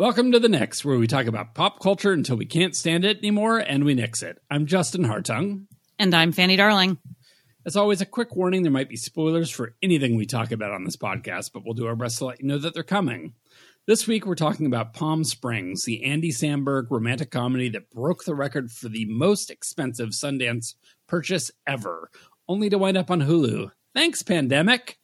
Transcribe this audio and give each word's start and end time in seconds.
Welcome 0.00 0.32
to 0.32 0.40
the 0.40 0.48
Nix, 0.48 0.82
where 0.82 0.96
we 0.96 1.06
talk 1.06 1.26
about 1.26 1.54
pop 1.54 1.78
culture 1.78 2.14
until 2.14 2.38
we 2.38 2.46
can't 2.46 2.74
stand 2.74 3.04
it 3.04 3.18
anymore 3.18 3.58
and 3.58 3.84
we 3.84 3.92
nix 3.92 4.22
it. 4.22 4.38
I'm 4.50 4.64
Justin 4.64 5.04
Hartung. 5.04 5.66
And 5.98 6.14
I'm 6.14 6.32
Fanny 6.32 6.56
Darling. 6.56 6.96
As 7.66 7.76
always, 7.76 8.00
a 8.00 8.06
quick 8.06 8.34
warning 8.34 8.62
there 8.62 8.72
might 8.72 8.88
be 8.88 8.96
spoilers 8.96 9.50
for 9.50 9.74
anything 9.82 10.16
we 10.16 10.24
talk 10.24 10.52
about 10.52 10.72
on 10.72 10.84
this 10.84 10.96
podcast, 10.96 11.50
but 11.52 11.66
we'll 11.66 11.74
do 11.74 11.86
our 11.86 11.96
best 11.96 12.16
to 12.16 12.24
let 12.24 12.40
you 12.40 12.48
know 12.48 12.56
that 12.56 12.72
they're 12.72 12.82
coming. 12.82 13.34
This 13.86 14.06
week, 14.06 14.24
we're 14.24 14.36
talking 14.36 14.64
about 14.64 14.94
Palm 14.94 15.22
Springs, 15.22 15.84
the 15.84 16.02
Andy 16.02 16.30
Samberg 16.30 16.86
romantic 16.88 17.30
comedy 17.30 17.68
that 17.68 17.90
broke 17.90 18.24
the 18.24 18.34
record 18.34 18.72
for 18.72 18.88
the 18.88 19.04
most 19.04 19.50
expensive 19.50 20.12
Sundance 20.12 20.76
purchase 21.08 21.50
ever, 21.66 22.10
only 22.48 22.70
to 22.70 22.78
wind 22.78 22.96
up 22.96 23.10
on 23.10 23.20
Hulu. 23.20 23.70
Thanks, 23.94 24.22
pandemic. 24.22 24.98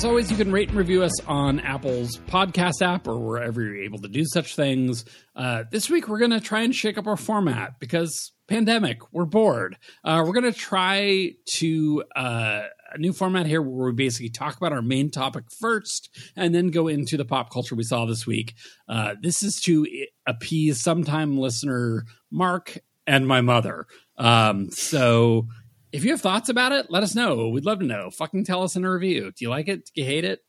As 0.00 0.06
always, 0.06 0.30
you 0.30 0.38
can 0.38 0.50
rate 0.50 0.70
and 0.70 0.78
review 0.78 1.02
us 1.02 1.20
on 1.26 1.60
Apple's 1.60 2.16
podcast 2.20 2.80
app 2.80 3.06
or 3.06 3.18
wherever 3.18 3.60
you're 3.60 3.82
able 3.82 3.98
to 3.98 4.08
do 4.08 4.24
such 4.24 4.56
things. 4.56 5.04
Uh, 5.36 5.64
this 5.70 5.90
week, 5.90 6.08
we're 6.08 6.18
going 6.18 6.30
to 6.30 6.40
try 6.40 6.62
and 6.62 6.74
shake 6.74 6.96
up 6.96 7.06
our 7.06 7.18
format 7.18 7.78
because 7.78 8.32
pandemic, 8.48 9.12
we're 9.12 9.26
bored. 9.26 9.76
Uh, 10.02 10.22
we're 10.24 10.32
going 10.32 10.50
to 10.50 10.58
try 10.58 11.32
to 11.56 12.02
uh, 12.16 12.62
a 12.90 12.96
new 12.96 13.12
format 13.12 13.44
here 13.44 13.60
where 13.60 13.90
we 13.90 13.92
basically 13.92 14.30
talk 14.30 14.56
about 14.56 14.72
our 14.72 14.80
main 14.80 15.10
topic 15.10 15.44
first 15.60 16.08
and 16.34 16.54
then 16.54 16.68
go 16.68 16.88
into 16.88 17.18
the 17.18 17.26
pop 17.26 17.52
culture 17.52 17.74
we 17.74 17.82
saw 17.82 18.06
this 18.06 18.26
week. 18.26 18.54
Uh, 18.88 19.16
this 19.20 19.42
is 19.42 19.60
to 19.60 19.86
appease 20.26 20.80
sometime 20.80 21.36
listener 21.36 22.06
Mark 22.30 22.78
and 23.06 23.28
my 23.28 23.42
mother. 23.42 23.86
Um, 24.16 24.70
so 24.70 25.48
if 25.92 26.04
you 26.04 26.10
have 26.10 26.20
thoughts 26.20 26.48
about 26.48 26.72
it, 26.72 26.86
let 26.90 27.02
us 27.02 27.14
know. 27.14 27.48
We'd 27.48 27.64
love 27.64 27.80
to 27.80 27.86
know. 27.86 28.10
Fucking 28.10 28.44
tell 28.44 28.62
us 28.62 28.76
in 28.76 28.84
a 28.84 28.90
review. 28.90 29.32
Do 29.32 29.44
you 29.44 29.50
like 29.50 29.68
it? 29.68 29.90
Do 29.94 30.02
you 30.02 30.04
hate 30.04 30.24
it? 30.24 30.40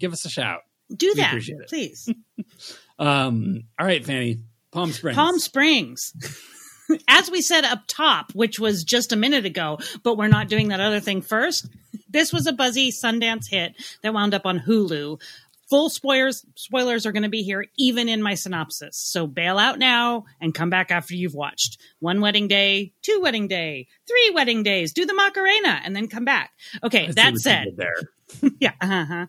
Give 0.00 0.12
us 0.12 0.24
a 0.24 0.30
shout. 0.30 0.60
Do 0.94 1.12
we 1.14 1.20
that, 1.20 1.68
please. 1.68 2.08
um, 2.98 3.62
all 3.78 3.86
right, 3.86 4.04
Fanny. 4.04 4.38
Palm 4.72 4.92
Springs. 4.92 5.16
Palm 5.16 5.38
Springs. 5.38 6.12
As 7.08 7.30
we 7.30 7.42
said 7.42 7.64
up 7.64 7.82
top, 7.86 8.32
which 8.32 8.58
was 8.58 8.82
just 8.82 9.12
a 9.12 9.16
minute 9.16 9.44
ago, 9.44 9.78
but 10.02 10.16
we're 10.16 10.28
not 10.28 10.48
doing 10.48 10.68
that 10.68 10.80
other 10.80 11.00
thing 11.00 11.20
first. 11.20 11.68
This 12.08 12.32
was 12.32 12.46
a 12.46 12.52
buzzy 12.52 12.90
Sundance 12.90 13.50
hit 13.50 13.74
that 14.02 14.14
wound 14.14 14.32
up 14.32 14.46
on 14.46 14.58
Hulu 14.60 15.20
full 15.68 15.90
spoilers 15.90 16.44
spoilers 16.54 17.06
are 17.06 17.12
going 17.12 17.22
to 17.22 17.28
be 17.28 17.42
here 17.42 17.66
even 17.76 18.08
in 18.08 18.22
my 18.22 18.34
synopsis. 18.34 18.96
So 18.96 19.26
bail 19.26 19.58
out 19.58 19.78
now 19.78 20.24
and 20.40 20.54
come 20.54 20.70
back 20.70 20.90
after 20.90 21.14
you've 21.14 21.34
watched. 21.34 21.80
One 22.00 22.20
wedding 22.20 22.48
day 22.48 22.92
two 23.02 23.20
wedding 23.22 23.48
day 23.48 23.86
three 24.06 24.30
wedding 24.34 24.62
days 24.62 24.92
do 24.92 25.06
the 25.06 25.14
macarena 25.14 25.80
and 25.84 25.94
then 25.94 26.08
come 26.08 26.24
back. 26.24 26.50
Okay 26.82 27.10
that 27.12 27.36
said 27.36 27.68
there. 27.76 27.94
Yeah 28.60 28.72
uh-huh. 28.78 29.26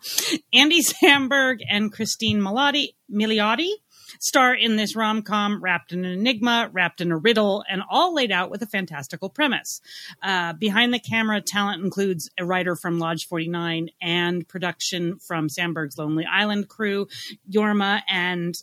andy 0.52 0.84
samberg 0.84 1.60
and 1.70 1.90
christine 1.90 2.42
milioti 2.42 2.90
milioti 3.10 3.70
star 4.20 4.54
in 4.54 4.76
this 4.76 4.96
rom 4.96 5.22
com 5.22 5.62
wrapped 5.62 5.92
in 5.92 6.06
an 6.06 6.12
enigma, 6.12 6.70
wrapped 6.72 7.02
in 7.02 7.12
a 7.12 7.18
riddle, 7.18 7.64
and 7.70 7.82
all 7.90 8.14
laid 8.14 8.32
out 8.32 8.50
with 8.50 8.62
a 8.62 8.68
fantastical 8.68 9.30
premise. 9.30 9.82
Uh, 10.22 10.54
behind 10.54 10.94
the 10.94 11.00
camera, 11.00 11.42
talent 11.42 11.84
includes 11.84 12.30
a 12.38 12.46
writer 12.46 12.76
from 12.76 13.00
Lodge 13.00 13.28
49 13.28 13.90
and 14.02 14.48
production 14.48 15.20
from 15.20 15.48
Samberg's 15.48 15.98
Lonely 15.98 16.26
Island 16.26 16.68
crew, 16.68 17.08
Jorma 17.50 18.02
and 18.08 18.56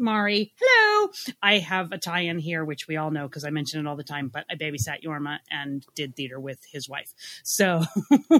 Mari. 0.00 0.52
Hello. 0.60 1.10
I 1.42 1.58
have 1.58 1.92
a 1.92 1.98
tie 1.98 2.20
in 2.20 2.38
here, 2.38 2.64
which 2.64 2.88
we 2.88 2.96
all 2.96 3.10
know 3.10 3.28
because 3.28 3.44
I 3.44 3.50
mention 3.50 3.80
it 3.80 3.88
all 3.88 3.96
the 3.96 4.02
time, 4.02 4.28
but 4.28 4.44
I 4.50 4.54
babysat 4.54 5.04
Jorma 5.04 5.38
and 5.50 5.84
did 5.94 6.16
theater 6.16 6.40
with 6.40 6.60
his 6.70 6.88
wife. 6.88 7.12
So 7.42 7.84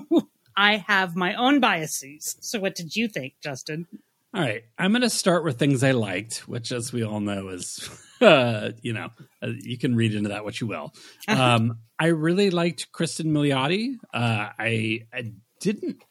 I 0.57 0.79
have 0.79 1.15
my 1.15 1.35
own 1.35 1.61
biases. 1.61 2.37
So 2.41 2.59
what 2.59 2.75
did 2.75 2.97
you 2.97 3.09
think, 3.09 3.35
Justin? 3.43 3.87
All 4.33 4.41
right, 4.41 4.63
I'm 4.79 4.93
going 4.93 5.03
to 5.03 5.11
start 5.11 5.43
with 5.43 5.59
things 5.59 5.83
I 5.83 5.91
liked, 5.91 6.49
which, 6.49 6.71
as 6.71 6.93
we 6.93 7.03
all 7.03 7.19
know, 7.19 7.49
is 7.49 7.91
uh, 8.21 8.71
you 8.83 8.93
know 8.93 9.09
uh, 9.43 9.49
you 9.61 9.77
can 9.77 9.97
read 9.97 10.15
into 10.15 10.29
that 10.29 10.45
what 10.45 10.61
you 10.61 10.67
will. 10.67 10.95
Um, 11.29 11.79
I 11.99 12.07
really 12.07 12.51
liked 12.51 12.93
Cristin 12.93 13.27
Milioti. 13.27 13.97
Uh, 14.13 14.51
I 14.59 15.07
I 15.13 15.33
didn't 15.61 16.03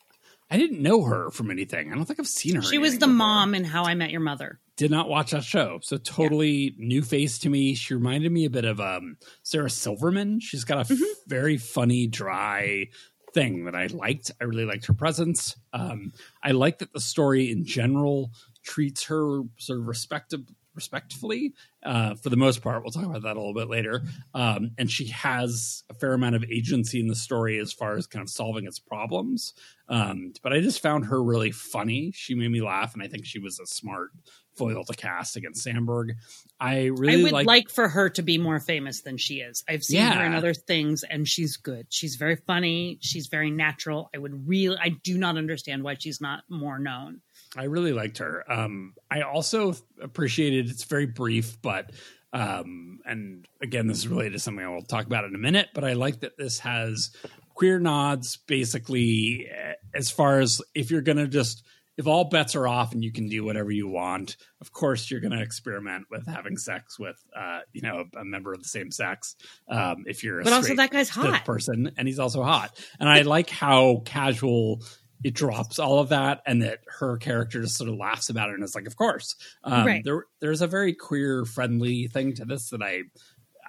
I 0.51 0.57
didn't 0.57 0.81
know 0.81 1.03
her 1.03 1.29
from 1.31 1.51
anything. 1.51 1.91
I 1.91 1.95
don't 1.95 2.05
think 2.05 2.19
I've 2.19 2.27
seen 2.27 2.55
her. 2.55 2.61
She 2.61 2.77
was 2.77 2.93
the 2.93 2.99
before. 3.01 3.13
mom 3.13 3.55
in 3.55 3.63
How 3.63 3.83
I 3.83 3.95
Met 3.95 4.11
Your 4.11 4.21
Mother. 4.21 4.59
Did 4.75 4.91
not 4.91 5.09
watch 5.09 5.31
that 5.31 5.43
show, 5.43 5.79
so 5.81 5.97
totally 5.97 6.49
yeah. 6.49 6.71
new 6.77 7.01
face 7.01 7.39
to 7.39 7.49
me. 7.49 7.75
She 7.75 7.93
reminded 7.93 8.31
me 8.31 8.45
a 8.45 8.49
bit 8.49 8.65
of 8.65 8.79
um, 8.79 9.17
Sarah 9.43 9.69
Silverman. 9.69 10.39
She's 10.39 10.63
got 10.63 10.79
a 10.89 10.93
mm-hmm. 10.93 11.03
f- 11.03 11.17
very 11.27 11.57
funny, 11.57 12.07
dry 12.07 12.87
thing 13.33 13.65
that 13.65 13.75
I 13.75 13.87
liked. 13.87 14.31
I 14.41 14.45
really 14.45 14.65
liked 14.65 14.85
her 14.87 14.93
presence. 14.93 15.55
Um, 15.73 16.13
I 16.43 16.51
like 16.51 16.79
that 16.79 16.93
the 16.93 16.99
story 16.99 17.51
in 17.51 17.65
general 17.65 18.31
treats 18.63 19.05
her 19.05 19.41
sort 19.57 19.79
of 19.79 19.87
respective, 19.87 20.41
respectfully 20.75 21.53
uh, 21.83 22.15
for 22.15 22.29
the 22.29 22.37
most 22.37 22.61
part. 22.61 22.83
We'll 22.83 22.91
talk 22.91 23.05
about 23.05 23.23
that 23.23 23.35
a 23.35 23.39
little 23.39 23.53
bit 23.53 23.69
later. 23.69 24.03
Um, 24.33 24.71
and 24.77 24.89
she 24.89 25.07
has 25.07 25.83
a 25.89 25.93
fair 25.93 26.13
amount 26.13 26.35
of 26.35 26.43
agency 26.45 26.99
in 26.99 27.07
the 27.07 27.15
story 27.15 27.59
as 27.59 27.73
far 27.73 27.95
as 27.95 28.07
kind 28.07 28.23
of 28.23 28.29
solving 28.29 28.65
its 28.65 28.79
problems. 28.79 29.53
Um, 29.87 30.33
but 30.43 30.53
I 30.53 30.59
just 30.59 30.81
found 30.81 31.05
her 31.05 31.21
really 31.21 31.51
funny. 31.51 32.11
She 32.13 32.35
made 32.35 32.51
me 32.51 32.61
laugh, 32.61 32.93
and 32.93 33.01
I 33.01 33.07
think 33.07 33.25
she 33.25 33.39
was 33.39 33.59
a 33.59 33.65
smart 33.65 34.11
foil 34.55 34.83
to 34.83 34.93
cast 34.93 35.37
against 35.37 35.65
samberg 35.65 36.11
I 36.59 36.85
really 36.87 37.21
I 37.21 37.23
would 37.23 37.31
like, 37.31 37.47
like 37.47 37.69
for 37.69 37.87
her 37.87 38.09
to 38.09 38.21
be 38.21 38.37
more 38.37 38.59
famous 38.59 39.01
than 39.01 39.17
she 39.17 39.35
is. 39.35 39.63
I've 39.67 39.83
seen 39.83 40.01
yeah. 40.01 40.15
her 40.15 40.25
in 40.25 40.33
other 40.33 40.53
things 40.53 41.03
and 41.03 41.25
she's 41.27 41.55
good. 41.55 41.87
She's 41.89 42.15
very 42.15 42.35
funny. 42.35 42.97
She's 43.01 43.27
very 43.27 43.49
natural. 43.49 44.09
I 44.13 44.17
would 44.17 44.47
really 44.47 44.77
I 44.77 44.89
do 44.89 45.17
not 45.17 45.37
understand 45.37 45.83
why 45.83 45.95
she's 45.97 46.19
not 46.19 46.43
more 46.49 46.77
known. 46.77 47.21
I 47.57 47.63
really 47.63 47.93
liked 47.93 48.19
her. 48.19 48.43
Um, 48.51 48.93
I 49.09 49.21
also 49.21 49.75
appreciated 50.01 50.69
it's 50.69 50.83
very 50.83 51.07
brief, 51.07 51.61
but 51.61 51.91
um, 52.31 52.99
and 53.05 53.47
again, 53.61 53.87
this 53.87 53.97
is 53.97 54.07
related 54.07 54.33
to 54.33 54.39
something 54.39 54.63
I 54.63 54.69
will 54.69 54.83
talk 54.83 55.05
about 55.05 55.25
in 55.25 55.33
a 55.33 55.39
minute. 55.39 55.69
But 55.73 55.83
I 55.83 55.93
like 55.93 56.19
that 56.19 56.37
this 56.37 56.59
has 56.59 57.11
queer 57.55 57.79
nods, 57.79 58.37
basically, 58.37 59.47
eh, 59.51 59.73
as 59.95 60.11
far 60.11 60.39
as 60.39 60.61
if 60.75 60.91
you're 60.91 61.01
going 61.01 61.17
to 61.17 61.27
just 61.27 61.63
if 61.99 62.07
all 62.07 62.23
bets 62.23 62.55
are 62.55 62.65
off 62.65 62.93
and 62.93 63.03
you 63.03 63.11
can 63.11 63.27
do 63.27 63.43
whatever 63.43 63.69
you 63.71 63.85
want, 63.85 64.37
of 64.61 64.71
course 64.71 65.11
you're 65.11 65.19
going 65.19 65.33
to 65.33 65.41
experiment 65.41 66.05
with 66.09 66.25
having 66.25 66.55
sex 66.55 66.97
with, 66.97 67.21
uh, 67.35 67.59
you 67.73 67.81
know, 67.81 68.05
a, 68.15 68.19
a, 68.21 68.23
member 68.23 68.53
of 68.53 68.63
the 68.63 68.69
same 68.69 68.89
sex. 68.89 69.35
Um, 69.67 70.05
if 70.07 70.23
you're, 70.23 70.39
a 70.39 70.43
but 70.45 70.53
also 70.53 70.75
that 70.75 70.91
guy's 70.91 71.09
hot 71.09 71.43
person, 71.43 71.91
and 71.97 72.07
he's 72.07 72.19
also 72.19 72.41
hot. 72.41 72.79
And 73.01 73.09
I 73.09 73.23
like 73.23 73.49
how 73.49 74.01
casual 74.05 74.81
it 75.23 75.33
drops 75.33 75.79
all 75.79 75.99
of 75.99 76.09
that, 76.09 76.41
and 76.45 76.61
that 76.61 76.79
her 76.99 77.17
character 77.17 77.61
just 77.61 77.77
sort 77.77 77.89
of 77.89 77.95
laughs 77.95 78.29
about 78.29 78.49
it, 78.49 78.55
and 78.55 78.63
it's 78.63 78.75
like, 78.75 78.87
of 78.87 78.95
course, 78.95 79.35
um, 79.63 79.85
right. 79.85 80.03
there, 80.03 80.25
there's 80.39 80.61
a 80.61 80.67
very 80.67 80.93
queer 80.93 81.45
friendly 81.45 82.07
thing 82.07 82.33
to 82.35 82.45
this 82.45 82.69
that 82.69 82.81
I, 82.81 83.03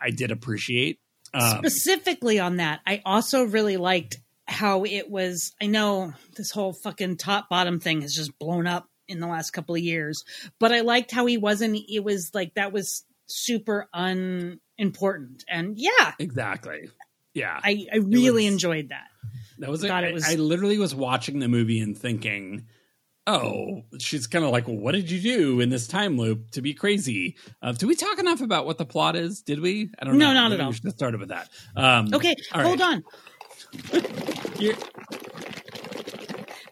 I 0.01 0.11
did 0.11 0.31
appreciate. 0.31 1.01
Um, 1.33 1.59
Specifically 1.59 2.39
on 2.39 2.57
that, 2.57 2.81
I 2.87 3.03
also 3.05 3.45
really 3.45 3.77
liked 3.77 4.19
how 4.47 4.85
it 4.85 5.09
was 5.09 5.55
i 5.63 5.67
know 5.67 6.13
this 6.37 6.51
whole 6.51 6.73
fucking 6.73 7.17
top 7.17 7.49
bottom 7.49 7.79
thing 7.79 8.01
has 8.03 8.13
just 8.13 8.37
blown 8.41 8.67
up 8.67 8.89
in 9.07 9.21
the 9.21 9.29
last 9.29 9.53
couple 9.53 9.77
of 9.77 9.81
years 9.81 10.25
but 10.59 10.73
i 10.73 10.81
liked 10.81 11.13
how 11.13 11.25
he 11.25 11.39
wasn't 11.39 11.79
it 11.89 12.03
was 12.03 12.33
like 12.35 12.53
that 12.55 12.73
was 12.73 13.05
super 13.31 13.89
unimportant 13.95 15.45
and 15.49 15.79
yeah. 15.79 16.13
Exactly. 16.19 16.91
Yeah. 17.33 17.59
I 17.63 17.87
i 17.93 17.97
really 17.99 18.45
was, 18.45 18.53
enjoyed 18.53 18.89
that 18.91 19.07
that 19.61 19.71
was, 19.71 19.85
I, 19.85 20.03
it 20.07 20.15
was 20.15 20.29
I 20.29 20.35
literally 20.35 20.79
was 20.79 20.95
watching 20.95 21.39
the 21.39 21.49
movie 21.49 21.81
and 21.81 21.97
thinking 21.97 22.67
oh 23.27 23.83
she's 23.99 24.27
kind 24.27 24.45
of 24.45 24.51
like 24.51 24.67
well, 24.67 24.77
what 24.77 24.93
did 24.93 25.11
you 25.11 25.21
do 25.21 25.61
in 25.61 25.69
this 25.69 25.87
time 25.87 26.17
loop 26.17 26.51
to 26.53 26.63
be 26.63 26.75
crazy 26.75 27.37
uh, 27.63 27.73
did 27.73 27.87
we 27.87 27.95
talk 27.95 28.19
enough 28.19 28.41
about 28.41 28.65
what 28.67 28.79
the 28.79 28.87
plot 28.87 29.15
is 29.15 29.43
did 29.43 29.61
we 29.61 29.91
i 29.99 30.05
don't 30.05 30.17
know 30.17 30.29
no 30.29 30.33
not 30.33 30.51
Maybe 30.51 30.61
at 30.61 30.65
all 30.65 30.71
we 30.71 30.77
should 30.77 30.85
have 30.85 30.95
started 30.95 31.21
with 31.21 31.29
that 31.29 31.49
um, 31.77 32.13
okay 32.15 32.35
hold 32.53 32.81
right. 32.81 32.95
on 32.95 33.05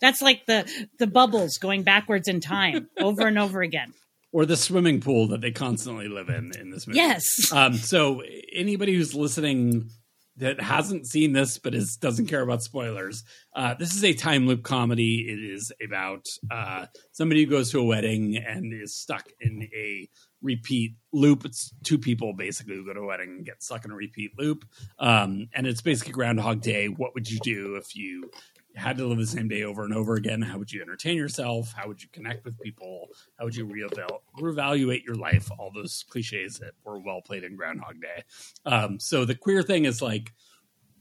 that's 0.00 0.22
like 0.22 0.46
the 0.46 0.70
the 0.98 1.06
bubbles 1.06 1.58
going 1.58 1.82
backwards 1.82 2.28
in 2.28 2.40
time 2.40 2.88
over 2.98 3.26
and 3.26 3.38
over 3.38 3.62
again. 3.62 3.92
Or 4.30 4.44
the 4.44 4.56
swimming 4.56 5.00
pool 5.00 5.28
that 5.28 5.40
they 5.40 5.52
constantly 5.52 6.08
live 6.08 6.28
in 6.28 6.52
in 6.58 6.70
this 6.70 6.86
movie. 6.86 6.98
Yes. 6.98 7.50
Um, 7.50 7.74
so 7.74 8.22
anybody 8.54 8.94
who's 8.94 9.14
listening 9.14 9.90
that 10.38 10.60
hasn't 10.60 11.06
seen 11.06 11.32
this 11.32 11.58
but 11.58 11.74
is 11.74 11.96
doesn't 11.96 12.26
care 12.26 12.42
about 12.42 12.62
spoilers, 12.62 13.24
uh, 13.54 13.74
this 13.74 13.94
is 13.94 14.04
a 14.04 14.14
time 14.14 14.46
loop 14.46 14.62
comedy. 14.62 15.26
It 15.28 15.38
is 15.38 15.72
about 15.84 16.26
uh, 16.50 16.86
somebody 17.12 17.44
who 17.44 17.50
goes 17.50 17.70
to 17.72 17.80
a 17.80 17.84
wedding 17.84 18.36
and 18.36 18.72
is 18.72 18.96
stuck 18.96 19.28
in 19.40 19.68
a 19.74 20.08
repeat 20.42 20.94
loop. 21.12 21.44
It's 21.44 21.72
two 21.82 21.98
people 21.98 22.32
basically 22.32 22.76
who 22.76 22.86
go 22.86 22.94
to 22.94 23.00
a 23.00 23.06
wedding 23.06 23.30
and 23.30 23.46
get 23.46 23.62
stuck 23.62 23.84
in 23.84 23.90
a 23.90 23.94
repeat 23.94 24.32
loop. 24.38 24.64
Um, 24.98 25.48
and 25.52 25.66
it's 25.66 25.82
basically 25.82 26.12
Groundhog 26.12 26.60
Day. 26.60 26.88
What 26.88 27.14
would 27.14 27.30
you 27.30 27.38
do 27.40 27.76
if 27.76 27.96
you 27.96 28.30
had 28.78 28.96
to 28.98 29.06
live 29.06 29.18
the 29.18 29.26
same 29.26 29.48
day 29.48 29.62
over 29.64 29.84
and 29.84 29.92
over 29.92 30.14
again, 30.14 30.40
how 30.40 30.58
would 30.58 30.72
you 30.72 30.80
entertain 30.80 31.16
yourself? 31.16 31.72
How 31.72 31.88
would 31.88 32.02
you 32.02 32.08
connect 32.12 32.44
with 32.44 32.58
people? 32.60 33.08
How 33.38 33.44
would 33.44 33.56
you 33.56 33.64
reeval- 33.66 34.22
reevaluate 34.38 35.04
your 35.04 35.16
life? 35.16 35.50
All 35.58 35.70
those 35.70 36.04
cliches 36.08 36.58
that 36.60 36.72
were 36.84 36.98
well 36.98 37.20
played 37.20 37.44
in 37.44 37.56
Groundhog 37.56 38.00
Day. 38.00 38.22
Um, 38.64 38.98
so 39.00 39.24
the 39.24 39.34
queer 39.34 39.62
thing 39.62 39.84
is 39.84 40.00
like, 40.00 40.32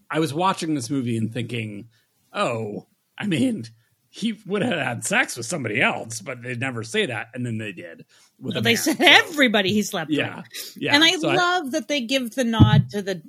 I 0.10 0.20
was 0.20 0.34
watching 0.34 0.74
this 0.74 0.90
movie 0.90 1.18
and 1.18 1.34
thinking, 1.34 1.90
oh, 2.34 2.88
I 3.18 3.28
mean, 3.28 3.66
he 4.10 4.40
would 4.46 4.62
have 4.62 4.80
had 4.80 5.04
sex 5.06 5.36
with 5.38 5.46
somebody 5.46 5.82
else, 5.82 6.22
but 6.22 6.42
they 6.42 6.56
never 6.56 6.82
say 6.84 7.06
that, 7.08 7.28
and 7.34 7.46
then 7.46 7.58
they 7.58 7.74
did. 7.74 8.06
Well, 8.40 8.62
they 8.62 8.72
man. 8.72 8.78
said 8.78 8.98
So, 8.98 9.04
everybody 9.06 9.74
he 9.74 9.84
slept 9.84 10.10
yeah, 10.12 10.38
with. 10.38 10.78
yeah. 10.78 10.96
And 10.96 11.04
I 11.04 11.12
So 11.18 11.28
love 11.28 11.72
that 11.72 11.88
they 11.88 12.02
give 12.02 12.34
the 12.34 12.44
nod 12.44 12.90
to 12.92 13.02
the 13.02 13.22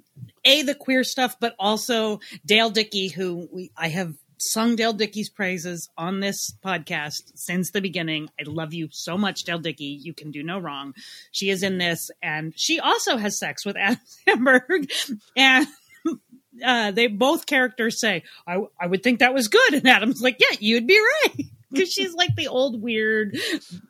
a 0.45 0.63
the 0.63 0.75
queer 0.75 1.03
stuff, 1.05 1.37
but 1.41 1.55
also 1.59 2.21
Dale 2.47 2.71
Dickey, 2.71 3.09
who 3.09 3.49
we 3.53 3.71
I 3.77 3.89
have 3.89 4.15
sung 4.39 4.77
Dale 4.77 4.93
Dickey's 4.93 5.29
praises 5.29 5.89
on 5.99 6.21
this 6.21 6.55
podcast 6.65 7.33
since 7.35 7.71
the 7.71 7.81
beginning. 7.81 8.31
I 8.41 8.45
love 8.47 8.73
you 8.73 8.89
so 8.91 9.19
much, 9.19 9.45
Dale 9.45 9.59
Dickey. 9.59 9.99
You 10.03 10.15
can 10.15 10.31
do 10.31 10.43
no 10.43 10.59
wrong. 10.59 10.95
She 11.33 11.51
is 11.51 11.63
in 11.63 11.79
this, 11.79 12.11
and 12.23 12.53
she 12.57 12.81
also 12.81 13.17
has 13.17 13.39
sex 13.39 13.67
with 13.67 13.77
Adam 13.79 14.01
Samberg, 14.27 14.91
and. 15.37 15.67
Uh, 16.65 16.91
they 16.91 17.07
both 17.07 17.47
characters 17.47 18.01
say, 18.01 18.25
I, 18.45 18.61
I 18.81 18.89
would 18.89 19.05
think 19.05 19.21
that 19.21 19.33
was 19.33 19.47
good. 19.47 19.75
And 19.75 19.87
Adam's 19.87 20.21
like, 20.21 20.39
yeah, 20.41 20.57
you'd 20.59 20.89
be 20.89 20.99
right. 20.99 21.45
Because 21.71 21.93
she's 21.93 22.15
like 22.15 22.35
the 22.35 22.49
old, 22.49 22.83
weird, 22.83 23.37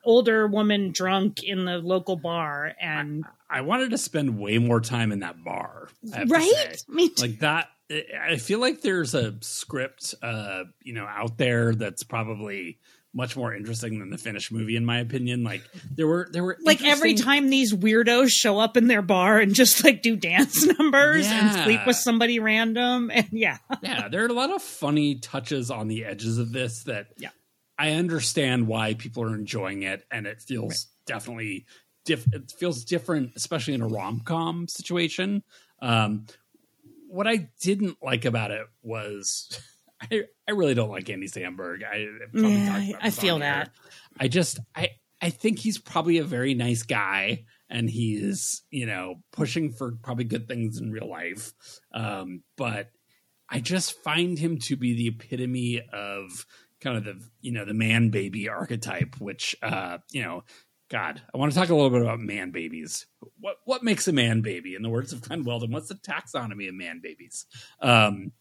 older 0.05 0.49
woman 0.49 0.91
drunk 0.91 1.45
in 1.45 1.65
the 1.65 1.79
local 1.79 2.17
bar. 2.17 2.75
And 2.81 3.25
I 3.49 3.61
wanted 3.61 3.91
to 3.91 3.99
spend 3.99 4.37
way 4.37 4.59
more 4.59 4.81
time 4.81 5.13
in 5.13 5.21
that 5.21 5.45
bar. 5.45 5.89
I 6.13 6.25
right? 6.25 6.85
Me 6.89 7.09
too. 7.09 7.23
Like 7.23 7.39
that. 7.39 7.69
I 7.91 8.37
feel 8.37 8.59
like 8.61 8.83
there's 8.83 9.15
a 9.15 9.35
script, 9.41 10.15
uh, 10.23 10.65
you 10.83 10.93
know, 10.93 11.07
out 11.07 11.39
there 11.39 11.75
that's 11.75 12.03
probably 12.03 12.79
much 13.15 13.35
more 13.37 13.55
interesting 13.55 13.99
than 13.99 14.11
the 14.11 14.19
finished 14.19 14.53
movie, 14.53 14.77
in 14.77 14.85
my 14.85 14.99
opinion. 15.01 15.43
Like 15.43 15.63
there 15.91 16.07
were, 16.07 16.29
there 16.31 16.45
were 16.45 16.59
like 16.63 16.85
every 16.85 17.15
time 17.15 17.49
these 17.49 17.73
weirdos 17.75 18.29
show 18.29 18.59
up 18.59 18.77
in 18.77 18.87
their 18.87 19.01
bar 19.01 19.39
and 19.41 19.55
just 19.55 19.83
like 19.83 20.03
do 20.03 20.15
dance 20.17 20.65
numbers 20.79 21.27
and 21.27 21.65
sleep 21.65 21.81
with 21.87 21.97
somebody 21.97 22.39
random 22.39 23.11
and 23.15 23.27
yeah 23.33 23.57
yeah, 23.83 24.09
there 24.09 24.23
are 24.23 24.29
a 24.29 24.33
lot 24.35 24.51
of 24.51 24.61
funny 24.63 25.19
touches 25.19 25.71
on 25.71 25.89
the 25.89 26.05
edges 26.05 26.37
of 26.39 26.53
this 26.53 26.85
that 26.85 27.07
Yeah. 27.17 27.31
I 27.79 27.93
understand 27.93 28.67
why 28.67 28.95
people 28.95 29.23
are 29.23 29.35
enjoying 29.35 29.83
it, 29.85 30.05
and 30.11 30.27
it 30.27 30.43
feels 30.43 30.89
definitely 31.07 31.65
diff- 32.05 32.27
it 32.35 32.53
feels 32.59 32.85
different, 32.85 33.33
especially 33.37 33.75
in 33.75 33.81
a 33.83 33.87
rom 33.89 34.21
com 34.21 34.67
situation. 34.69 35.43
Um, 35.81 36.27
what 37.09 37.27
I 37.27 37.49
didn't 37.61 37.97
like 38.03 38.25
about 38.25 38.51
it 38.51 38.67
was 38.83 39.61
I, 40.01 40.25
I 40.49 40.53
really 40.53 40.75
don't 40.75 40.91
like 40.91 41.11
Andy 41.11 41.29
Samberg. 41.29 41.83
I 41.85 42.07
Yeah, 42.33 42.73
I- 42.73 42.95
I 43.07 43.11
feel 43.11 43.39
that. 43.41 43.71
I 44.21 44.29
just 44.29 44.59
I 44.75 44.91
I 45.21 45.31
think 45.31 45.59
he's 45.59 45.79
probably 45.79 46.19
a 46.19 46.25
very 46.25 46.55
nice 46.55 46.85
guy 46.85 47.45
and 47.69 47.91
he's, 47.91 48.63
you 48.71 48.87
know, 48.87 49.17
pushing 49.33 49.73
for 49.73 49.93
probably 50.03 50.25
good 50.25 50.47
things 50.47 50.79
in 50.79 50.93
real 50.93 51.09
life. 51.11 51.53
Um, 51.93 52.43
but 52.57 52.91
I 53.49 53.59
just 53.61 54.01
find 54.05 54.39
him 54.39 54.59
to 54.61 54.77
be 54.77 54.95
the 54.95 55.09
epitome 55.09 55.83
of 55.93 56.47
kind 56.81 56.97
of 56.97 57.05
the, 57.05 57.21
you 57.41 57.51
know, 57.51 57.65
the 57.65 57.75
man 57.75 58.11
baby 58.11 58.49
archetype, 58.49 59.17
which 59.21 59.57
uh, 59.63 59.99
you 60.13 60.23
know, 60.23 60.45
God, 60.89 61.21
I 61.35 61.39
want 61.39 61.53
to 61.53 61.59
talk 61.59 61.69
a 61.69 61.75
little 61.75 61.91
bit 61.91 62.01
about 62.01 62.21
man 62.21 62.51
babies. 62.51 63.07
What 63.41 63.57
what 63.65 63.83
makes 63.83 64.09
a 64.09 64.13
man 64.13 64.41
baby? 64.41 64.75
In 64.75 64.83
the 64.83 64.89
words 64.89 65.13
of 65.13 65.21
Glen 65.21 65.45
Weldon, 65.45 65.71
what's 65.71 65.89
the 65.89 65.95
taxonomy 65.95 66.69
of 66.69 66.75
man 66.75 67.01
babies? 67.03 67.47
Um, 67.81 68.33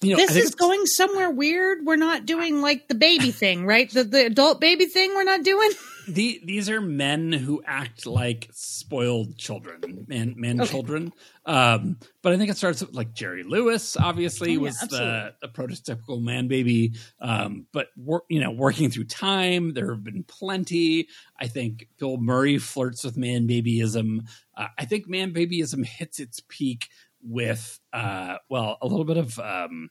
you 0.00 0.16
know, 0.16 0.16
this 0.16 0.36
is 0.36 0.54
going 0.54 0.86
somewhere 0.86 1.30
weird 1.30 1.84
we're 1.84 1.96
not 1.96 2.24
doing 2.24 2.62
like 2.62 2.88
the 2.88 2.94
baby 2.94 3.30
thing 3.30 3.66
right 3.66 3.90
the, 3.90 4.02
the 4.02 4.26
adult 4.26 4.58
baby 4.58 4.86
thing 4.86 5.14
we're 5.14 5.24
not 5.24 5.42
doing 5.42 5.70
the, 6.10 6.40
these 6.44 6.68
are 6.68 6.80
men 6.80 7.32
who 7.32 7.62
act 7.66 8.06
like 8.06 8.48
spoiled 8.52 9.36
children, 9.36 10.04
man, 10.08 10.34
man 10.36 10.60
Okay. 10.60 10.70
children. 10.70 11.12
Um, 11.46 11.96
but 12.22 12.32
I 12.32 12.36
think 12.36 12.50
it 12.50 12.56
starts 12.56 12.80
with 12.80 12.94
like 12.94 13.12
Jerry 13.14 13.42
Lewis, 13.42 13.96
obviously, 13.96 14.50
Oh, 14.50 14.52
yeah, 14.52 14.58
was 14.60 14.78
the, 14.80 15.34
the 15.40 15.48
prototypical 15.48 16.22
man 16.22 16.48
baby. 16.48 16.92
Um, 17.20 17.66
but 17.72 17.88
wor- 17.96 18.24
you 18.28 18.40
know, 18.40 18.50
working 18.50 18.90
through 18.90 19.04
time, 19.04 19.72
there 19.74 19.90
have 19.90 20.04
been 20.04 20.24
plenty. 20.24 21.08
I 21.38 21.46
think 21.46 21.88
Bill 21.98 22.18
Murray 22.18 22.58
flirts 22.58 23.04
with 23.04 23.16
man 23.16 23.48
babyism. 23.48 24.26
Uh, 24.56 24.68
I 24.78 24.84
think 24.84 25.08
man 25.08 25.32
babyism 25.32 25.84
hits 25.84 26.20
its 26.20 26.40
peak 26.48 26.88
with, 27.22 27.78
uh, 27.92 28.36
well, 28.48 28.78
a 28.80 28.86
little 28.86 29.04
bit 29.04 29.16
of 29.18 29.38
um, 29.38 29.90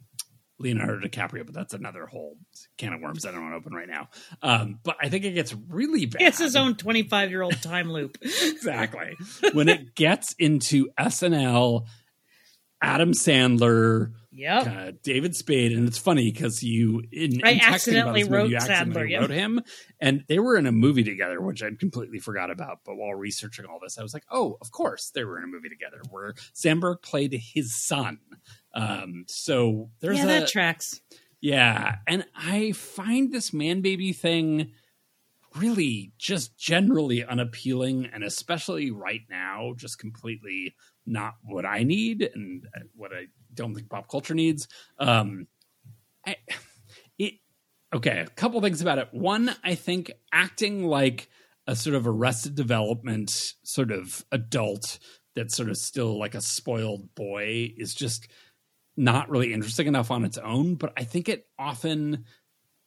Leonardo 0.59 1.07
DiCaprio, 1.07 1.45
but 1.45 1.56
that's 1.56 1.73
another 1.73 2.06
whole 2.06 2.38
can 2.77 2.94
of 2.94 3.01
worms 3.01 3.25
I 3.25 3.31
don't 3.31 3.41
want 3.41 3.53
to 3.53 3.57
open 3.57 3.73
right 3.73 3.88
now. 3.88 4.09
Um, 4.41 4.79
but 4.83 4.97
I 5.01 5.09
think 5.09 5.25
it 5.25 5.31
gets 5.31 5.56
really 5.67 6.06
bad. 6.06 6.21
it's 6.21 6.39
his 6.39 6.56
own 6.56 6.75
25 6.75 7.29
year 7.29 7.41
old 7.41 7.61
time 7.61 7.91
loop 7.91 8.17
exactly. 8.21 9.15
when 9.53 9.69
it 9.69 9.95
gets 9.95 10.33
into 10.38 10.89
SNL, 11.00 11.85
Adam 12.81 13.11
Sandler, 13.11 14.13
yep 14.31 14.67
uh, 14.67 14.91
David 15.03 15.35
Spade, 15.35 15.73
and 15.73 15.88
it's 15.88 15.97
funny 15.97 16.31
because 16.31 16.63
you 16.63 17.03
in, 17.12 17.41
I 17.44 17.51
in 17.51 17.62
accidentally 17.62 18.21
this 18.21 18.29
movie, 18.29 18.41
wrote 18.41 18.50
you 18.51 18.57
accidentally 18.57 19.09
Sandler, 19.12 19.19
wrote 19.21 19.29
him, 19.31 19.62
and 20.00 20.23
they 20.27 20.39
were 20.39 20.55
in 20.55 20.65
a 20.65 20.71
movie 20.71 21.03
together, 21.03 21.41
which 21.41 21.62
I'd 21.62 21.79
completely 21.79 22.19
forgot 22.19 22.51
about. 22.51 22.79
But 22.85 22.95
while 22.95 23.13
researching 23.13 23.65
all 23.65 23.79
this, 23.81 23.97
I 23.97 24.03
was 24.03 24.13
like, 24.13 24.23
oh, 24.31 24.57
of 24.62 24.71
course 24.71 25.12
they 25.13 25.25
were 25.25 25.38
in 25.38 25.44
a 25.44 25.47
movie 25.47 25.69
together 25.69 26.01
where 26.09 26.33
Samberg 26.53 27.01
played 27.01 27.33
his 27.53 27.75
son. 27.75 28.19
Um, 28.74 29.25
so 29.27 29.89
there's 30.00 30.19
yeah 30.19 30.24
a 30.24 30.27
that 30.27 30.48
tracks 30.48 31.01
yeah, 31.42 31.98
and 32.06 32.25
I 32.36 32.74
find 32.74 33.31
this 33.31 33.54
man 33.54 33.81
baby 33.81 34.12
thing 34.12 34.71
really 35.56 36.12
just 36.18 36.57
generally 36.57 37.24
unappealing, 37.24 38.10
and 38.13 38.24
especially 38.24 38.92
right 38.92 39.21
now, 39.30 39.74
just 39.75 40.00
completely 40.00 40.75
not 41.06 41.36
what 41.44 41.66
I 41.66 41.83
need 41.83 42.30
and 42.33 42.66
uh, 42.75 42.81
what 42.95 43.12
I 43.13 43.27
don't 43.54 43.74
think 43.74 43.89
pop 43.89 44.10
culture 44.10 44.36
needs. 44.36 44.68
Um, 45.00 45.48
I, 46.27 46.36
it 47.18 47.36
okay. 47.95 48.19
A 48.19 48.27
couple 48.27 48.60
things 48.62 48.81
about 48.81 48.98
it. 48.98 49.07
One, 49.12 49.56
I 49.63 49.75
think 49.75 50.12
acting 50.33 50.83
like 50.83 51.30
a 51.68 51.75
sort 51.75 51.95
of 51.95 52.06
arrested 52.06 52.56
development 52.56 53.54
sort 53.63 53.92
of 53.92 54.25
adult 54.31 55.00
that's 55.36 55.56
sort 55.56 55.69
of 55.69 55.77
still 55.77 56.19
like 56.19 56.36
a 56.36 56.42
spoiled 56.42 57.15
boy 57.15 57.72
is 57.77 57.94
just 57.94 58.27
not 59.00 59.30
really 59.30 59.54
interesting 59.54 59.88
enough 59.88 60.12
on 60.12 60.25
its 60.25 60.38
own, 60.38 60.75
but 60.75 60.94
I 60.98 61.04
think 61.04 61.30
it 61.30 61.48
often 61.57 62.25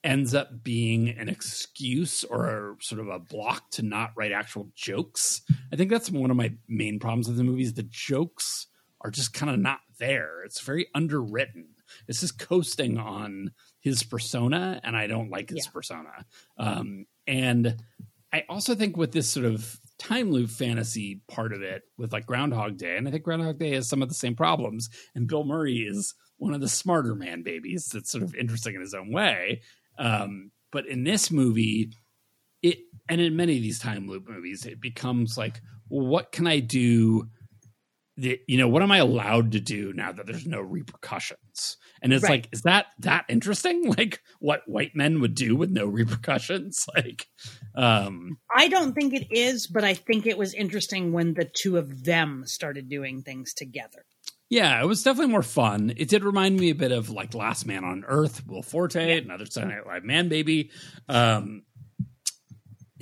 ends 0.04 0.34
up 0.34 0.62
being 0.64 1.08
an 1.10 1.28
excuse 1.28 2.24
or 2.24 2.76
sort 2.80 3.00
of 3.00 3.08
a 3.08 3.18
block 3.18 3.70
to 3.70 3.82
not 3.82 4.10
write 4.16 4.32
actual 4.32 4.68
jokes. 4.74 5.42
I 5.72 5.76
think 5.76 5.90
that's 5.90 6.10
one 6.10 6.30
of 6.30 6.36
my 6.36 6.52
main 6.68 6.98
problems 6.98 7.28
with 7.28 7.36
the 7.36 7.44
movies. 7.44 7.74
The 7.74 7.84
jokes 7.88 8.66
are 9.00 9.10
just 9.10 9.32
kind 9.32 9.50
of 9.50 9.58
not 9.58 9.80
there. 9.98 10.42
It's 10.44 10.60
very 10.60 10.86
underwritten. 10.94 11.68
It's 12.08 12.20
just 12.20 12.38
coasting 12.38 12.98
on 12.98 13.52
his 13.80 14.02
persona, 14.02 14.80
and 14.82 14.96
I 14.96 15.06
don't 15.06 15.30
like 15.30 15.50
his 15.50 15.66
Yeah. 15.66 15.72
persona. 15.72 16.26
Um, 16.56 17.06
and 17.26 17.82
I 18.32 18.44
also 18.48 18.74
think 18.74 18.96
with 18.96 19.12
this 19.12 19.30
sort 19.30 19.46
of 19.46 19.78
time 20.02 20.32
loop 20.32 20.50
fantasy 20.50 21.20
part 21.28 21.52
of 21.52 21.62
it 21.62 21.82
with 21.96 22.12
like 22.12 22.26
Groundhog 22.26 22.76
Day, 22.76 22.96
and 22.96 23.06
I 23.06 23.10
think 23.10 23.22
Groundhog 23.22 23.58
Day 23.58 23.74
has 23.74 23.88
some 23.88 24.02
of 24.02 24.08
the 24.08 24.14
same 24.14 24.34
problems, 24.34 24.90
and 25.14 25.28
Bill 25.28 25.44
Murray 25.44 25.78
is 25.78 26.14
one 26.38 26.54
of 26.54 26.60
the 26.60 26.68
smarter 26.68 27.14
man 27.14 27.42
babies 27.42 27.86
that's 27.92 28.10
sort 28.10 28.24
of 28.24 28.34
interesting 28.34 28.74
in 28.74 28.80
his 28.80 28.94
own 28.94 29.12
way. 29.12 29.62
Um, 29.98 30.50
but 30.72 30.86
in 30.86 31.04
this 31.04 31.30
movie, 31.30 31.92
it 32.62 32.78
and 33.08 33.20
in 33.20 33.36
many 33.36 33.56
of 33.56 33.62
these 33.62 33.78
time 33.78 34.08
loop 34.08 34.28
movies, 34.28 34.66
it 34.66 34.80
becomes 34.80 35.38
like, 35.38 35.60
well, 35.88 36.06
what 36.06 36.32
can 36.32 36.46
I 36.46 36.58
do? 36.58 37.28
You 38.16 38.58
know, 38.58 38.68
what 38.68 38.82
am 38.82 38.92
I 38.92 38.98
allowed 38.98 39.52
to 39.52 39.60
do 39.60 39.92
now 39.94 40.12
that 40.12 40.26
there's 40.26 40.46
no 40.46 40.60
repercussions? 40.60 41.76
And 42.02 42.12
it's 42.12 42.22
Right. 42.22 42.30
like, 42.30 42.48
is 42.52 42.62
that 42.62 42.86
that 43.00 43.24
interesting? 43.28 43.94
Like 43.96 44.20
what 44.40 44.62
white 44.66 44.94
men 44.94 45.20
would 45.20 45.34
do 45.34 45.56
with 45.56 45.70
no 45.70 45.86
repercussions? 46.00 46.86
Like, 46.94 47.26
um, 47.74 48.38
I 48.54 48.68
don't 48.68 48.92
think 48.92 49.14
it 49.14 49.28
is, 49.30 49.66
but 49.66 49.84
I 49.84 49.94
think 49.94 50.26
it 50.26 50.36
was 50.36 50.52
interesting 50.54 51.12
when 51.12 51.34
the 51.34 51.44
two 51.44 51.78
of 51.78 52.04
them 52.04 52.44
started 52.46 52.88
doing 52.88 53.22
things 53.22 53.54
together. 53.54 54.04
Yeah, 54.50 54.82
it 54.82 54.86
was 54.86 55.02
definitely 55.02 55.32
more 55.32 55.42
fun. 55.42 55.94
It 55.96 56.10
did 56.10 56.24
remind 56.24 56.60
me 56.60 56.68
a 56.68 56.74
bit 56.74 56.92
of 56.92 57.08
like 57.08 57.32
Last 57.32 57.64
Man 57.66 57.84
on 57.84 58.04
Earth, 58.06 58.46
Will 58.46 58.62
Forte, 58.62 59.18
another 59.18 59.46
Saturday 59.46 59.76
Night 59.76 59.86
Live 59.86 60.04
man 60.04 60.28
baby. 60.28 60.70
Um, 61.08 61.62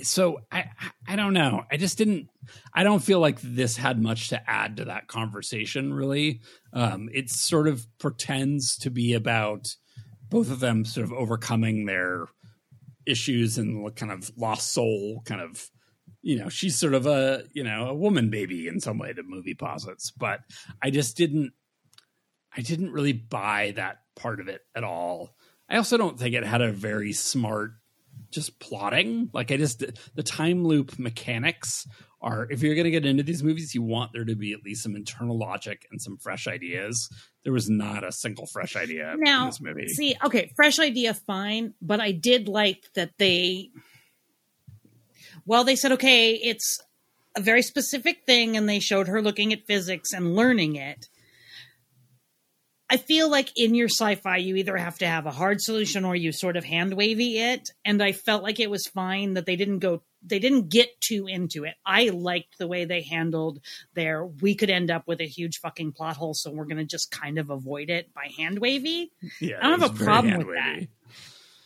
so 0.03 0.41
I 0.51 0.65
I 1.07 1.15
don't 1.15 1.33
know. 1.33 1.63
I 1.71 1.77
just 1.77 1.97
didn't. 1.97 2.29
I 2.73 2.83
don't 2.83 3.03
feel 3.03 3.19
like 3.19 3.39
this 3.41 3.77
had 3.77 4.01
much 4.01 4.29
to 4.29 4.49
add 4.49 4.77
to 4.77 4.85
that 4.85 5.07
conversation. 5.07 5.93
Really, 5.93 6.41
um, 6.73 7.09
it 7.13 7.29
sort 7.29 7.67
of 7.67 7.85
pretends 7.99 8.77
to 8.79 8.89
be 8.89 9.13
about 9.13 9.75
both 10.29 10.51
of 10.51 10.59
them 10.59 10.85
sort 10.85 11.05
of 11.05 11.13
overcoming 11.13 11.85
their 11.85 12.27
issues 13.05 13.57
and 13.57 13.95
kind 13.95 14.11
of 14.11 14.31
lost 14.37 14.71
soul 14.71 15.23
kind 15.25 15.41
of 15.41 15.71
you 16.21 16.37
know 16.37 16.49
she's 16.49 16.77
sort 16.77 16.93
of 16.93 17.07
a 17.07 17.43
you 17.51 17.63
know 17.63 17.87
a 17.87 17.95
woman 17.95 18.29
baby 18.29 18.67
in 18.67 18.79
some 18.79 18.99
way 18.99 19.11
the 19.11 19.23
movie 19.23 19.55
posits 19.55 20.11
but 20.11 20.41
i 20.83 20.91
just 20.91 21.17
didn't 21.17 21.51
i 22.55 22.61
didn't 22.61 22.91
really 22.91 23.11
buy 23.11 23.73
that 23.75 24.01
part 24.15 24.39
of 24.39 24.47
it 24.47 24.61
at 24.75 24.83
all. 24.83 25.35
I 25.69 25.77
also 25.77 25.97
don't 25.97 26.19
think 26.19 26.35
it 26.35 26.45
had 26.45 26.61
a 26.61 26.71
very 26.71 27.13
smart 27.13 27.71
just 28.31 28.59
plotting. 28.59 29.29
Like 29.33 29.51
I 29.51 29.57
just 29.57 29.83
the 30.15 30.23
time 30.23 30.65
loop 30.65 30.97
mechanics 30.97 31.87
are 32.21 32.47
if 32.49 32.61
you're 32.61 32.75
going 32.75 32.85
to 32.85 32.91
get 32.91 33.05
into 33.05 33.23
these 33.23 33.43
movies, 33.43 33.73
you 33.75 33.81
want 33.81 34.11
there 34.13 34.25
to 34.25 34.35
be 34.35 34.53
at 34.53 34.63
least 34.63 34.83
some 34.83 34.95
internal 34.95 35.37
logic 35.37 35.87
and 35.91 36.01
some 36.01 36.17
fresh 36.17 36.47
ideas. 36.47 37.09
There 37.43 37.53
was 37.53 37.69
not 37.69 38.03
a 38.03 38.11
single 38.11 38.45
fresh 38.45 38.75
idea 38.75 39.15
now, 39.17 39.43
in 39.43 39.49
this 39.49 39.61
movie. 39.61 39.87
See, 39.87 40.15
okay, 40.23 40.51
fresh 40.55 40.79
idea, 40.79 41.13
fine, 41.13 41.73
but 41.81 41.99
I 41.99 42.11
did 42.11 42.47
like 42.47 42.85
that 42.95 43.11
they. 43.17 43.71
Well, 45.45 45.63
they 45.63 45.75
said, 45.75 45.93
okay, 45.93 46.33
it's 46.33 46.79
a 47.35 47.41
very 47.41 47.63
specific 47.63 48.25
thing, 48.25 48.57
and 48.57 48.69
they 48.69 48.79
showed 48.79 49.07
her 49.07 49.21
looking 49.21 49.53
at 49.53 49.65
physics 49.65 50.13
and 50.13 50.35
learning 50.35 50.75
it. 50.75 51.09
I 52.91 52.97
feel 52.97 53.31
like 53.31 53.57
in 53.57 53.73
your 53.73 53.87
sci-fi, 53.87 54.35
you 54.35 54.57
either 54.57 54.75
have 54.75 54.97
to 54.97 55.07
have 55.07 55.25
a 55.25 55.31
hard 55.31 55.61
solution 55.61 56.03
or 56.03 56.13
you 56.13 56.33
sort 56.33 56.57
of 56.57 56.65
hand 56.65 56.93
wavy 56.93 57.37
it. 57.37 57.69
And 57.85 58.03
I 58.03 58.11
felt 58.11 58.43
like 58.43 58.59
it 58.59 58.69
was 58.69 58.85
fine 58.85 59.35
that 59.35 59.45
they 59.45 59.55
didn't 59.55 59.79
go, 59.79 60.03
they 60.21 60.39
didn't 60.39 60.67
get 60.67 60.99
too 60.99 61.25
into 61.25 61.63
it. 61.63 61.75
I 61.85 62.09
liked 62.09 62.57
the 62.57 62.67
way 62.67 62.83
they 62.83 63.01
handled 63.01 63.61
their, 63.93 64.25
we 64.25 64.55
could 64.55 64.69
end 64.69 64.91
up 64.91 65.07
with 65.07 65.21
a 65.21 65.25
huge 65.25 65.59
fucking 65.59 65.93
plot 65.93 66.17
hole. 66.17 66.33
So 66.33 66.51
we're 66.51 66.65
going 66.65 66.79
to 66.79 66.83
just 66.83 67.11
kind 67.11 67.37
of 67.37 67.49
avoid 67.49 67.89
it 67.89 68.13
by 68.13 68.29
hand 68.37 68.59
wavy. 68.59 69.13
Yeah, 69.39 69.59
I 69.61 69.69
don't 69.69 69.79
have 69.79 69.95
a 69.95 70.03
problem 70.03 70.39
with 70.39 70.55
that. 70.57 70.87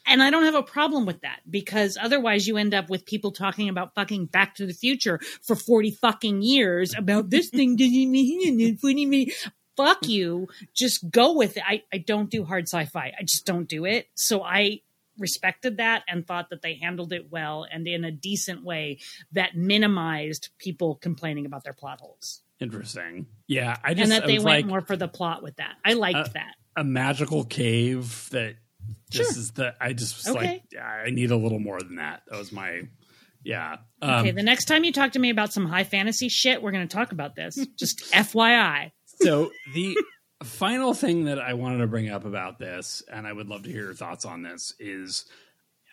And 0.05 0.21
I 0.21 0.29
don't 0.29 0.43
have 0.43 0.53
a 0.53 0.61
problem 0.61 1.07
with 1.07 1.21
that 1.21 1.39
because 1.49 1.97
otherwise 1.99 2.45
you 2.45 2.57
end 2.57 2.75
up 2.75 2.87
with 2.87 3.07
people 3.07 3.31
talking 3.31 3.69
about 3.69 3.95
fucking 3.95 4.27
Back 4.27 4.53
to 4.57 4.67
the 4.67 4.73
Future 4.73 5.19
for 5.41 5.55
40 5.55 5.89
fucking 5.89 6.43
years 6.43 6.93
about 6.95 7.31
this 7.31 7.49
thing 7.49 7.75
doesn't 7.75 8.11
mean 8.11 8.59
it, 8.59 8.79
40 8.79 9.05
minutes. 9.07 9.49
Fuck 9.77 10.07
you. 10.07 10.47
Just 10.73 11.09
go 11.09 11.33
with 11.33 11.57
it. 11.57 11.63
I, 11.67 11.83
I 11.93 11.97
don't 11.97 12.29
do 12.29 12.43
hard 12.45 12.65
sci 12.67 12.85
fi. 12.85 13.13
I 13.19 13.23
just 13.23 13.45
don't 13.45 13.67
do 13.67 13.85
it. 13.85 14.07
So 14.15 14.41
I 14.43 14.81
respected 15.17 15.77
that 15.77 16.03
and 16.09 16.27
thought 16.27 16.49
that 16.49 16.61
they 16.61 16.75
handled 16.75 17.13
it 17.13 17.31
well 17.31 17.65
and 17.71 17.87
in 17.87 18.03
a 18.03 18.11
decent 18.11 18.63
way 18.63 18.99
that 19.31 19.55
minimized 19.55 20.49
people 20.59 20.95
complaining 20.95 21.45
about 21.45 21.63
their 21.63 21.73
plot 21.73 21.99
holes. 22.01 22.41
Interesting. 22.59 23.25
Yeah, 23.47 23.77
I 23.83 23.93
just 23.93 24.03
and 24.03 24.11
that 24.11 24.27
they 24.27 24.35
went 24.39 24.45
like 24.45 24.65
more 24.65 24.81
for 24.81 24.95
the 24.97 25.07
plot 25.07 25.43
with 25.43 25.57
that. 25.57 25.75
I 25.85 25.93
liked 25.93 26.17
Uh, 26.17 26.27
that. 26.33 26.55
a 26.77 26.83
magical 26.83 27.43
cave 27.45 28.29
that 28.31 28.55
this 29.11 29.27
Sure. 29.31 29.37
is 29.39 29.51
the 29.51 29.75
I 29.81 29.93
just 29.93 30.15
was 30.17 30.35
Okay. 30.35 30.45
like 30.47 30.63
yeah, 30.71 30.85
I 30.85 31.09
need 31.09 31.31
a 31.31 31.37
little 31.37 31.59
more 31.59 31.79
than 31.81 31.95
that. 31.95 32.23
That 32.29 32.37
was 32.37 32.51
my 32.51 32.81
yeah. 33.43 33.77
Um, 34.01 34.09
Okay, 34.21 34.31
the 34.31 34.41
next 34.43 34.65
time 34.65 34.83
you 34.83 34.91
talk 34.91 35.11
to 35.13 35.19
me 35.19 35.29
about 35.29 35.53
some 35.53 35.65
high 35.65 35.83
fantasy 35.83 36.29
shit, 36.29 36.61
we're 36.61 36.71
going 36.71 36.87
to 36.87 36.93
talk 36.95 37.11
about 37.11 37.35
this. 37.35 37.55
Just 37.77 37.99
FYI. 38.13 38.91
So 39.15 39.51
the 39.73 39.97
final 40.43 40.93
thing 40.93 41.25
that 41.25 41.39
I 41.39 41.53
wanted 41.53 41.79
to 41.79 41.87
bring 41.87 42.09
up 42.09 42.25
about 42.25 42.59
this, 42.59 43.03
and 43.11 43.25
I 43.25 43.33
would 43.33 43.47
love 43.47 43.63
to 43.63 43.71
hear 43.71 43.85
your 43.85 43.93
thoughts 43.93 44.25
on 44.25 44.43
this, 44.43 44.73
is 44.79 45.25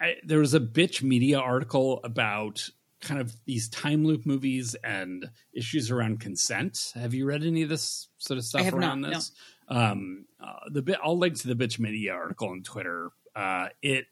I, 0.00 0.16
there 0.24 0.38
was 0.38 0.54
a 0.54 0.60
bitch 0.60 1.02
media 1.02 1.38
article 1.38 2.00
about 2.04 2.68
kind 3.00 3.20
of 3.20 3.34
these 3.44 3.68
time 3.68 4.04
loop 4.04 4.24
movies 4.24 4.74
and 4.84 5.28
issues 5.52 5.90
around 5.90 6.20
consent. 6.20 6.92
Have 6.94 7.14
you 7.14 7.26
read 7.26 7.44
any 7.44 7.62
of 7.62 7.68
this 7.68 8.08
sort 8.18 8.38
of 8.38 8.44
stuff 8.44 8.62
have 8.62 8.74
not, 8.74 8.80
around 8.80 9.00
no. 9.02 9.10
this? 9.10 9.32
Um, 9.68 10.26
uh, 10.40 10.68
the 10.70 10.82
bit 10.82 10.98
I'll 11.02 11.18
link 11.18 11.38
to 11.40 11.48
the 11.48 11.54
bitch 11.54 11.78
media 11.78 12.12
article 12.12 12.48
on 12.48 12.62
Twitter. 12.62 13.10
Uh, 13.34 13.68
it 13.80 14.06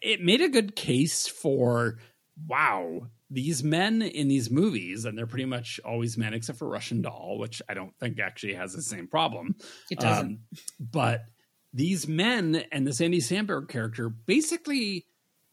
it 0.00 0.20
made 0.22 0.40
a 0.40 0.48
good 0.48 0.76
case 0.76 1.26
for 1.26 1.98
wow 2.46 3.08
these 3.32 3.64
men 3.64 4.02
in 4.02 4.28
these 4.28 4.50
movies 4.50 5.04
and 5.06 5.16
they're 5.16 5.26
pretty 5.26 5.46
much 5.46 5.80
always 5.84 6.18
men 6.18 6.34
except 6.34 6.58
for 6.58 6.68
russian 6.68 7.00
doll 7.00 7.38
which 7.38 7.62
i 7.68 7.74
don't 7.74 7.96
think 7.98 8.20
actually 8.20 8.54
has 8.54 8.74
the 8.74 8.82
same 8.82 9.06
problem 9.08 9.56
It 9.90 9.98
doesn't. 9.98 10.26
Um, 10.26 10.38
but 10.78 11.24
these 11.72 12.06
men 12.06 12.64
and 12.70 12.86
this 12.86 13.00
andy 13.00 13.20
samberg 13.20 13.68
character 13.68 14.08
basically 14.10 15.06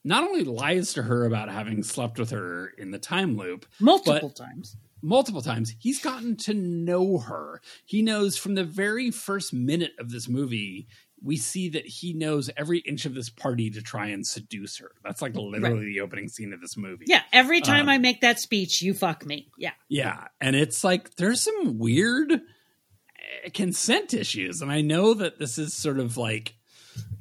not 0.03 0.24
only 0.24 0.43
lies 0.43 0.93
to 0.93 1.03
her 1.03 1.25
about 1.25 1.50
having 1.50 1.81
slept 1.83 2.19
with 2.19 2.31
her 2.31 2.67
in 2.77 2.91
the 2.91 3.00
time 3.00 3.38
loop 3.38 3.65
Multiple 3.79 4.29
times. 4.29 4.75
multiple 5.01 5.41
times. 5.41 5.74
He's 5.79 6.01
gotten 6.01 6.36
to 6.38 6.53
know 6.53 7.19
her. 7.19 7.62
He 7.86 8.01
knows 8.01 8.38
from 8.38 8.55
the 8.55 8.63
very 8.65 9.12
first 9.12 9.53
minute 9.53 9.91
of 10.00 10.09
this 10.12 10.27
movie, 10.27 10.88
we 11.21 11.38
see 11.38 11.69
that 11.69 11.85
he 11.85 12.13
knows 12.13 12.49
every 12.55 12.79
inch 12.79 13.05
of 13.05 13.13
this 13.13 13.29
party 13.29 13.69
to 13.71 13.81
try 13.81 14.07
and 14.07 14.25
seduce 14.25 14.77
her. 14.77 14.91
That's 15.03 15.21
like 15.21 15.35
literally 15.35 15.85
the 15.85 16.01
opening 16.01 16.29
scene 16.29 16.53
of 16.53 16.61
this 16.61 16.77
movie. 16.77 17.05
Yeah, 17.07 17.21
every 17.33 17.61
time 17.61 17.83
Um, 17.83 17.89
I 17.89 17.97
make 17.97 18.21
that 18.21 18.39
speech, 18.39 18.81
you 18.81 18.93
fuck 18.93 19.25
me. 19.25 19.49
Yeah. 19.57 19.73
Yeah. 19.88 20.27
And 20.39 20.55
it's 20.55 20.83
like 20.83 21.15
there's 21.15 21.41
some 21.41 21.77
weird 21.77 22.31
eh, 22.31 23.49
consent 23.53 24.13
issues. 24.13 24.61
And 24.61 24.71
I 24.71 24.81
know 24.81 25.13
that 25.13 25.39
this 25.39 25.57
is 25.57 25.73
sort 25.73 25.99
of 25.99 26.17
like, 26.17 26.55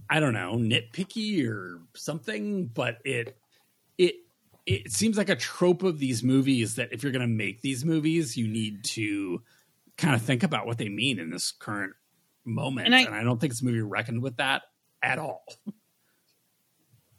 I 0.08 0.20
don't 0.20 0.34
know, 0.34 0.54
nitpicky 0.56 1.46
or 1.48 1.80
something, 1.94 2.66
but 2.66 2.98
it, 3.04 3.36
it, 3.96 4.14
it 4.64 4.92
seems 4.92 5.16
like 5.18 5.28
a 5.28 5.36
trope 5.36 5.82
of 5.82 5.98
these 5.98 6.22
movies 6.22 6.76
that 6.76 6.92
if 6.92 7.02
you're 7.02 7.12
going 7.12 7.22
to 7.22 7.26
make 7.26 7.62
these 7.62 7.84
movies, 7.84 8.36
you 8.36 8.46
need 8.46 8.84
to 8.84 9.42
kind 9.96 10.14
of 10.14 10.22
think 10.22 10.42
about 10.42 10.66
what 10.66 10.78
they 10.78 10.88
mean 10.88 11.18
in 11.18 11.30
this 11.30 11.50
current 11.50 11.94
moment. 12.48 12.86
And 12.86 12.94
And 12.94 13.14
I- 13.14 13.20
I, 13.20 13.24
don't 13.24 13.40
think 13.40 13.52
this 13.52 13.62
movie 13.62 13.80
reckoned 13.80 14.22
with 14.22 14.36
that 14.38 14.62
at 15.02 15.18
all. 15.18 15.44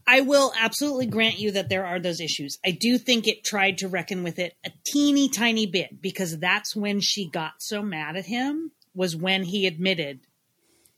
I 0.05 0.21
will 0.21 0.51
absolutely 0.59 1.05
grant 1.05 1.37
you 1.37 1.51
that 1.51 1.69
there 1.69 1.85
are 1.85 1.99
those 1.99 2.19
issues. 2.19 2.57
I 2.65 2.71
do 2.71 2.97
think 2.97 3.27
it 3.27 3.43
tried 3.43 3.77
to 3.79 3.87
reckon 3.87 4.23
with 4.23 4.39
it 4.39 4.55
a 4.65 4.71
teeny 4.87 5.29
tiny 5.29 5.67
bit 5.67 6.01
because 6.01 6.39
that's 6.39 6.75
when 6.75 6.99
she 6.99 7.29
got 7.29 7.53
so 7.59 7.83
mad 7.83 8.15
at 8.15 8.25
him 8.25 8.71
was 8.95 9.15
when 9.15 9.43
he 9.43 9.67
admitted, 9.67 10.21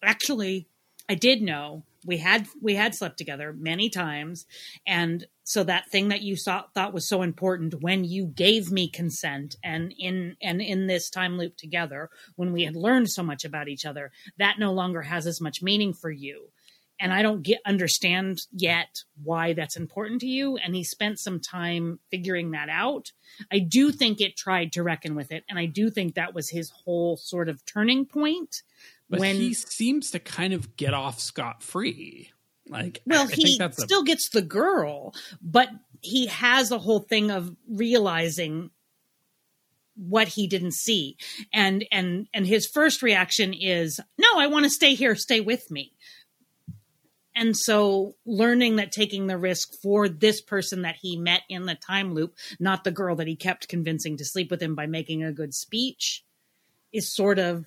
actually, 0.01 0.67
I 1.09 1.15
did 1.15 1.41
know 1.41 1.83
we 2.05 2.17
had 2.17 2.47
we 2.61 2.75
had 2.75 2.95
slept 2.95 3.17
together 3.17 3.53
many 3.53 3.89
times 3.89 4.45
and 4.85 5.25
so 5.43 5.63
that 5.63 5.89
thing 5.89 6.07
that 6.09 6.21
you 6.21 6.37
saw, 6.37 6.63
thought 6.73 6.93
was 6.93 7.07
so 7.07 7.21
important 7.23 7.81
when 7.81 8.05
you 8.05 8.25
gave 8.25 8.71
me 8.71 8.89
consent 8.89 9.55
and 9.63 9.93
in 9.97 10.35
and 10.41 10.61
in 10.61 10.87
this 10.87 11.09
time 11.09 11.37
loop 11.37 11.57
together 11.57 12.09
when 12.35 12.53
we 12.53 12.63
had 12.63 12.75
learned 12.75 13.09
so 13.09 13.23
much 13.23 13.43
about 13.43 13.67
each 13.67 13.85
other 13.85 14.11
that 14.37 14.59
no 14.59 14.71
longer 14.71 15.01
has 15.01 15.27
as 15.27 15.41
much 15.41 15.61
meaning 15.61 15.93
for 15.93 16.11
you 16.11 16.49
and 17.01 17.11
I 17.11 17.23
don't 17.23 17.41
get 17.41 17.61
understand 17.65 18.43
yet 18.51 19.01
why 19.23 19.53
that's 19.53 19.75
important 19.75 20.21
to 20.21 20.27
you. 20.27 20.57
And 20.57 20.75
he 20.75 20.83
spent 20.83 21.19
some 21.19 21.39
time 21.39 21.99
figuring 22.11 22.51
that 22.51 22.69
out. 22.69 23.11
I 23.51 23.57
do 23.57 23.91
think 23.91 24.21
it 24.21 24.37
tried 24.37 24.71
to 24.73 24.83
reckon 24.83 25.15
with 25.15 25.31
it, 25.31 25.43
and 25.49 25.57
I 25.57 25.65
do 25.65 25.89
think 25.89 26.13
that 26.13 26.35
was 26.35 26.49
his 26.49 26.69
whole 26.69 27.17
sort 27.17 27.49
of 27.49 27.65
turning 27.65 28.05
point. 28.05 28.61
But 29.11 29.19
when 29.19 29.35
he 29.35 29.53
seems 29.53 30.11
to 30.11 30.19
kind 30.19 30.53
of 30.53 30.77
get 30.77 30.93
off 30.93 31.19
scot 31.19 31.61
free. 31.61 32.31
Like, 32.67 33.01
well, 33.05 33.23
I, 33.23 33.25
I 33.25 33.35
he 33.35 33.43
think 33.43 33.59
that's 33.59 33.77
a- 33.77 33.81
still 33.81 34.03
gets 34.03 34.29
the 34.29 34.41
girl, 34.41 35.13
but 35.41 35.69
he 35.99 36.27
has 36.27 36.71
a 36.71 36.79
whole 36.79 37.01
thing 37.01 37.29
of 37.29 37.53
realizing 37.69 38.71
what 39.95 40.29
he 40.29 40.47
didn't 40.47 40.73
see 40.73 41.17
and 41.53 41.85
and 41.91 42.27
and 42.33 42.47
his 42.47 42.65
first 42.65 43.03
reaction 43.03 43.53
is 43.53 43.99
no 44.17 44.39
i 44.39 44.47
want 44.47 44.63
to 44.63 44.69
stay 44.69 44.95
here 44.95 45.15
stay 45.15 45.41
with 45.41 45.69
me 45.69 45.91
and 47.35 47.55
so 47.55 48.15
learning 48.25 48.77
that 48.77 48.91
taking 48.91 49.27
the 49.27 49.37
risk 49.37 49.69
for 49.83 50.07
this 50.07 50.41
person 50.41 50.83
that 50.83 50.95
he 51.01 51.17
met 51.17 51.41
in 51.49 51.65
the 51.65 51.75
time 51.75 52.15
loop 52.15 52.33
not 52.59 52.83
the 52.83 52.89
girl 52.89 53.15
that 53.17 53.27
he 53.27 53.35
kept 53.35 53.67
convincing 53.67 54.17
to 54.17 54.25
sleep 54.25 54.49
with 54.49 54.61
him 54.61 54.75
by 54.75 54.87
making 54.87 55.23
a 55.23 55.33
good 55.33 55.53
speech 55.53 56.23
is 56.93 57.13
sort 57.13 57.37
of 57.37 57.65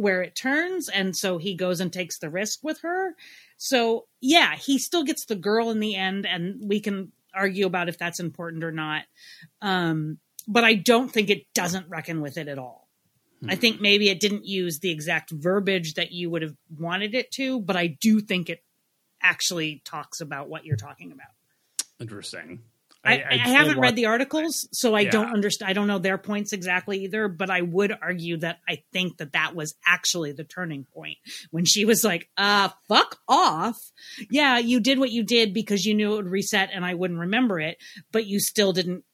where 0.00 0.22
it 0.22 0.34
turns 0.34 0.88
and 0.88 1.16
so 1.16 1.38
he 1.38 1.54
goes 1.54 1.80
and 1.80 1.92
takes 1.92 2.18
the 2.18 2.30
risk 2.30 2.60
with 2.62 2.80
her. 2.80 3.14
So 3.56 4.06
yeah 4.20 4.56
he 4.56 4.78
still 4.78 5.04
gets 5.04 5.24
the 5.24 5.36
girl 5.36 5.70
in 5.70 5.80
the 5.80 5.94
end 5.94 6.26
and 6.26 6.60
we 6.68 6.80
can 6.80 7.12
argue 7.34 7.66
about 7.66 7.88
if 7.88 7.98
that's 7.98 8.20
important 8.20 8.64
or 8.64 8.72
not. 8.72 9.04
Um 9.62 10.18
but 10.46 10.64
i 10.64 10.74
don't 10.74 11.10
think 11.10 11.30
it 11.30 11.52
doesn't 11.54 11.88
reckon 11.88 12.20
with 12.20 12.36
it 12.38 12.48
at 12.48 12.58
all. 12.58 12.88
I 13.46 13.54
think 13.54 13.80
maybe 13.80 14.08
it 14.08 14.18
didn't 14.18 14.46
use 14.46 14.80
the 14.80 14.90
exact 14.90 15.30
verbiage 15.30 15.94
that 15.94 16.10
you 16.10 16.28
would 16.28 16.42
have 16.42 16.56
wanted 16.76 17.14
it 17.14 17.30
to 17.32 17.60
but 17.60 17.76
i 17.76 17.86
do 17.86 18.20
think 18.20 18.48
it 18.48 18.62
actually 19.22 19.82
talks 19.84 20.20
about 20.20 20.48
what 20.48 20.64
you're 20.64 20.76
talking 20.76 21.12
about. 21.12 21.28
Interesting. 22.00 22.60
I, 23.04 23.18
I, 23.20 23.26
I'd 23.30 23.40
haven't 23.40 23.78
read 23.78 23.96
the 23.96 24.06
articles, 24.06 24.68
so 24.72 24.94
I 24.94 25.02
Yeah. 25.02 25.10
don't 25.12 25.32
understand. 25.32 25.70
I 25.70 25.72
don't 25.72 25.86
know 25.86 25.98
their 25.98 26.18
points 26.18 26.52
exactly 26.52 27.04
either, 27.04 27.28
but 27.28 27.48
I 27.48 27.62
would 27.62 27.92
argue 28.02 28.36
that 28.38 28.58
I 28.68 28.82
think 28.92 29.18
that 29.18 29.32
that 29.32 29.54
was 29.54 29.74
actually 29.86 30.32
the 30.32 30.44
turning 30.44 30.84
point 30.84 31.16
when 31.50 31.64
she 31.64 31.84
was 31.84 32.02
like, 32.04 32.28
"Uh, 32.36 32.70
fuck 32.88 33.18
off." 33.28 33.76
Yeah, 34.30 34.58
you 34.58 34.80
did 34.80 34.98
what 34.98 35.10
you 35.10 35.22
did 35.22 35.54
because 35.54 35.84
you 35.86 35.94
knew 35.94 36.12
it 36.14 36.16
would 36.16 36.28
reset 36.28 36.70
and 36.72 36.84
I 36.84 36.94
wouldn't 36.94 37.20
remember 37.20 37.60
it, 37.60 37.78
but 38.12 38.26
you 38.26 38.40
still 38.40 38.72
didn't. 38.72 39.04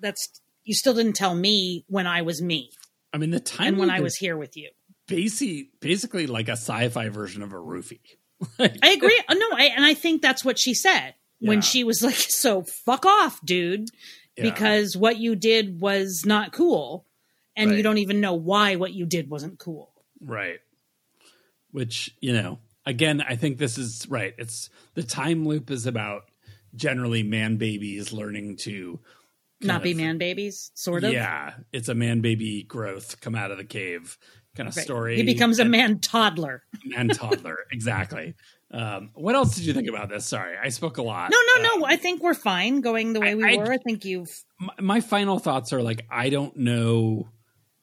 That's 0.00 0.28
you 0.64 0.74
still 0.74 0.94
didn't 0.94 1.14
tell 1.14 1.34
me 1.34 1.84
when 1.88 2.06
I 2.06 2.22
was 2.22 2.40
me 2.40 2.70
I 3.12 3.18
mean, 3.18 3.30
the 3.30 3.40
time 3.40 3.66
and 3.68 3.78
when 3.78 3.90
I 3.90 4.00
was 4.00 4.16
here 4.16 4.36
with 4.36 4.56
you. 4.56 4.70
basically 5.08 5.70
basically 5.80 6.26
like 6.26 6.48
a 6.48 6.52
sci-fi 6.52 7.08
version 7.10 7.42
of 7.42 7.52
a 7.52 7.56
roofie. 7.56 8.00
I 8.58 8.90
agree. 8.90 9.20
Uh, 9.28 9.34
No, 9.34 9.46
I, 9.52 9.64
and 9.76 9.84
I 9.84 9.94
think 9.94 10.22
that's 10.22 10.44
what 10.44 10.58
she 10.58 10.72
said 10.74 11.14
when 11.40 11.60
she 11.60 11.84
was 11.84 12.02
like, 12.02 12.14
"So 12.28 12.62
fuck 12.62 13.04
off, 13.06 13.40
dude," 13.44 13.88
Yeah. 14.36 14.44
because 14.44 14.96
what 14.96 15.18
you 15.18 15.34
did 15.36 15.80
was 15.80 16.24
not 16.26 16.52
cool, 16.52 17.06
and 17.56 17.70
Right. 17.70 17.76
you 17.76 17.82
don't 17.82 17.98
even 17.98 18.20
know 18.20 18.34
why 18.34 18.76
what 18.76 18.92
you 18.94 19.06
did 19.06 19.28
wasn't 19.30 19.58
cool. 19.58 19.92
Right. 20.20 20.60
which 21.70 22.14
you 22.20 22.32
know, 22.32 22.58
again, 22.86 23.20
I 23.20 23.36
think 23.36 23.58
this 23.58 23.78
is 23.78 24.06
right. 24.08 24.34
It's 24.38 24.70
the 24.94 25.02
time 25.02 25.46
loop 25.46 25.70
is 25.70 25.86
about 25.86 26.22
generally 26.74 27.22
man 27.22 27.56
babies 27.56 28.12
learning 28.12 28.56
to 28.58 29.00
Not 29.60 29.82
be 29.82 29.90
of- 29.92 29.96
man 29.96 30.18
babies, 30.18 30.70
sort 30.74 31.04
of. 31.04 31.12
Yeah, 31.12 31.54
it's 31.72 31.88
a 31.88 31.94
man 31.94 32.20
baby 32.20 32.62
growth 32.62 33.20
come 33.20 33.34
out 33.34 33.50
of 33.50 33.58
the 33.58 33.64
cave 33.64 34.18
kind 34.56 34.68
of 34.68 34.76
Right. 34.76 34.84
story. 34.84 35.16
He 35.16 35.24
becomes 35.24 35.58
a 35.58 35.62
and, 35.62 35.70
man 35.72 35.98
toddler. 35.98 36.62
man 36.84 37.08
toddler. 37.08 37.58
exactly. 37.72 38.34
Um, 38.74 39.10
what 39.14 39.34
else 39.36 39.54
did 39.54 39.66
you 39.66 39.72
think 39.72 39.88
about 39.88 40.08
this? 40.08 40.26
Sorry, 40.26 40.56
I 40.60 40.68
spoke 40.70 40.98
a 40.98 41.02
lot. 41.02 41.30
No, 41.30 41.38
no, 41.56 41.70
Um, 41.74 41.80
no. 41.80 41.86
I 41.86 41.96
think 41.96 42.22
we're 42.22 42.34
fine 42.34 42.80
going 42.80 43.12
the 43.12 43.20
way 43.20 43.30
I- 43.30 43.34
we 43.36 43.44
I- 43.44 43.56
were. 43.56 43.72
I 43.72 43.78
think 43.78 44.04
you've. 44.04 44.30
my, 44.58 44.72
my 44.80 45.00
final 45.00 45.38
thoughts 45.38 45.72
are 45.72 45.82
like 45.82 46.04
I 46.10 46.28
don't 46.30 46.56
know 46.56 47.28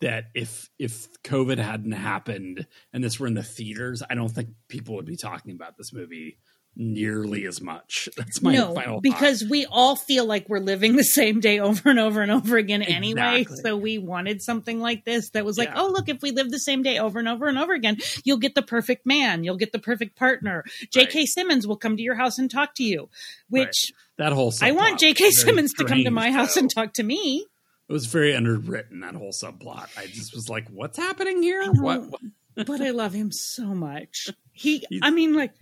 that 0.01 0.25
if 0.33 0.69
if 0.77 1.07
COVID 1.24 1.60
hadn't 1.60 1.91
happened 1.93 2.67
and 2.91 3.03
this 3.03 3.19
were 3.19 3.27
in 3.27 3.36
the 3.36 3.43
theaters, 3.43 4.03
I 4.10 4.15
don't 4.15 4.29
think 4.29 4.50
people 4.67 4.95
would 4.95 5.05
be 5.05 5.15
talking 5.15 5.53
about 5.53 5.77
this 5.77 5.93
movie 5.93 6.39
nearly 6.75 7.45
as 7.45 7.61
much. 7.61 8.07
That's 8.17 8.41
my 8.41 8.53
no, 8.53 8.73
final 8.73 8.95
thought. 8.95 9.03
because 9.03 9.43
we 9.49 9.65
all 9.65 9.95
feel 9.95 10.25
like 10.25 10.47
we're 10.49 10.59
living 10.59 10.95
the 10.95 11.03
same 11.03 11.39
day 11.39 11.59
over 11.59 11.89
and 11.89 11.99
over 11.99 12.21
and 12.21 12.31
over 12.31 12.57
again 12.57 12.81
anyway. 12.81 13.41
Exactly. 13.41 13.57
So 13.63 13.77
we 13.77 13.97
wanted 13.97 14.41
something 14.41 14.79
like 14.79 15.05
this 15.05 15.29
that 15.31 15.45
was 15.45 15.57
like, 15.57 15.69
Yeah. 15.69 15.81
oh, 15.81 15.87
look, 15.91 16.09
if 16.09 16.21
we 16.21 16.31
live 16.31 16.49
the 16.49 16.59
same 16.59 16.81
day 16.83 16.97
over 16.97 17.19
and 17.19 17.27
over 17.27 17.47
and 17.47 17.57
over 17.57 17.73
again, 17.73 17.97
you'll 18.23 18.37
get 18.37 18.55
the 18.55 18.61
perfect 18.61 19.05
man, 19.05 19.43
you'll 19.43 19.57
get 19.57 19.71
the 19.71 19.79
perfect 19.79 20.15
partner. 20.17 20.63
J.K. 20.91 21.19
Right. 21.19 21.27
Simmons 21.27 21.67
will 21.67 21.77
come 21.77 21.97
to 21.97 22.03
your 22.03 22.15
house 22.15 22.37
and 22.37 22.49
talk 22.49 22.75
to 22.75 22.83
you, 22.83 23.09
which 23.49 23.91
that 24.17 24.33
whole 24.33 24.53
I 24.61 24.71
want 24.71 24.99
J.K. 24.99 25.31
Simmons 25.31 25.73
to 25.73 25.85
come 25.85 26.03
to 26.03 26.11
my 26.11 26.31
house 26.31 26.55
though. 26.55 26.61
and 26.61 26.71
talk 26.73 26.93
to 26.93 27.03
me. 27.03 27.45
It 27.89 27.93
was 27.93 28.05
very 28.05 28.33
underwritten 28.33 29.01
that 29.01 29.15
whole 29.15 29.33
subplot. 29.33 29.89
I 29.97 30.05
just 30.07 30.33
was 30.33 30.47
like, 30.47 30.69
"What's 30.69 30.97
happening 30.97 31.43
here? 31.43 31.61
What?" 31.73 32.03
what? 32.09 32.21
but 32.67 32.79
I 32.81 32.91
love 32.91 33.13
him 33.13 33.31
so 33.31 33.65
much. 33.65 34.29
He, 34.53 34.83
He's- 34.89 35.01
I 35.01 35.11
mean, 35.11 35.33
like, 35.33 35.53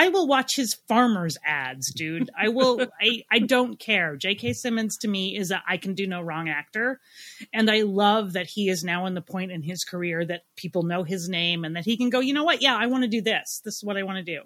I 0.00 0.10
will 0.10 0.28
watch 0.28 0.54
his 0.54 0.74
farmers 0.86 1.36
ads, 1.44 1.92
dude. 1.92 2.30
I 2.38 2.48
will. 2.50 2.80
I, 3.00 3.24
I 3.32 3.40
don't 3.40 3.80
care. 3.80 4.14
J.K. 4.14 4.52
Simmons 4.52 4.96
to 4.98 5.08
me 5.08 5.36
is 5.36 5.50
a 5.50 5.60
I 5.66 5.76
can 5.76 5.94
do 5.94 6.06
no 6.06 6.22
wrong 6.22 6.48
actor, 6.48 7.00
and 7.52 7.68
I 7.68 7.82
love 7.82 8.34
that 8.34 8.46
he 8.46 8.68
is 8.68 8.84
now 8.84 9.06
in 9.06 9.14
the 9.14 9.20
point 9.20 9.50
in 9.50 9.62
his 9.62 9.82
career 9.82 10.24
that 10.24 10.42
people 10.54 10.84
know 10.84 11.02
his 11.02 11.28
name 11.28 11.64
and 11.64 11.74
that 11.74 11.84
he 11.84 11.96
can 11.96 12.10
go. 12.10 12.20
You 12.20 12.32
know 12.32 12.44
what? 12.44 12.62
Yeah, 12.62 12.76
I 12.76 12.86
want 12.86 13.02
to 13.02 13.08
do 13.08 13.20
this. 13.22 13.60
This 13.64 13.74
is 13.74 13.82
what 13.84 13.96
I 13.96 14.04
want 14.04 14.18
to 14.18 14.22
do, 14.36 14.42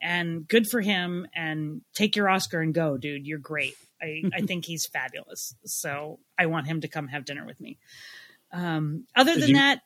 and 0.00 0.46
good 0.46 0.68
for 0.70 0.80
him. 0.80 1.26
And 1.34 1.80
take 1.94 2.14
your 2.14 2.28
Oscar 2.28 2.60
and 2.60 2.72
go, 2.72 2.96
dude. 2.96 3.26
You're 3.26 3.38
great. 3.40 3.74
I, 4.00 4.22
I 4.32 4.40
think 4.46 4.64
he's 4.66 4.86
fabulous. 4.86 5.52
So 5.64 6.20
I 6.38 6.46
want 6.46 6.68
him 6.68 6.82
to 6.82 6.88
come 6.88 7.08
have 7.08 7.24
dinner 7.24 7.44
with 7.44 7.60
me. 7.60 7.76
Um, 8.52 9.06
other 9.16 9.34
Did 9.34 9.42
than 9.42 9.48
you- 9.50 9.56
that, 9.56 9.80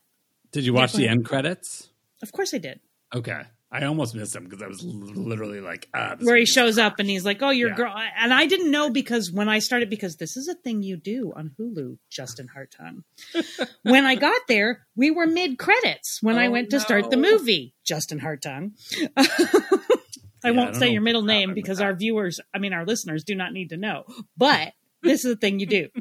Did 0.52 0.66
you 0.66 0.74
watch 0.74 0.92
the 0.92 1.08
end 1.08 1.24
credits? 1.24 1.88
of 2.22 2.32
course 2.32 2.52
I 2.54 2.58
did. 2.58 2.80
Okay, 3.14 3.42
I 3.72 3.84
almost 3.86 4.14
missed 4.14 4.36
him 4.36 4.44
because 4.44 4.62
I 4.62 4.68
was 4.68 4.84
literally 4.84 5.60
like, 5.60 5.88
ah, 5.94 6.14
where 6.20 6.36
he 6.36 6.46
shows 6.46 6.78
up 6.78 7.00
and 7.00 7.08
he's 7.10 7.24
like, 7.24 7.42
"Oh, 7.42 7.50
you're 7.50 7.70
Yeah. 7.70 7.74
girl," 7.74 7.94
and 8.18 8.32
I 8.32 8.46
didn't 8.46 8.70
know 8.70 8.88
because 8.90 9.32
when 9.32 9.48
I 9.48 9.58
started, 9.58 9.90
because 9.90 10.16
this 10.16 10.36
is 10.36 10.46
a 10.46 10.54
thing 10.54 10.82
you 10.82 10.96
do 10.96 11.32
on 11.34 11.50
Hulu, 11.58 11.98
Justin 12.08 12.48
Hartung. 12.56 13.02
when 13.82 14.04
I 14.06 14.14
got 14.14 14.42
there, 14.46 14.86
we 14.94 15.10
were 15.10 15.26
mid 15.26 15.58
credits 15.58 16.18
when 16.22 16.38
I 16.38 16.46
Oh, 16.46 16.52
went 16.52 16.70
to 16.70 16.78
start 16.78 17.10
the 17.10 17.16
movie, 17.16 17.74
Justin 17.84 18.20
Hartung. 18.20 18.72
I 19.16 20.50
Yeah, 20.50 20.50
I 20.50 20.50
won't 20.50 20.72
don't 20.72 20.80
say 20.80 20.92
your 20.92 21.02
middle 21.02 21.22
name 21.22 21.54
because 21.54 21.80
our 21.80 21.94
viewers, 21.94 22.38
I 22.54 22.58
mean, 22.58 22.72
our 22.72 22.84
listeners 22.84 23.24
do 23.24 23.34
not 23.34 23.52
need 23.52 23.70
to 23.70 23.76
know, 23.76 24.04
but 24.36 24.72
this 25.02 25.24
is 25.24 25.32
a 25.32 25.36
thing 25.36 25.58
you 25.58 25.66
do. 25.66 25.88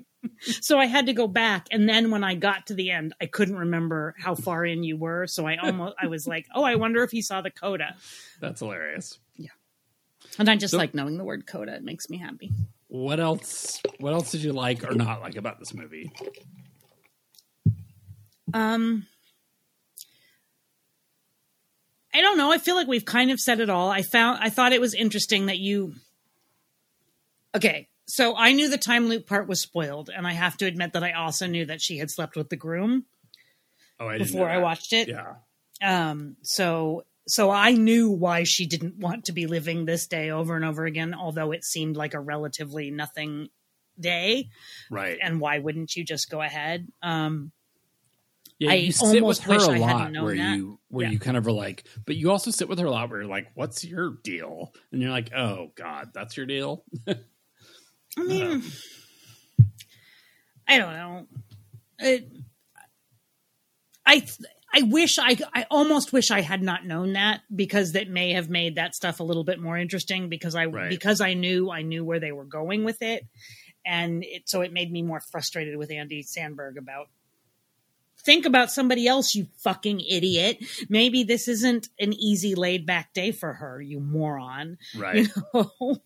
So 0.62 0.78
I 0.78 0.86
had 0.86 1.06
to 1.06 1.14
go 1.14 1.28
back, 1.28 1.68
and 1.72 1.88
then 1.88 2.12
when 2.12 2.24
I 2.24 2.36
got 2.36 2.68
to 2.68 2.74
the 2.74 2.92
end, 2.92 3.14
I 3.22 3.26
couldn't 3.28 3.56
remember 3.58 4.14
how 4.20 4.36
far 4.36 4.66
in 4.66 4.84
you 4.84 4.98
were. 4.98 5.26
So 5.28 5.48
I 5.48 5.56
almost, 5.58 5.96
I 6.02 6.08
was 6.08 6.28
like, 6.28 6.46
"Oh, 6.54 6.64
I 6.64 6.76
wonder 6.76 7.04
if 7.04 7.12
he 7.12 7.22
saw 7.22 7.42
the 7.42 7.50
coda." 7.52 7.96
That's 8.42 8.60
hilarious. 8.60 9.20
Yeah. 9.38 9.50
And 10.38 10.50
I 10.50 10.56
just 10.58 10.72
So- 10.72 10.78
like 10.78 10.94
knowing 10.94 11.18
the 11.18 11.24
word 11.24 11.48
coda; 11.48 11.74
it 11.76 11.84
makes 11.84 12.10
me 12.10 12.18
happy. 12.18 12.52
What 12.88 13.20
else? 13.20 13.82
What 14.00 14.14
else 14.14 14.32
did 14.32 14.44
you 14.44 14.52
like 14.54 14.84
or 14.84 14.94
not 14.94 15.22
like 15.22 15.36
about 15.36 15.60
this 15.60 15.74
movie? 15.74 16.12
Um, 18.54 19.08
I 22.14 22.22
don't 22.22 22.38
know. 22.38 22.52
I 22.52 22.58
feel 22.60 22.76
like 22.76 22.88
we've 22.88 23.06
kind 23.06 23.32
of 23.32 23.40
said 23.40 23.60
it 23.60 23.70
all. 23.70 23.90
I 23.90 24.02
found 24.04 24.40
I 24.42 24.50
thought 24.50 24.74
it 24.74 24.82
was 24.82 24.94
interesting 24.94 25.48
that 25.48 25.58
you. 25.58 25.96
Okay, 27.56 27.88
so 28.16 28.36
I 28.36 28.52
knew 28.52 28.70
the 28.70 28.78
time 28.78 29.08
loop 29.08 29.26
part 29.26 29.48
was 29.48 29.60
spoiled, 29.62 30.10
and 30.16 30.28
I 30.28 30.34
have 30.34 30.56
to 30.58 30.66
admit 30.68 30.94
that 30.94 31.04
I 31.04 31.14
also 31.14 31.48
knew 31.48 31.66
that 31.66 31.82
she 31.82 31.98
had 31.98 32.12
slept 32.12 32.36
with 32.36 32.50
the 32.50 32.56
groom 32.56 33.06
Oh, 34.00 34.08
I 34.08 34.18
before 34.20 34.50
I 34.50 34.60
watched 34.60 34.94
it. 34.94 35.08
Yeah, 35.08 35.36
Um, 35.82 36.36
so 36.44 37.06
so 37.28 37.50
I 37.50 37.72
knew 37.72 38.10
why 38.12 38.44
she 38.44 38.66
didn't 38.68 38.98
want 38.98 39.26
to 39.26 39.32
be 39.32 39.48
living 39.48 39.86
this 39.86 40.08
day 40.08 40.30
over 40.30 40.56
and 40.56 40.66
over 40.66 40.86
again, 40.86 41.14
although 41.14 41.52
it 41.54 41.64
seemed 41.64 41.96
like 41.96 42.14
a 42.14 42.20
relatively 42.20 42.92
nothing 42.92 43.48
day. 44.00 44.50
right. 44.92 45.18
And 45.22 45.40
why 45.40 45.60
wouldn't 45.60 45.96
you 45.96 46.04
just 46.04 46.30
go 46.30 46.42
ahead? 46.42 46.88
Um, 47.02 47.52
Yeah, 48.60 48.72
I 48.72 48.76
you 48.76 48.92
sit 48.92 49.24
with 49.24 49.40
her 49.40 49.54
a 49.56 49.80
lot 49.80 50.12
where 50.14 50.36
that. 50.36 50.58
you 50.58 50.80
where 50.90 51.06
Yeah. 51.06 51.12
you 51.12 51.20
kind 51.20 51.38
of 51.38 51.48
are 51.48 51.52
like, 51.52 51.86
but 52.06 52.16
you 52.16 52.30
also 52.32 52.52
sit 52.52 52.68
with 52.70 52.78
her 52.80 52.86
a 52.88 52.92
lot 52.92 53.10
where 53.10 53.22
you're 53.22 53.30
like, 53.30 53.48
"What's 53.56 53.84
your 53.84 54.18
deal?" 54.24 54.74
And 54.92 55.02
you're 55.02 55.12
like, 55.12 55.34
"Oh 55.34 55.72
God, 55.76 56.12
that's 56.14 56.36
your 56.38 56.46
deal." 56.46 56.84
I 58.18 58.24
mean, 58.24 58.52
uh-huh. 58.52 59.64
I 60.68 60.78
don't 60.78 60.94
know. 60.94 61.28
It, 62.00 62.32
I 64.06 64.26
I 64.74 64.82
wish 64.84 65.20
I 65.20 65.38
I 65.54 65.66
almost 65.70 66.12
wish 66.14 66.32
I 66.32 66.42
had 66.42 66.62
not 66.62 66.86
known 66.86 67.14
that 67.14 67.42
because 67.54 67.92
that 67.94 68.10
may 68.10 68.34
have 68.34 68.50
made 68.50 68.76
that 68.76 68.96
stuff 68.96 69.20
a 69.20 69.24
little 69.24 69.44
bit 69.44 69.60
more 69.60 69.78
interesting 69.78 70.30
because 70.30 70.56
I 70.56 70.66
Right. 70.66 70.90
because 70.90 71.22
I 71.22 71.34
knew 71.34 71.70
I 71.70 71.82
knew 71.82 72.04
where 72.04 72.20
they 72.20 72.32
were 72.32 72.46
going 72.46 72.84
with 72.84 73.02
it, 73.02 73.26
and 73.86 74.24
it 74.24 74.44
so 74.50 74.62
it 74.62 74.74
made 74.74 74.92
me 74.92 75.02
more 75.02 75.20
frustrated 75.20 75.78
with 75.78 75.92
Andy 75.92 76.24
Samberg 76.24 76.78
about. 76.78 77.08
Think 78.26 78.46
about 78.46 78.72
somebody 78.72 79.06
else, 79.06 79.36
you 79.36 79.48
fucking 79.58 80.00
idiot. 80.00 80.64
Maybe 80.88 81.26
this 81.26 81.50
isn't 81.50 81.90
an 82.00 82.14
easy 82.14 82.56
laid 82.56 82.86
back 82.86 83.14
day 83.14 83.34
for 83.34 83.52
her, 83.52 83.82
you 83.82 84.00
moron 84.00 84.78
right. 84.98 85.28
know? 85.54 86.00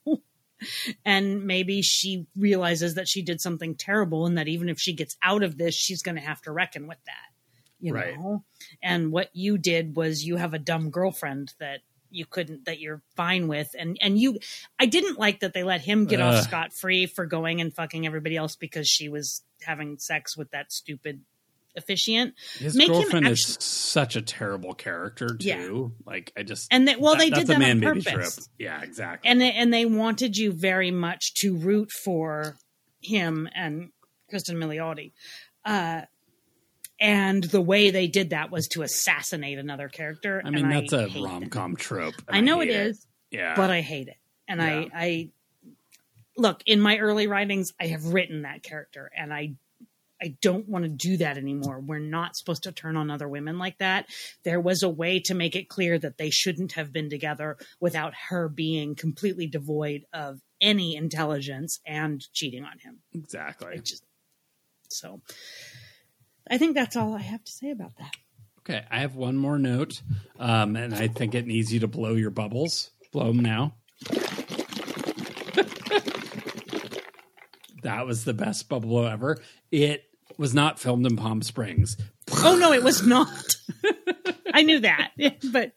And 1.06 1.46
maybe 1.46 1.82
she 1.82 2.26
realizes 2.36 2.96
that 2.96 3.08
she 3.08 3.22
did 3.22 3.40
something 3.42 3.76
terrible 3.76 4.26
and 4.26 4.38
that 4.38 4.48
even 4.48 4.70
if 4.70 4.80
she 4.80 4.94
gets 4.94 5.16
out 5.22 5.44
of 5.44 5.58
this 5.58 5.76
she's 5.76 6.02
going 6.02 6.16
to 6.16 6.22
have 6.22 6.42
to 6.42 6.52
reckon 6.52 6.88
with 6.88 7.04
that 7.06 7.28
you 7.80 7.94
Right. 7.94 8.16
know? 8.16 8.44
And 8.82 9.12
what 9.12 9.30
you 9.34 9.58
did 9.58 9.96
was 9.96 10.26
you 10.26 10.38
have 10.38 10.54
a 10.54 10.60
dumb 10.60 10.90
girlfriend 10.90 11.54
that 11.60 11.82
you 12.10 12.26
couldn't 12.26 12.66
that 12.66 12.80
you're 12.80 13.02
fine 13.16 13.48
with. 13.48 13.76
And 13.78 13.98
and 14.02 14.18
you 14.18 14.40
i 14.80 14.86
didn't 14.86 15.20
like 15.20 15.42
that 15.42 15.54
they 15.54 15.64
let 15.64 15.82
him 15.82 16.06
get 16.06 16.22
off 16.22 16.44
scot 16.44 16.74
free 16.74 17.06
for 17.06 17.26
going 17.26 17.62
and 17.62 17.74
fucking 17.74 18.06
everybody 18.06 18.36
else 18.36 18.56
because 18.56 18.88
she 18.88 19.10
was 19.10 19.44
having 19.62 19.98
sex 20.00 20.38
with 20.38 20.50
that 20.52 20.72
stupid 20.72 21.22
officiant 21.78 22.34
His 22.58 22.76
Make 22.76 22.88
him 22.90 22.94
girlfriend 22.94 23.28
is 23.28 23.58
such 23.60 24.16
a 24.16 24.22
terrible 24.22 24.74
character 24.74 25.28
too. 25.28 25.48
Yeah. 25.48 26.12
Like 26.12 26.34
I 26.36 26.44
just 26.44 26.68
and 26.72 26.88
that 26.88 27.00
well 27.00 27.16
they 27.16 27.30
that's 27.30 27.46
did 27.46 27.60
that 27.60 27.70
on 27.70 27.82
purpose 27.82 28.06
trip. 28.36 28.46
Yeah, 28.58 28.82
exactly. 28.82 29.30
and 29.30 29.40
they, 29.40 29.52
and 29.52 29.74
they 29.74 29.86
wanted 29.86 30.38
you 30.38 30.52
very 30.52 30.92
much 30.92 31.34
to 31.36 31.56
root 31.56 31.92
for 31.92 32.58
him 33.02 33.48
and 33.54 33.92
Cristin 34.32 34.56
Milioti. 34.56 35.14
Uh, 35.64 36.02
and 37.00 37.44
the 37.44 37.62
way 37.62 37.92
they 37.92 38.08
did 38.08 38.32
that 38.32 38.52
was 38.52 38.68
to 38.70 38.82
assassinate 38.82 39.60
another 39.60 39.88
character. 39.88 40.42
I 40.44 40.50
mean, 40.50 40.70
that's 40.70 40.94
a 40.94 41.08
rom 41.22 41.50
com 41.50 41.76
trope. 41.76 42.16
I 42.28 42.42
know 42.42 42.62
it 42.62 42.70
hate 42.70 42.88
is, 42.88 43.08
Yeah, 43.30 43.56
but 43.56 43.70
I 43.70 43.82
hate 43.82 44.08
it. 44.08 44.18
And 44.48 44.62
I, 44.62 44.88
I 44.94 45.30
look 46.38 46.62
in 46.66 46.80
my 46.80 46.98
early 46.98 47.28
writings, 47.28 47.74
I 47.80 47.88
have 47.88 48.06
written 48.06 48.44
that 48.44 48.64
character, 48.64 49.12
and 49.16 49.34
I, 49.34 49.56
I 50.22 50.36
don't 50.42 50.68
want 50.68 50.84
to 50.84 50.90
do 50.90 51.18
that 51.18 51.38
anymore. 51.38 51.80
We're 51.80 52.00
not 52.00 52.36
supposed 52.36 52.64
to 52.64 52.72
turn 52.72 52.98
on 52.98 53.12
other 53.12 53.28
women 53.28 53.60
like 53.60 53.78
that. 53.78 54.08
There 54.44 54.60
was 54.60 54.84
a 54.84 54.90
way 54.90 55.20
to 55.26 55.34
make 55.34 55.56
it 55.56 55.70
clear 55.70 56.00
that 56.00 56.18
they 56.18 56.30
shouldn't 56.30 56.74
have 56.74 56.92
been 56.92 57.10
together 57.10 57.58
without 57.80 58.14
her 58.30 58.50
being 58.50 58.96
completely 58.96 59.48
devoid 59.48 60.06
of 60.14 60.40
any 60.60 60.96
intelligence 60.96 61.80
and 61.86 62.22
cheating 62.34 62.64
on 62.64 62.80
him. 62.80 63.00
exactly. 63.14 63.78
Just 63.78 64.04
so. 64.90 65.22
I 66.50 66.58
think 66.58 66.76
that's 66.76 66.96
all 66.96 67.14
I 67.14 67.22
have 67.22 67.44
to 67.44 67.52
say 67.52 67.72
about 67.72 67.98
that. 67.98 68.14
Okay, 68.60 68.84
I 68.90 69.00
have 69.00 69.16
one 69.16 69.38
more 69.38 69.58
note, 69.58 70.02
um, 70.40 70.76
and 70.76 70.94
I 70.94 71.08
think 71.08 71.36
it 71.36 71.48
needs 71.48 71.74
you 71.74 71.80
to 71.82 71.88
blow 71.88 72.16
your 72.16 72.32
bubbles. 72.32 72.92
Blow 73.14 73.28
them 73.28 73.40
now. 73.40 73.76
That 77.88 78.06
was 78.06 78.26
the 78.26 78.34
best 78.34 78.68
bubble 78.68 78.90
blow 78.90 79.06
ever. 79.06 79.38
It 79.72 80.04
was 80.38 80.54
not 80.54 80.78
filmed 80.78 81.06
in 81.06 81.16
Palm 81.16 81.42
Springs. 81.42 81.96
Oh 82.44 82.58
no, 82.60 82.74
it 82.74 82.84
was 82.84 83.06
not. 83.08 83.56
I 84.54 84.64
knew 84.64 84.82
that, 84.82 85.12
but 85.52 85.72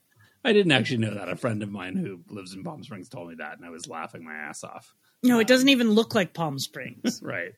I 0.44 0.52
didn't 0.52 0.72
actually 0.72 0.98
know 0.98 1.14
that. 1.14 1.28
A 1.28 1.36
friend 1.36 1.62
of 1.62 1.70
mine 1.70 1.94
who 1.94 2.20
lives 2.28 2.52
in 2.52 2.64
Palm 2.64 2.82
Springs 2.82 3.08
told 3.08 3.28
me 3.28 3.36
that, 3.38 3.56
and 3.56 3.64
I 3.64 3.70
was 3.70 3.86
laughing 3.86 4.24
my 4.24 4.34
ass 4.34 4.64
off. 4.64 4.92
no, 5.22 5.38
it 5.38 5.46
doesn't 5.46 5.68
even 5.68 5.92
look 5.92 6.14
like 6.14 6.34
Palm 6.34 6.58
Springs. 6.58 7.22
Right. 7.30 7.52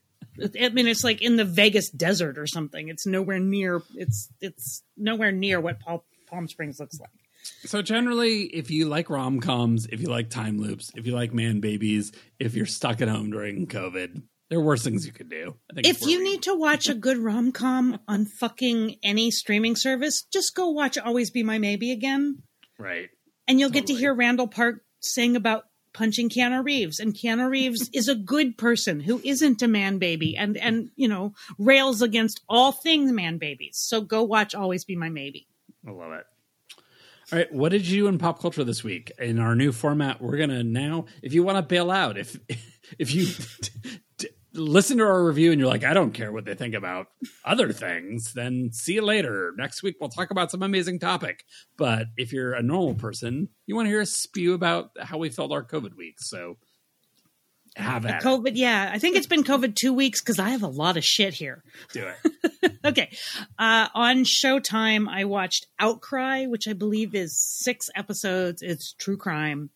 I 0.58 0.70
mean, 0.70 0.86
it's 0.86 1.04
like 1.04 1.20
in 1.20 1.36
the 1.36 1.44
Vegas 1.44 1.90
desert 1.90 2.38
or 2.38 2.46
something. 2.46 2.88
It's 2.88 3.06
nowhere 3.06 3.38
near. 3.38 3.82
It's 3.94 4.28
it's 4.40 4.82
nowhere 4.96 5.32
near 5.32 5.60
what 5.60 5.80
Palm, 5.80 6.00
Palm 6.26 6.48
Springs 6.48 6.78
looks 6.78 6.98
like. 7.00 7.10
So 7.64 7.82
generally, 7.82 8.42
if 8.44 8.70
you 8.70 8.88
like 8.88 9.10
rom 9.10 9.40
coms, 9.40 9.86
if 9.86 10.00
you 10.00 10.08
like 10.08 10.30
time 10.30 10.58
loops, 10.58 10.90
if 10.94 11.06
you 11.06 11.12
like 11.14 11.34
man 11.34 11.60
babies, 11.60 12.12
if 12.38 12.54
you're 12.54 12.66
stuck 12.66 13.00
at 13.00 13.08
home 13.08 13.30
during 13.30 13.66
COVID, 13.66 14.22
there 14.52 14.58
are 14.58 14.64
worse 14.64 14.84
things 14.84 15.06
you 15.06 15.12
could 15.12 15.30
do. 15.30 15.54
I 15.70 15.74
think 15.74 15.86
if 15.86 16.02
you 16.02 16.22
need 16.22 16.42
to 16.42 16.54
watch 16.54 16.90
a 16.90 16.94
good 16.94 17.16
rom 17.16 17.52
com 17.52 17.98
on 18.06 18.26
fucking 18.26 18.96
any 19.02 19.30
streaming 19.30 19.76
service, 19.76 20.24
just 20.24 20.54
go 20.54 20.68
watch 20.68 20.98
Always 20.98 21.30
Be 21.30 21.42
My 21.42 21.56
Maybe 21.56 21.90
again. 21.90 22.42
Right. 22.78 23.08
And 23.48 23.58
you'll 23.58 23.70
totally. 23.70 23.80
get 23.80 23.94
to 23.94 23.98
hear 23.98 24.12
Randall 24.12 24.48
Park 24.48 24.82
sing 25.00 25.36
about 25.36 25.64
punching 25.94 26.28
Keanu 26.28 26.62
Reeves. 26.62 27.00
And 27.00 27.14
Keanu 27.14 27.48
Reeves 27.48 27.88
is 27.94 28.08
a 28.08 28.14
good 28.14 28.58
person 28.58 29.00
who 29.00 29.22
isn't 29.24 29.62
a 29.62 29.68
man 29.68 29.96
baby 29.96 30.36
and, 30.36 30.58
and, 30.58 30.90
you 30.96 31.08
know, 31.08 31.32
rails 31.58 32.02
against 32.02 32.42
all 32.46 32.72
things 32.72 33.10
man 33.10 33.38
babies. 33.38 33.78
So 33.78 34.02
go 34.02 34.22
watch 34.22 34.54
Always 34.54 34.84
Be 34.84 34.96
My 34.96 35.08
Maybe. 35.08 35.48
I 35.88 35.92
love 35.92 36.12
it. 36.12 36.26
All 37.32 37.38
right, 37.38 37.50
what 37.50 37.70
did 37.70 37.86
you 37.86 38.02
do 38.02 38.08
in 38.08 38.18
pop 38.18 38.38
culture 38.38 38.64
this 38.64 38.84
week? 38.84 39.12
In 39.18 39.38
our 39.38 39.54
new 39.54 39.72
format, 39.72 40.20
we're 40.20 40.36
gonna 40.36 40.62
now, 40.62 41.06
if 41.22 41.32
you 41.32 41.42
want 41.42 41.56
to 41.56 41.62
bail 41.62 41.90
out, 41.90 42.18
if 42.18 42.38
if 42.98 43.14
you 43.14 43.26
listen 44.54 44.98
to 44.98 45.04
our 45.04 45.24
review 45.24 45.52
and 45.52 45.60
you're 45.60 45.68
like, 45.68 45.84
I 45.84 45.94
don't 45.94 46.12
care 46.12 46.32
what 46.32 46.44
they 46.44 46.54
think 46.54 46.74
about 46.74 47.08
other 47.44 47.72
things, 47.72 48.32
then 48.34 48.70
see 48.72 48.94
you 48.94 49.02
later. 49.02 49.52
Next 49.56 49.82
week, 49.82 49.96
we'll 50.00 50.10
talk 50.10 50.30
about 50.30 50.50
some 50.50 50.62
amazing 50.62 50.98
topic. 50.98 51.44
But 51.76 52.08
if 52.16 52.32
you're 52.32 52.54
a 52.54 52.62
normal 52.62 52.94
person, 52.94 53.48
you 53.66 53.74
want 53.74 53.86
to 53.86 53.90
hear 53.90 54.00
us 54.00 54.12
spew 54.12 54.54
about 54.54 54.90
how 55.00 55.18
we 55.18 55.30
felt 55.30 55.52
our 55.52 55.64
COVID 55.64 55.96
week. 55.96 56.16
So 56.18 56.56
have 57.76 58.04
at 58.04 58.22
COVID, 58.22 58.48
it. 58.48 58.56
yeah. 58.56 58.90
I 58.92 58.98
think 58.98 59.16
it's 59.16 59.26
been 59.26 59.44
COVID 59.44 59.74
two 59.74 59.92
weeks 59.92 60.20
because 60.20 60.38
I 60.38 60.50
have 60.50 60.62
a 60.62 60.68
lot 60.68 60.96
of 60.96 61.04
shit 61.04 61.34
here. 61.34 61.62
Do 61.92 62.06
it. 62.06 62.72
okay. 62.84 63.10
Uh, 63.58 63.88
on 63.94 64.24
Showtime, 64.24 65.08
I 65.08 65.24
watched 65.24 65.66
Outcry, 65.78 66.46
which 66.46 66.68
I 66.68 66.74
believe 66.74 67.14
is 67.14 67.40
six 67.40 67.88
episodes. 67.94 68.62
It's 68.62 68.92
true 68.92 69.16
crime. 69.16 69.70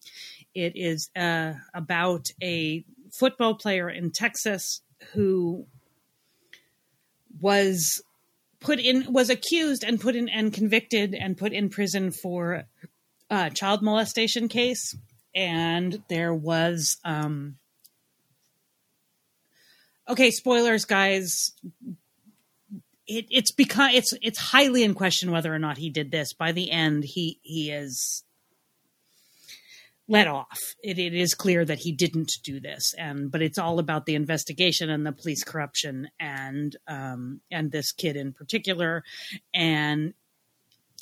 It 0.55 0.73
is 0.75 1.11
uh, 1.17 1.55
about 1.75 2.31
a 2.43 2.85
football 3.19 3.55
player 3.55 3.89
in 3.89 4.11
Texas 4.11 4.81
who 5.13 5.67
was 7.41 8.03
put 8.61 8.79
in 8.81 9.13
was 9.13 9.31
accused 9.31 9.85
and 9.85 10.01
put 10.01 10.17
in 10.17 10.29
and 10.29 10.53
convicted 10.53 11.15
and 11.15 11.37
put 11.37 11.53
in 11.53 11.69
prison 11.69 12.11
for 12.11 12.65
a 13.31 13.51
child 13.51 13.83
molestation 13.83 14.49
case. 14.49 14.97
And 15.35 16.03
there 16.09 16.35
was 16.35 16.97
um 17.05 17.57
okay 20.09 20.31
spoilers 20.31 20.85
guys. 20.85 21.53
It, 23.07 23.27
it's 23.31 23.53
because 23.53 23.95
it's 23.95 24.15
it's 24.23 24.39
highly 24.39 24.83
in 24.83 24.95
question 24.95 25.31
whether 25.31 25.55
or 25.55 25.59
not 25.59 25.79
he 25.79 25.91
did 25.91 26.11
this. 26.11 26.33
By 26.33 26.53
the 26.53 26.71
end 26.71 27.05
he 27.05 27.39
he 27.43 27.71
is 27.71 28.25
let 30.09 30.29
off. 30.29 30.59
It, 30.83 30.99
it 30.99 31.15
is 31.15 31.35
clear 31.35 31.65
that 31.65 31.79
he 31.79 31.93
didn't 31.93 32.33
do 32.45 32.61
this, 32.61 32.95
and 32.97 33.31
but 33.31 33.43
it's 33.43 33.59
all 33.59 33.79
about 33.79 34.07
the 34.07 34.15
investigation 34.15 34.91
and 34.91 35.05
the 35.05 35.13
police 35.13 35.43
corruption 35.43 36.09
and 36.21 36.77
um, 36.87 37.41
and 37.51 37.71
this 37.71 37.93
kid 37.93 38.17
in 38.17 38.33
particular, 38.33 39.03
and 39.53 40.15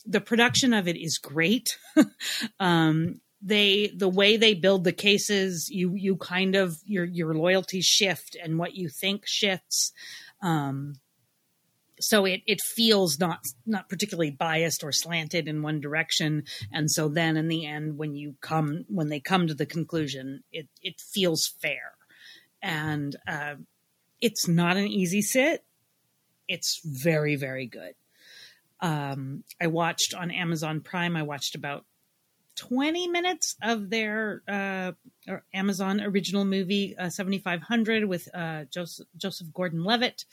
the 0.07 0.21
production 0.21 0.73
of 0.73 0.89
it 0.89 0.97
is 0.97 1.19
great. 1.19 1.79
um, 2.61 3.21
they 3.43 3.93
the 3.95 4.09
way 4.09 4.37
they 4.37 4.55
build 4.55 4.85
the 4.85 4.93
cases, 4.93 5.69
you 5.71 5.95
you 5.95 6.17
kind 6.17 6.55
of 6.55 6.79
your 6.87 7.05
your 7.05 7.35
loyalties 7.35 7.85
shift 7.85 8.37
and 8.43 8.59
what 8.59 8.75
you 8.75 8.89
think 8.89 9.27
shifts. 9.27 9.93
Um, 10.43 10.95
so 12.07 12.27
it 12.27 12.43
it 12.47 12.61
feels 12.61 13.19
not 13.19 13.41
not 13.65 13.89
particularly 13.89 14.31
biased 14.31 14.85
or 14.85 14.93
slanted 14.93 15.49
in 15.49 15.63
one 15.63 15.81
direction. 15.81 16.43
And 16.71 16.91
so 16.91 17.09
then 17.09 17.39
in 17.39 17.49
the 17.49 17.65
end 17.65 17.97
when 17.97 18.15
you 18.15 18.35
come 18.43 18.85
when 18.89 19.09
they 19.09 19.21
come 19.21 19.47
to 19.47 19.55
the 19.55 19.65
conclusion 19.65 20.45
it 20.53 20.69
it 20.83 21.01
feels 21.01 21.51
fair. 21.63 21.93
And 22.61 23.17
uh, 23.27 23.55
it's 24.21 24.47
not 24.47 24.77
an 24.77 24.87
easy 24.87 25.23
sit. 25.23 25.65
It's 26.47 26.83
very 26.85 27.37
very 27.37 27.67
good. 27.67 27.95
Um, 28.81 29.45
i 29.59 29.67
watched 29.67 30.13
on 30.13 30.31
amazon 30.31 30.83
prime 30.83 31.17
i 31.17 31.23
watched 31.23 31.55
about 31.55 31.87
20 32.57 33.09
minutes 33.09 33.57
of 33.63 33.91
their 33.91 34.43
uh, 34.49 34.93
Amazon 35.53 36.01
original 36.01 36.45
movie 36.45 36.97
uh, 36.97 37.09
7500 37.09 38.05
with 38.05 38.29
uh, 38.35 38.65
Joseph, 38.71 39.07
Joseph 39.17 39.49
Gordon 39.53 39.85
Levitt 39.85 40.25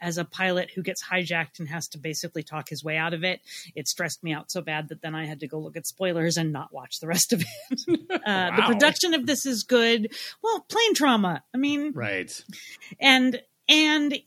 as 0.00 0.18
a 0.18 0.24
pilot 0.24 0.70
who 0.74 0.82
gets 0.82 1.04
hijacked 1.04 1.58
and 1.58 1.68
has 1.68 1.88
to 1.88 1.98
basically 1.98 2.42
talk 2.42 2.68
his 2.68 2.82
way 2.82 2.96
out 2.96 3.14
of 3.14 3.24
it. 3.24 3.40
It 3.74 3.88
stressed 3.88 4.22
me 4.24 4.32
out 4.32 4.50
so 4.50 4.60
bad 4.60 4.88
that 4.88 5.02
then 5.02 5.14
I 5.14 5.26
had 5.26 5.40
to 5.40 5.48
go 5.48 5.58
look 5.58 5.76
at 5.76 5.86
spoilers 5.86 6.36
and 6.36 6.52
not 6.52 6.72
watch 6.72 7.00
the 7.00 7.06
rest 7.06 7.32
of 7.32 7.42
it. 7.42 7.80
wow. 8.10 8.18
Uh, 8.26 8.56
the 8.56 8.62
production 8.62 9.14
of 9.14 9.26
this 9.26 9.46
is 9.46 9.62
good. 9.62 10.12
Well, 10.42 10.60
plane 10.68 10.94
trauma. 10.94 11.42
I 11.54 11.58
mean, 11.58 11.92
right. 11.94 12.44
And, 13.00 13.40
and, 13.68 14.18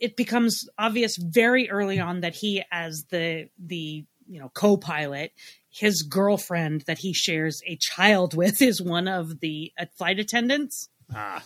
it 0.00 0.16
becomes 0.16 0.68
obvious 0.78 1.16
very 1.16 1.68
early 1.70 1.98
on 1.98 2.20
that 2.20 2.32
he, 2.34 2.62
as 2.70 3.06
the 3.10 3.48
the 3.58 4.04
you 4.28 4.40
know 4.40 4.50
co-pilot 4.54 5.32
his 5.70 6.02
girlfriend 6.02 6.82
that 6.82 6.98
he 6.98 7.12
shares 7.12 7.62
a 7.66 7.76
child 7.76 8.34
with 8.34 8.62
is 8.62 8.80
one 8.80 9.08
of 9.08 9.40
the 9.40 9.72
uh, 9.78 9.86
flight 9.96 10.18
attendants. 10.18 10.88
Ah. 11.14 11.42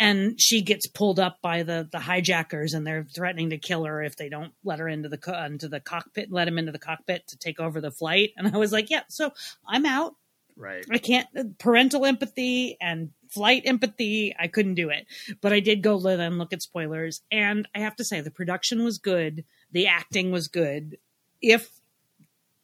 And 0.00 0.40
she 0.40 0.62
gets 0.62 0.86
pulled 0.86 1.18
up 1.18 1.38
by 1.42 1.64
the 1.64 1.88
the 1.90 1.98
hijackers, 1.98 2.72
and 2.72 2.86
they're 2.86 3.04
threatening 3.12 3.50
to 3.50 3.58
kill 3.58 3.84
her 3.84 4.00
if 4.00 4.14
they 4.14 4.28
don't 4.28 4.52
let 4.62 4.78
her 4.78 4.88
into 4.88 5.08
the 5.08 5.18
co- 5.18 5.42
into 5.42 5.66
the 5.66 5.80
cockpit, 5.80 6.30
let 6.30 6.46
him 6.46 6.56
into 6.56 6.70
the 6.70 6.78
cockpit 6.78 7.26
to 7.28 7.36
take 7.36 7.58
over 7.58 7.80
the 7.80 7.90
flight. 7.90 8.30
And 8.36 8.46
I 8.46 8.58
was 8.58 8.70
like, 8.70 8.90
yeah, 8.90 9.02
so 9.08 9.32
I'm 9.66 9.84
out. 9.84 10.14
Right. 10.56 10.84
I 10.88 10.98
can't 10.98 11.26
uh, 11.36 11.44
parental 11.58 12.06
empathy 12.06 12.76
and 12.80 13.10
flight 13.28 13.62
empathy. 13.64 14.36
I 14.38 14.46
couldn't 14.46 14.74
do 14.74 14.88
it, 14.90 15.06
but 15.40 15.52
I 15.52 15.58
did 15.58 15.82
go 15.82 15.96
live 15.96 16.20
and 16.20 16.38
look 16.38 16.52
at 16.52 16.62
spoilers, 16.62 17.22
and 17.32 17.66
I 17.74 17.80
have 17.80 17.96
to 17.96 18.04
say 18.04 18.20
the 18.20 18.30
production 18.30 18.84
was 18.84 18.98
good, 18.98 19.44
the 19.72 19.88
acting 19.88 20.30
was 20.30 20.46
good. 20.46 20.98
If 21.42 21.68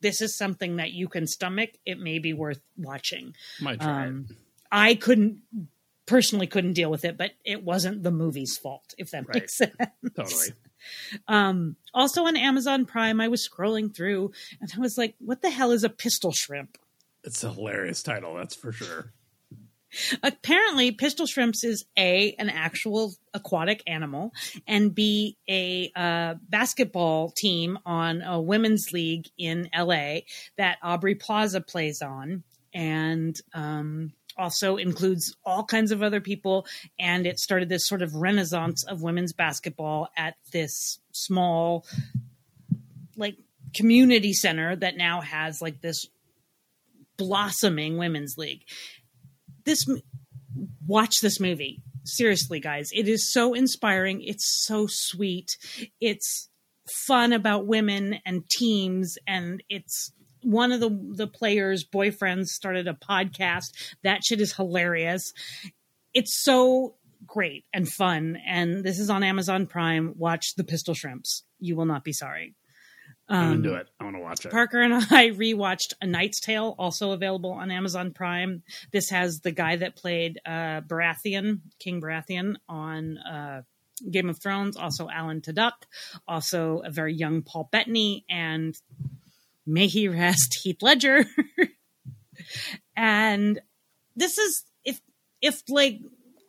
this 0.04 0.20
is 0.20 0.36
something 0.36 0.76
that 0.76 0.92
you 0.92 1.08
can 1.08 1.26
stomach, 1.26 1.70
it 1.86 1.98
may 1.98 2.18
be 2.18 2.34
worth 2.34 2.60
watching. 2.76 3.34
Might 3.58 3.80
try 3.80 4.06
um. 4.06 4.28
I 4.70 4.96
couldn't 4.96 5.40
personally 6.04 6.46
couldn't 6.46 6.74
deal 6.74 6.90
with 6.90 7.06
it, 7.06 7.16
but 7.16 7.30
it 7.42 7.64
wasn't 7.64 8.02
the 8.02 8.10
movie's 8.10 8.58
fault, 8.58 8.94
if 8.98 9.10
that 9.12 9.26
right. 9.26 9.36
makes 9.36 9.56
sense. 9.58 9.72
Totally. 10.14 10.48
Um, 11.26 11.76
also 11.94 12.26
on 12.26 12.36
Amazon 12.36 12.84
Prime, 12.84 13.18
I 13.18 13.28
was 13.28 13.48
scrolling 13.48 13.96
through 13.96 14.32
and 14.60 14.70
I 14.76 14.78
was 14.78 14.98
like, 14.98 15.14
what 15.20 15.40
the 15.40 15.48
hell 15.48 15.70
is 15.70 15.84
a 15.84 15.88
pistol 15.88 16.32
shrimp? 16.32 16.76
It's 17.22 17.42
a 17.42 17.50
hilarious 17.50 18.02
title, 18.02 18.34
that's 18.34 18.54
for 18.54 18.72
sure. 18.72 19.14
Apparently, 20.22 20.92
pistol 20.92 21.26
shrimps 21.26 21.64
is 21.64 21.84
a 21.98 22.34
an 22.38 22.48
actual 22.48 23.14
aquatic 23.32 23.82
animal, 23.86 24.32
and 24.66 24.94
b 24.94 25.36
a 25.48 25.90
uh, 25.94 26.34
basketball 26.48 27.30
team 27.30 27.78
on 27.84 28.22
a 28.22 28.40
women's 28.40 28.92
league 28.92 29.26
in 29.38 29.68
L.A. 29.72 30.24
that 30.56 30.78
Aubrey 30.82 31.14
Plaza 31.14 31.60
plays 31.60 32.02
on, 32.02 32.42
and 32.72 33.36
um, 33.52 34.12
also 34.36 34.76
includes 34.76 35.36
all 35.44 35.64
kinds 35.64 35.92
of 35.92 36.02
other 36.02 36.20
people. 36.20 36.66
And 36.98 37.26
it 37.26 37.38
started 37.38 37.68
this 37.68 37.86
sort 37.86 38.02
of 38.02 38.14
renaissance 38.14 38.84
of 38.84 39.02
women's 39.02 39.32
basketball 39.32 40.08
at 40.16 40.34
this 40.52 40.98
small, 41.12 41.86
like 43.16 43.36
community 43.74 44.32
center 44.32 44.76
that 44.76 44.96
now 44.96 45.20
has 45.20 45.60
like 45.60 45.80
this 45.80 46.06
blossoming 47.16 47.96
women's 47.96 48.36
league 48.36 48.62
this 49.64 49.86
watch 50.86 51.20
this 51.20 51.40
movie. 51.40 51.82
Seriously 52.04 52.60
guys 52.60 52.90
it 52.92 53.08
is 53.08 53.32
so 53.32 53.54
inspiring. 53.54 54.20
It's 54.22 54.64
so 54.66 54.86
sweet. 54.86 55.56
It's 56.00 56.48
fun 57.06 57.32
about 57.32 57.66
women 57.66 58.16
and 58.26 58.48
teams 58.50 59.16
and 59.26 59.62
it's 59.68 60.12
one 60.42 60.72
of 60.72 60.80
the 60.80 60.90
the 61.16 61.26
players 61.26 61.84
boyfriends 61.84 62.48
started 62.48 62.86
a 62.88 62.94
podcast. 62.94 63.72
That 64.02 64.22
shit 64.24 64.40
is 64.40 64.52
hilarious. 64.52 65.32
It's 66.12 66.42
so 66.42 66.96
great 67.26 67.64
and 67.72 67.88
fun 67.88 68.38
and 68.46 68.84
this 68.84 68.98
is 68.98 69.08
on 69.08 69.22
amazon 69.22 69.66
prime. 69.66 70.12
Watch 70.16 70.56
the 70.56 70.64
pistol 70.64 70.92
shrimps. 70.92 71.44
You 71.58 71.74
will 71.74 71.86
not 71.86 72.04
be 72.04 72.12
sorry 72.12 72.54
um, 73.28 73.38
I'm 73.38 73.52
into 73.52 73.74
it. 73.74 73.88
I 73.98 74.04
want 74.04 74.16
to 74.16 74.22
watch 74.22 74.44
it. 74.44 74.52
Parker 74.52 74.80
and 74.80 74.94
I 75.10 75.30
rewatched 75.30 75.94
A 76.00 76.06
Knight's 76.06 76.40
Tale, 76.40 76.74
also 76.78 77.12
available 77.12 77.52
on 77.52 77.70
Amazon 77.70 78.12
Prime. 78.12 78.62
This 78.92 79.10
has 79.10 79.40
the 79.40 79.52
guy 79.52 79.76
that 79.76 79.96
played 79.96 80.40
uh, 80.44 80.82
Baratheon, 80.82 81.60
King 81.78 82.00
Baratheon, 82.00 82.56
on 82.68 83.18
uh, 83.18 83.62
Game 84.10 84.28
of 84.28 84.40
Thrones. 84.40 84.76
Also 84.76 85.08
Alan 85.08 85.40
Tudyk. 85.40 85.72
Also 86.28 86.82
a 86.84 86.90
very 86.90 87.14
young 87.14 87.42
Paul 87.42 87.68
Bettany, 87.72 88.24
and 88.28 88.76
may 89.66 89.86
he 89.86 90.08
rest 90.08 90.58
Heath 90.62 90.82
Ledger. 90.82 91.24
and 92.96 93.60
this 94.16 94.38
is 94.38 94.64
if 94.84 95.00
if 95.40 95.62
like 95.68 96.00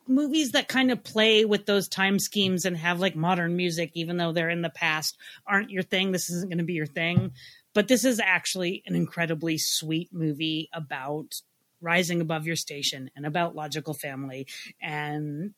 movies 0.08 0.52
that 0.52 0.68
kind 0.68 0.90
of 0.90 1.02
play 1.04 1.44
with 1.44 1.66
those 1.66 1.88
time 1.88 2.18
schemes 2.18 2.64
and 2.64 2.76
have 2.76 3.00
like 3.00 3.16
modern 3.16 3.56
music, 3.56 3.90
even 3.94 4.16
though 4.16 4.32
they're 4.32 4.50
in 4.50 4.62
the 4.62 4.70
past, 4.70 5.16
aren't 5.46 5.70
your 5.70 5.82
thing. 5.82 6.12
This 6.12 6.30
isn't 6.30 6.48
going 6.48 6.58
to 6.58 6.64
be 6.64 6.74
your 6.74 6.86
thing. 6.86 7.32
but 7.74 7.88
this 7.88 8.06
is 8.06 8.20
actually 8.20 8.82
an 8.86 8.94
incredibly 8.96 9.58
sweet 9.58 10.08
movie 10.10 10.70
about 10.72 11.34
rising 11.82 12.22
above 12.22 12.46
your 12.46 12.56
station 12.56 13.10
and 13.14 13.26
about 13.26 13.54
logical 13.54 13.92
family 13.92 14.46
and 14.80 15.52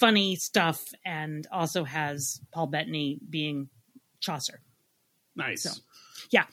funny 0.00 0.34
stuff 0.34 0.84
and 1.04 1.46
also 1.52 1.84
has 1.84 2.40
Paul 2.52 2.66
Bettany 2.66 3.20
being 3.30 3.68
Chaucer. 4.18 4.60
Nice. 5.36 5.62
So, 5.62 5.70
yeah. 6.30 6.46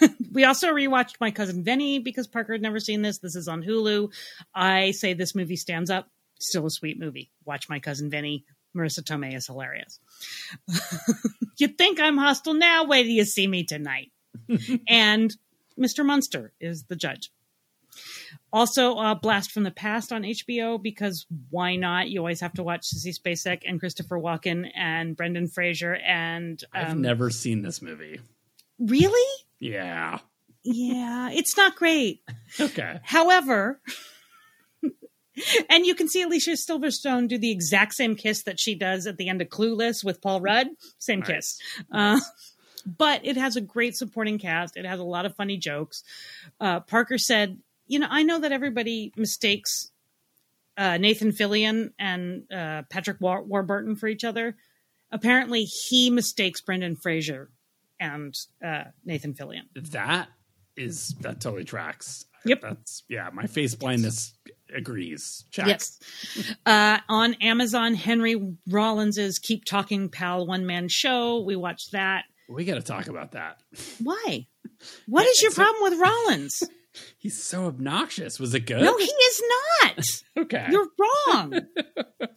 we 0.32 0.44
also 0.44 0.68
rewatched 0.68 1.16
My 1.20 1.30
Cousin 1.32 1.64
Vinny 1.64 1.98
because 1.98 2.28
Parker 2.28 2.52
had 2.52 2.62
never 2.62 2.78
seen 2.78 3.02
this. 3.02 3.18
This 3.18 3.34
is 3.34 3.48
on 3.48 3.62
Hulu. 3.64 4.12
I 4.54 4.92
say 4.92 5.14
this 5.14 5.34
movie 5.34 5.56
stands 5.56 5.90
up. 5.90 6.08
Still 6.38 6.66
a 6.66 6.70
sweet 6.70 6.98
movie. 6.98 7.30
Watch 7.44 7.68
My 7.68 7.78
Cousin 7.80 8.10
Vinny. 8.10 8.44
Marisa 8.76 9.00
Tomei 9.00 9.34
is 9.34 9.46
hilarious. 9.46 9.98
you 11.58 11.68
think 11.68 11.98
I'm 12.00 12.16
hostile 12.18 12.54
now? 12.54 12.84
Wait 12.84 13.04
till 13.04 13.12
you 13.12 13.24
see 13.24 13.46
me 13.46 13.64
tonight. 13.64 14.10
and 14.88 15.34
Mr. 15.78 16.04
Munster 16.04 16.52
is 16.60 16.84
the 16.84 16.96
judge. 16.96 17.30
Also, 18.52 18.94
uh, 18.96 19.14
Blast 19.14 19.50
from 19.50 19.64
the 19.64 19.70
Past 19.70 20.12
on 20.12 20.22
HBO 20.22 20.80
because 20.80 21.26
why 21.50 21.76
not? 21.76 22.08
You 22.08 22.20
always 22.20 22.40
have 22.40 22.52
to 22.54 22.62
watch 22.62 22.82
Sissy 22.82 23.14
Spacek 23.18 23.62
and 23.66 23.80
Christopher 23.80 24.18
Walken 24.18 24.70
and 24.74 25.16
Brendan 25.16 25.48
Fraser 25.48 25.96
and 25.96 26.62
um, 26.74 26.84
I've 26.84 26.98
never 26.98 27.30
seen 27.30 27.62
this 27.62 27.82
movie. 27.82 28.20
really, 28.78 29.42
Yeah. 29.58 30.18
yeah, 30.62 31.30
it's 31.30 31.56
not 31.56 31.74
great. 31.76 32.22
Okay. 32.60 33.00
However, 33.02 33.80
and 35.68 35.86
you 35.86 35.94
can 35.94 36.08
see 36.08 36.22
Alicia 36.22 36.52
Silverstone 36.52 37.28
do 37.28 37.38
the 37.38 37.50
exact 37.50 37.94
same 37.94 38.14
kiss 38.16 38.42
that 38.44 38.58
she 38.60 38.74
does 38.74 39.06
at 39.06 39.16
the 39.16 39.28
end 39.28 39.40
of 39.42 39.48
Clueless 39.48 40.04
with 40.04 40.20
Paul 40.20 40.40
Rudd. 40.40 40.68
Same 40.98 41.20
Nice. 41.20 41.28
kiss. 41.28 41.58
Uh, 41.92 42.20
but 42.86 43.20
it 43.24 43.36
has 43.36 43.56
a 43.56 43.60
great 43.60 43.96
supporting 43.96 44.38
cast. 44.38 44.76
It 44.76 44.86
has 44.86 45.00
a 45.00 45.04
lot 45.04 45.26
of 45.26 45.34
funny 45.36 45.56
jokes. 45.56 46.02
Uh, 46.60 46.80
Parker 46.80 47.18
said, 47.18 47.58
You 47.86 47.98
know, 47.98 48.08
I 48.10 48.22
know 48.22 48.40
that 48.40 48.52
everybody 48.52 49.12
mistakes 49.16 49.90
uh, 50.76 50.96
Nathan 50.96 51.32
Fillion 51.32 51.90
and 51.98 52.44
uh, 52.52 52.82
Patrick 52.88 53.20
War- 53.20 53.42
Warburton 53.42 53.96
for 53.96 54.06
each 54.06 54.24
other. 54.24 54.56
Apparently, 55.10 55.64
he 55.64 56.08
mistakes 56.10 56.60
Brendan 56.60 56.94
Fraser 56.96 57.50
and 57.98 58.34
uh, 58.64 58.84
Nathan 59.04 59.34
Fillion. 59.34 59.62
That 59.90 60.28
is 60.76 61.14
that 61.20 61.40
totally 61.40 61.64
tracks. 61.64 62.26
Yep. 62.44 62.60
That's 62.60 63.02
yeah, 63.08 63.28
my 63.32 63.46
face 63.46 63.74
blindness 63.74 64.34
agrees. 64.74 65.44
Check. 65.50 65.66
Yes. 65.66 65.98
Uh, 66.66 66.98
on 67.08 67.34
Amazon, 67.34 67.94
Henry 67.94 68.36
Rollins's 68.68 69.38
Keep 69.38 69.64
Talking 69.64 70.08
Pal 70.08 70.46
one 70.46 70.66
man 70.66 70.88
show. 70.88 71.40
We 71.40 71.56
watched 71.56 71.92
that. 71.92 72.24
We 72.48 72.64
got 72.64 72.74
to 72.74 72.82
talk 72.82 73.08
about 73.08 73.32
that. 73.32 73.60
Why? 74.02 74.46
What 75.06 75.26
is 75.26 75.42
your 75.42 75.52
problem 75.52 75.82
with 75.90 76.00
Rollins? 76.00 76.62
He's 77.18 77.40
so 77.40 77.66
obnoxious. 77.66 78.40
Was 78.40 78.54
it 78.54 78.66
good? 78.66 78.82
No, 78.82 78.96
he 78.96 79.04
is 79.04 79.42
not. 79.82 80.04
okay. 80.44 80.66
You're 80.70 80.88
wrong. 80.98 81.60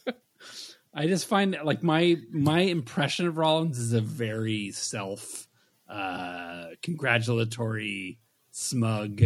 I 0.94 1.08
just 1.08 1.26
find 1.28 1.54
that, 1.54 1.65
like 1.65 1.82
my 1.82 2.17
my 2.32 2.60
impression 2.60 3.28
of 3.28 3.38
Rollins 3.38 3.80
is 3.80 3.94
a 3.94 4.02
very 4.02 4.72
self 4.72 5.48
uh 5.89 6.65
congratulatory 6.84 8.20
smug 8.52 9.22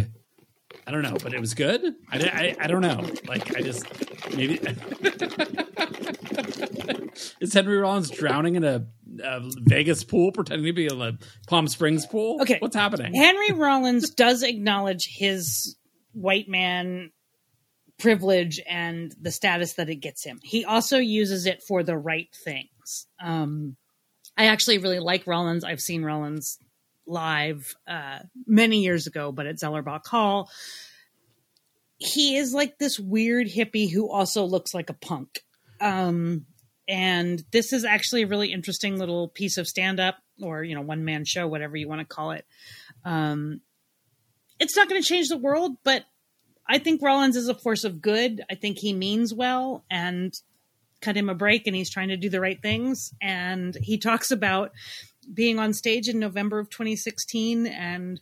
I 0.88 0.92
don't 0.92 1.02
know, 1.02 1.18
but 1.22 1.34
it 1.34 1.40
was 1.40 1.54
good. 1.54 1.82
I, 2.12 2.20
I, 2.20 2.66
I 2.66 2.68
don't 2.68 2.82
know. 2.82 3.10
Like 3.28 3.56
I 3.56 3.62
just 3.62 3.86
maybe 4.36 4.56
is 7.40 7.54
Henry 7.54 7.78
Rollins 7.78 8.10
drowning 8.10 8.56
in 8.56 8.64
a, 8.64 8.86
a 9.24 9.42
Vegas 9.62 10.04
pool 10.04 10.32
pretending 10.32 10.68
to 10.68 10.74
be 10.74 10.86
in 10.86 11.02
a 11.02 11.18
Palm 11.48 11.68
Springs 11.68 12.06
pool? 12.06 12.42
Okay. 12.42 12.58
what's 12.60 12.76
happening? 12.76 13.14
Henry 13.14 13.52
Rollins 13.54 14.12
does 14.12 14.44
acknowledge 14.44 15.08
his 15.10 15.76
white 16.14 16.48
man 16.48 17.12
privilege 17.98 18.60
and 18.68 19.14
the 19.20 19.32
status 19.32 19.74
that 19.74 19.90
it 19.90 19.96
gets 19.96 20.24
him. 20.24 20.40
He 20.44 20.66
also 20.66 20.98
uses 20.98 21.46
it 21.46 21.64
for 21.68 21.84
the 21.84 21.98
right 21.98 22.28
things. 22.44 23.08
Um, 23.24 23.78
I 24.38 24.48
actually 24.48 24.80
really 24.80 25.00
like 25.00 25.28
Rollins. 25.28 25.64
I've 25.64 25.80
seen 25.80 26.04
Rollins 26.04 26.58
live 27.08 27.76
uh, 27.88 28.20
many 28.46 28.82
years 28.84 29.08
ago, 29.08 29.32
but 29.32 29.48
at 29.48 29.58
Zellerbach 29.58 30.06
Hall. 30.08 30.50
He 31.98 32.36
is 32.36 32.54
like 32.54 32.78
this 32.78 33.00
weird 33.00 33.48
hippie 33.48 33.92
who 33.92 34.12
also 34.12 34.44
looks 34.44 34.74
like 34.74 34.90
a 34.90 34.94
punk. 34.94 35.42
Um, 35.80 36.46
and 36.88 37.44
this 37.52 37.74
is 37.74 37.86
actually 37.86 38.24
a 38.24 38.28
really 38.28 38.52
interesting 38.52 38.98
little 38.98 39.30
piece 39.30 39.58
of 39.58 39.68
stand 39.68 40.00
up 40.00 40.18
or, 40.42 40.64
you 40.64 40.76
know, 40.76 40.82
one 40.82 41.06
man 41.06 41.26
show, 41.26 41.48
whatever 41.48 41.78
you 41.78 41.88
want 41.88 42.02
to 42.02 42.06
call 42.06 42.32
it. 42.32 42.46
Um, 43.04 43.62
it's 44.60 44.76
not 44.76 44.90
going 44.90 45.02
to 45.02 45.08
change 45.08 45.30
the 45.30 45.38
world, 45.38 45.78
but 45.84 46.04
I 46.68 46.80
think 46.80 47.02
Rollins 47.02 47.36
is 47.36 47.48
a 47.48 47.56
force 47.56 47.84
of 47.84 48.02
good. 48.02 48.42
I 48.50 48.56
think 48.56 48.78
he 48.78 48.94
means 48.94 49.34
well 49.34 49.86
and 49.90 50.34
cut 51.02 51.16
him 51.16 51.30
a 51.30 51.36
break 51.36 51.68
and 51.68 51.76
he's 51.76 51.92
trying 51.92 52.10
to 52.10 52.18
do 52.18 52.30
the 52.30 52.42
right 52.42 52.62
things. 52.62 53.14
And 53.22 53.76
he 53.76 53.98
talks 53.98 54.32
about 54.32 54.72
being 55.34 55.60
on 55.60 55.74
stage 55.74 56.08
in 56.08 56.20
November 56.20 56.60
of 56.60 56.70
2016 56.70 57.68
and 57.68 58.20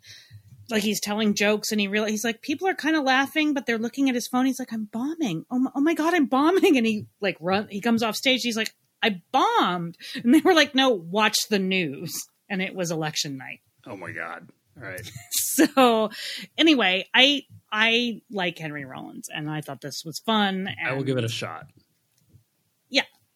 like 0.69 0.83
he's 0.83 0.99
telling 0.99 1.33
jokes 1.33 1.71
and 1.71 1.81
he 1.81 1.87
really 1.87 2.11
he's 2.11 2.23
like 2.23 2.41
people 2.41 2.67
are 2.67 2.73
kind 2.73 2.95
of 2.95 3.03
laughing 3.03 3.53
but 3.53 3.65
they're 3.65 3.77
looking 3.77 4.09
at 4.09 4.15
his 4.15 4.27
phone. 4.27 4.45
He's 4.45 4.59
like 4.59 4.73
i'm 4.73 4.85
bombing. 4.91 5.45
Oh 5.51 5.59
my, 5.59 5.71
oh 5.75 5.81
my 5.81 5.93
god 5.93 6.13
i'm 6.13 6.25
bombing 6.25 6.77
and 6.77 6.85
he 6.85 7.05
like 7.21 7.37
run 7.39 7.67
he 7.69 7.81
comes 7.81 8.03
off 8.03 8.15
stage. 8.15 8.41
He's 8.43 8.57
like 8.57 8.73
i 9.01 9.21
bombed. 9.31 9.97
And 10.23 10.33
they 10.33 10.41
were 10.41 10.53
like 10.53 10.73
no 10.75 10.89
watch 10.89 11.37
the 11.49 11.59
news. 11.59 12.13
And 12.49 12.61
it 12.61 12.75
was 12.75 12.91
election 12.91 13.37
night. 13.37 13.61
Oh 13.85 13.95
my 13.97 14.11
god! 14.11 14.49
All 14.77 14.87
right, 14.87 15.11
so 15.31 16.09
anyway 16.57 17.05
i 17.13 17.43
i 17.71 18.21
like 18.31 18.57
henry 18.57 18.85
rollins 18.85 19.27
and 19.33 19.49
i 19.49 19.61
thought 19.61 19.81
this 19.81 20.03
was 20.05 20.19
fun 20.25 20.67
and 20.67 20.87
I 20.87 20.93
will 20.93 21.03
give 21.03 21.17
it 21.17 21.23
a 21.23 21.29
shot. 21.29 21.67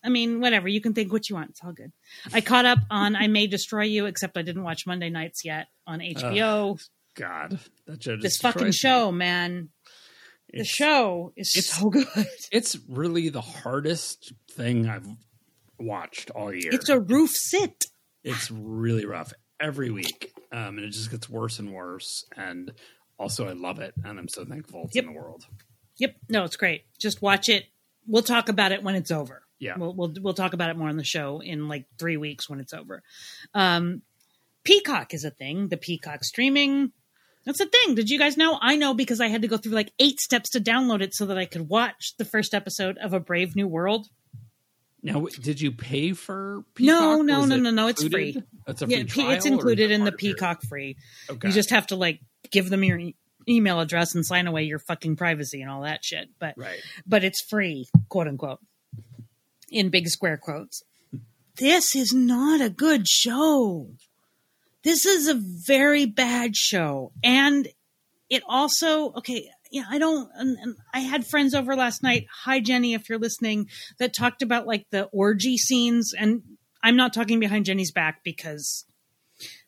I 0.07 0.09
mean 0.09 0.39
whatever 0.39 0.67
you 0.67 0.81
can 0.81 0.93
think 0.93 1.11
what 1.13 1.29
you 1.29 1.35
want 1.35 1.49
it's 1.51 1.59
all 1.63 1.73
good 1.73 1.91
i 2.33 2.41
caught 2.41 2.65
up 2.65 2.79
on 2.89 3.15
i 3.15 3.27
may 3.27 3.45
destroy 3.45 3.83
you 3.83 4.05
except 4.07 4.37
i 4.37 4.41
didn't 4.41 4.63
watch 4.63 4.87
monday 4.87 5.09
nights 5.11 5.45
yet 5.45 5.67
on 5.85 5.99
hbo 5.99 6.79
God, 7.15 7.59
that 7.87 8.03
show 8.03 8.15
this 8.15 8.37
fucking 8.37 8.67
me. 8.67 8.71
show 8.71 9.11
man 9.11 9.69
the 10.49 10.59
It's- 10.61 10.67
show 10.67 11.33
is 11.35 11.53
it's- 11.55 11.79
so 11.79 11.89
good 11.89 12.07
It's 12.51 12.77
really 12.87 13.27
the 13.29 13.41
hardest 13.41 14.31
thing 14.51 14.87
I've 14.87 15.07
watched 15.79 16.29
all 16.31 16.53
year. 16.53 16.71
it's 16.73 16.89
a 16.89 16.99
roof 16.99 17.31
sit 17.31 17.85
it's 18.23 18.49
really 18.51 19.05
rough 19.05 19.31
every 19.59 19.89
week, 19.89 20.33
um, 20.51 20.77
and 20.77 20.79
it 20.79 20.89
just 20.91 21.09
gets 21.11 21.27
worse 21.29 21.57
and 21.59 21.73
worse. 21.73 22.25
And 22.35 22.71
also, 23.17 23.47
I 23.47 23.53
love 23.53 23.79
it, 23.79 23.93
and 24.03 24.19
I'm 24.19 24.27
so 24.27 24.43
thankful 24.45 24.83
it's 24.85 24.95
Yep. 24.95 25.05
in 25.05 25.13
the 25.13 25.19
world. 25.19 25.45
Yep. 25.97 26.15
No, 26.29 26.43
it's 26.43 26.57
great. 26.57 26.83
Just 26.99 27.21
watch 27.21 27.47
it. 27.49 27.65
We'll 28.05 28.21
talk 28.23 28.49
about 28.49 28.71
it 28.73 28.83
when 28.83 28.95
it's 28.95 29.09
over. 29.11 29.41
Yeah. 29.59 29.75
We'll 29.77 29.93
we'll 29.93 30.13
we'll 30.21 30.33
talk 30.33 30.53
about 30.53 30.69
it 30.69 30.77
more 30.77 30.89
on 30.89 30.97
the 30.97 31.03
show 31.03 31.39
in 31.41 31.67
like 31.67 31.85
three 31.97 32.17
weeks 32.17 32.49
when 32.49 32.59
it's 32.59 32.73
over. 32.73 33.01
Um, 33.53 34.01
Peacock 34.63 35.13
is 35.13 35.23
a 35.23 35.31
thing. 35.31 35.69
The 35.69 35.77
Peacock 35.77 36.23
streaming. 36.23 36.91
That's 37.45 37.61
a 37.61 37.65
thing. 37.65 37.95
Did 37.95 38.09
you 38.09 38.19
guys 38.19 38.35
know? 38.35 38.59
I 38.61 38.75
know 38.75 38.93
because 38.93 39.21
I 39.21 39.27
had 39.29 39.41
to 39.43 39.47
go 39.47 39.55
through 39.57 39.71
like 39.71 39.93
eight 39.99 40.19
steps 40.19 40.49
to 40.51 40.59
download 40.59 41.01
it 41.01 41.15
so 41.15 41.25
that 41.27 41.37
I 41.37 41.45
could 41.45 41.69
watch 41.69 42.13
the 42.17 42.25
first 42.25 42.53
episode 42.53 42.97
of 42.97 43.13
A 43.13 43.19
Brave 43.21 43.55
New 43.55 43.67
World. 43.67 44.07
Now, 45.03 45.25
did 45.41 45.61
you 45.61 45.71
pay 45.71 46.11
for? 46.11 46.57
No, 46.57 46.63
Peacock? 46.75 47.25
no, 47.25 47.39
Was 47.39 47.49
no, 47.49 47.55
no, 47.55 47.71
no, 47.71 47.87
it's 47.87 48.03
included? 48.03 48.33
free. 48.33 48.43
It's 48.67 48.81
a 48.81 48.87
Yeah, 48.87 48.97
free 48.97 49.03
P- 49.05 49.21
trial. 49.21 49.31
it's 49.31 49.45
included 49.45 49.91
in 49.91 50.01
the 50.03 50.07
of 50.13 50.21
your- 50.21 50.33
Peacock 50.33 50.63
free. 50.63 50.97
Okay. 51.29 51.47
You 51.47 51.53
just 51.53 51.69
have 51.69 51.87
to 51.87 51.95
like 51.95 52.19
give 52.51 52.69
them 52.69 52.83
your 52.83 52.99
email 53.47 53.79
address 53.79 54.13
and 54.15 54.25
sign 54.25 54.47
away 54.47 54.63
your 54.63 54.79
fucking 54.79 55.15
privacy 55.15 55.61
and 55.61 55.71
all 55.71 55.83
that 55.83 56.03
shit. 56.03 56.29
But 56.39 56.55
right. 56.57 56.79
but 57.05 57.23
it's 57.23 57.41
free, 57.47 57.87
quote 58.09 58.27
unquote, 58.27 58.59
in 59.69 59.89
big 59.89 60.07
square 60.07 60.37
quotes. 60.37 60.83
This 61.57 61.95
is 61.95 62.13
not 62.13 62.61
a 62.61 62.69
good 62.69 63.07
show. 63.07 63.87
This 64.83 65.07
is 65.07 65.27
a 65.27 65.33
very 65.33 66.05
bad 66.05 66.55
show. 66.55 67.11
And 67.23 67.67
it 68.29 68.43
also, 68.47 69.11
okay, 69.13 69.49
yeah, 69.71 69.85
I 69.89 69.97
don't, 69.97 70.29
and, 70.35 70.55
and 70.59 70.75
I 70.93 70.99
had 70.99 71.25
friends 71.25 71.55
over 71.55 71.75
last 71.75 72.03
night. 72.03 72.27
Hi, 72.43 72.59
Jenny, 72.59 72.93
if 72.93 73.09
you're 73.09 73.17
listening, 73.17 73.69
that 73.97 74.13
talked 74.13 74.43
about 74.43 74.67
like 74.67 74.85
the 74.91 75.05
orgy 75.05 75.57
scenes. 75.57 76.13
And 76.15 76.43
I'm 76.83 76.95
not 76.95 77.11
talking 77.11 77.39
behind 77.39 77.65
Jenny's 77.65 77.91
back 77.91 78.23
because 78.23 78.85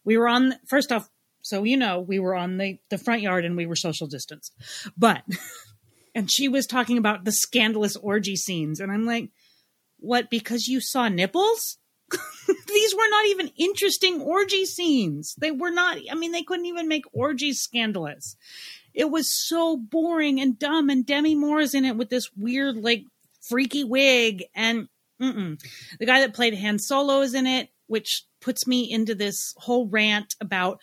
we 0.03 0.15
were 0.15 0.27
on, 0.27 0.53
first 0.67 0.91
off, 0.91 1.09
so 1.41 1.63
you 1.63 1.75
know, 1.75 2.01
we 2.01 2.19
were 2.19 2.35
on 2.35 2.59
the, 2.59 2.77
the 2.91 2.99
front 2.99 3.23
yard 3.23 3.45
and 3.45 3.57
we 3.57 3.65
were 3.65 3.75
social 3.75 4.05
distanced. 4.05 4.53
But 4.95 5.23
and 6.15 6.31
she 6.31 6.47
was 6.47 6.65
talking 6.65 6.97
about 6.97 7.23
the 7.23 7.31
scandalous 7.31 7.95
orgy 7.95 8.35
scenes 8.35 8.79
and 8.79 8.91
i'm 8.91 9.05
like 9.05 9.29
what 9.99 10.29
because 10.29 10.67
you 10.67 10.81
saw 10.81 11.07
nipples? 11.07 11.77
These 12.67 12.95
were 12.95 13.09
not 13.09 13.25
even 13.27 13.51
interesting 13.57 14.21
orgy 14.21 14.65
scenes. 14.65 15.35
They 15.37 15.51
were 15.51 15.71
not 15.71 15.97
i 16.11 16.15
mean 16.15 16.31
they 16.31 16.43
couldn't 16.43 16.65
even 16.65 16.87
make 16.87 17.05
orgies 17.11 17.61
scandalous. 17.61 18.35
It 18.93 19.11
was 19.11 19.31
so 19.31 19.77
boring 19.77 20.41
and 20.41 20.57
dumb 20.57 20.89
and 20.89 21.05
demi 21.05 21.35
moore 21.35 21.61
is 21.61 21.75
in 21.75 21.85
it 21.85 21.97
with 21.97 22.09
this 22.09 22.29
weird 22.35 22.77
like 22.77 23.03
freaky 23.41 23.83
wig 23.83 24.43
and 24.55 24.87
mm-mm. 25.21 25.59
the 25.99 26.05
guy 26.05 26.19
that 26.21 26.33
played 26.33 26.53
han 26.53 26.79
solo 26.79 27.21
is 27.21 27.33
in 27.33 27.47
it 27.47 27.69
which 27.87 28.23
puts 28.41 28.67
me 28.67 28.89
into 28.89 29.15
this 29.15 29.53
whole 29.57 29.87
rant 29.87 30.35
about 30.39 30.79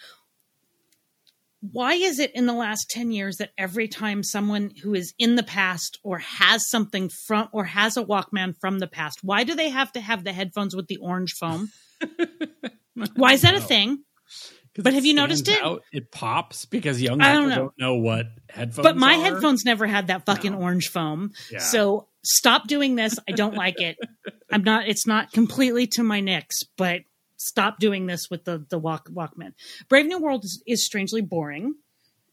why 1.72 1.94
is 1.94 2.18
it 2.18 2.34
in 2.34 2.46
the 2.46 2.52
last 2.52 2.88
10 2.90 3.10
years 3.12 3.36
that 3.38 3.50
every 3.56 3.88
time 3.88 4.22
someone 4.22 4.70
who 4.82 4.94
is 4.94 5.14
in 5.18 5.36
the 5.36 5.42
past 5.42 5.98
or 6.02 6.18
has 6.18 6.68
something 6.70 7.08
from 7.26 7.48
or 7.52 7.64
has 7.64 7.96
a 7.96 8.04
walkman 8.04 8.54
from 8.60 8.78
the 8.78 8.86
past 8.86 9.20
why 9.22 9.44
do 9.44 9.54
they 9.54 9.68
have 9.70 9.90
to 9.92 10.00
have 10.00 10.24
the 10.24 10.32
headphones 10.32 10.74
with 10.76 10.86
the 10.88 10.98
orange 10.98 11.32
foam 11.32 11.70
why 13.14 13.32
is 13.32 13.42
that 13.42 13.54
a 13.54 13.60
thing? 13.60 14.02
But 14.78 14.92
have 14.92 15.06
you 15.06 15.14
noticed 15.14 15.48
it? 15.48 15.62
out, 15.62 15.82
it 15.90 16.10
pops 16.12 16.66
because 16.66 17.00
young 17.00 17.22
I 17.22 17.32
don't 17.32 17.48
know. 17.48 17.54
don't 17.54 17.78
know 17.78 17.94
what 17.94 18.26
headphones. 18.50 18.82
but 18.86 18.96
my 18.96 19.14
are. 19.14 19.20
headphones 19.22 19.64
never 19.64 19.86
had 19.86 20.08
that 20.08 20.26
fucking 20.26 20.52
No. 20.52 20.58
orange 20.58 20.88
foam 20.88 21.32
Yeah. 21.50 21.60
so 21.60 22.08
stop 22.22 22.66
doing 22.66 22.94
this 22.96 23.14
i 23.28 23.32
don't 23.32 23.54
like 23.54 23.80
it 23.80 23.96
i'm 24.52 24.64
not 24.64 24.86
it's 24.88 25.06
not 25.06 25.32
completely 25.32 25.86
to 25.92 26.02
my 26.02 26.20
nicks 26.20 26.56
but 26.76 27.02
stop 27.46 27.78
doing 27.78 28.06
this 28.06 28.28
with 28.30 28.44
the 28.44 28.64
the 28.68 28.78
walk 28.78 29.08
walkman. 29.08 29.52
Brave 29.88 30.06
new 30.06 30.18
world 30.18 30.44
is, 30.44 30.62
is 30.66 30.84
strangely 30.84 31.20
boring. 31.22 31.74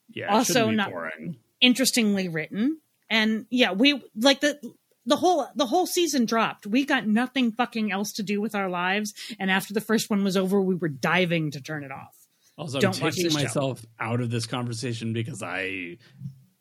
Yeah, 0.10 0.34
also 0.34 0.70
not- 0.70 0.92
boring. 0.92 1.38
interestingly 1.62 2.28
written. 2.30 2.80
And 3.10 3.46
yeah 3.50 3.72
we 3.74 4.02
like 4.16 4.42
the 4.42 4.60
the 5.06 5.16
whole 5.18 5.48
the 5.56 5.66
whole 5.66 5.86
season 5.86 6.26
dropped. 6.26 6.66
We 6.66 6.86
got 6.86 7.08
nothing 7.08 7.52
fucking 7.52 7.92
else 7.92 8.14
to 8.14 8.24
do 8.24 8.40
with 8.42 8.56
our 8.56 8.70
lives. 8.70 9.14
And 9.40 9.52
after 9.52 9.74
the 9.74 9.82
first 9.82 10.10
one 10.10 10.24
was 10.24 10.38
over 10.38 10.62
we 10.62 10.76
were 10.76 10.90
diving 10.90 11.52
to 11.52 11.62
turn 11.62 11.84
it 11.84 11.92
off. 11.92 12.16
Also, 12.58 12.80
Don't 12.80 12.96
I'm 13.02 13.10
taking 13.10 13.24
this 13.26 13.34
show. 13.34 13.40
myself 13.40 13.86
out 14.00 14.22
of 14.22 14.30
this 14.30 14.46
conversation 14.46 15.12
because 15.12 15.42
I, 15.42 15.98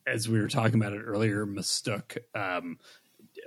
as 0.06 0.26
we 0.26 0.40
were 0.40 0.48
talking 0.48 0.76
about 0.80 0.94
it 0.94 1.02
earlier, 1.02 1.44
mistook 1.44 2.16
um, 2.34 2.78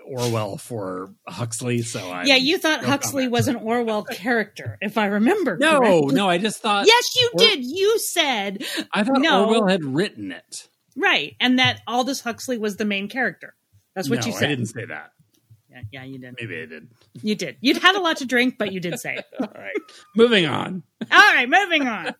Orwell 0.05 0.57
for 0.57 1.13
Huxley. 1.27 1.81
So 1.81 1.99
I 2.09 2.23
yeah 2.25 2.35
you 2.35 2.57
thought 2.57 2.83
huxley 2.83 3.27
was 3.27 3.47
an 3.47 3.55
orwell 3.55 4.03
character 4.03 4.77
if 4.81 4.97
i 4.97 5.05
remember 5.07 5.57
no, 5.57 5.79
correctly. 5.79 6.15
no. 6.15 6.29
I 6.29 6.37
just 6.37 6.61
thought 6.61 6.85
yes 6.87 7.15
you 7.15 7.31
Or- 7.33 7.39
did 7.39 7.63
you 7.65 7.99
said 7.99 8.63
I 8.93 9.03
thought 9.03 9.19
no. 9.19 9.45
Orwell 9.45 9.67
had 9.67 9.83
written 9.83 10.31
it. 10.31 10.67
right 10.95 11.35
and 11.39 11.59
that 11.59 11.81
aldous 11.87 12.21
huxley 12.21 12.57
was 12.57 12.77
the 12.77 12.85
main 12.85 13.09
character 13.09 13.55
that's 13.95 14.09
what 14.09 14.21
no, 14.21 14.27
you 14.27 14.31
said 14.33 14.43
I 14.43 14.47
didn't 14.49 14.65
say 14.67 14.85
that. 14.85 15.11
Yeah, 15.69 15.81
yeah 15.91 16.03
you 16.03 16.19
did 16.19 16.35
Maybe 16.39 16.61
I 16.61 16.65
did. 16.65 16.87
you 17.21 17.35
did 17.35 17.57
you'd 17.61 17.77
had 17.77 17.95
a 17.95 17.99
lot 17.99 18.17
to 18.17 18.25
drink 18.25 18.55
but 18.59 18.71
you 18.71 18.79
did 18.79 18.99
say 18.99 19.15
it 19.15 19.25
All 19.41 19.49
right, 19.53 19.75
moving 20.15 20.45
on. 20.45 20.83
All 21.11 21.33
right, 21.33 21.49
moving 21.49 21.87
on. 21.87 22.15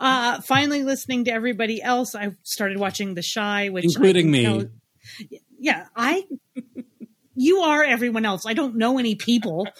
Uh, 0.00 0.40
finally, 0.42 0.82
listening 0.82 1.24
to 1.24 1.32
everybody 1.32 1.82
else, 1.82 2.14
I 2.14 2.32
started 2.42 2.76
watching 2.78 3.14
The 3.14 3.22
Chi, 3.34 3.70
which 3.70 3.84
Including 3.86 4.30
me. 4.30 4.42
know- 4.42 4.68
yeah, 5.64 5.86
I. 5.96 6.26
You 7.34 7.58
are 7.60 7.82
everyone 7.82 8.24
else. 8.24 8.46
I 8.46 8.52
don't 8.54 8.76
know 8.76 8.98
any 8.98 9.14
people. 9.16 9.66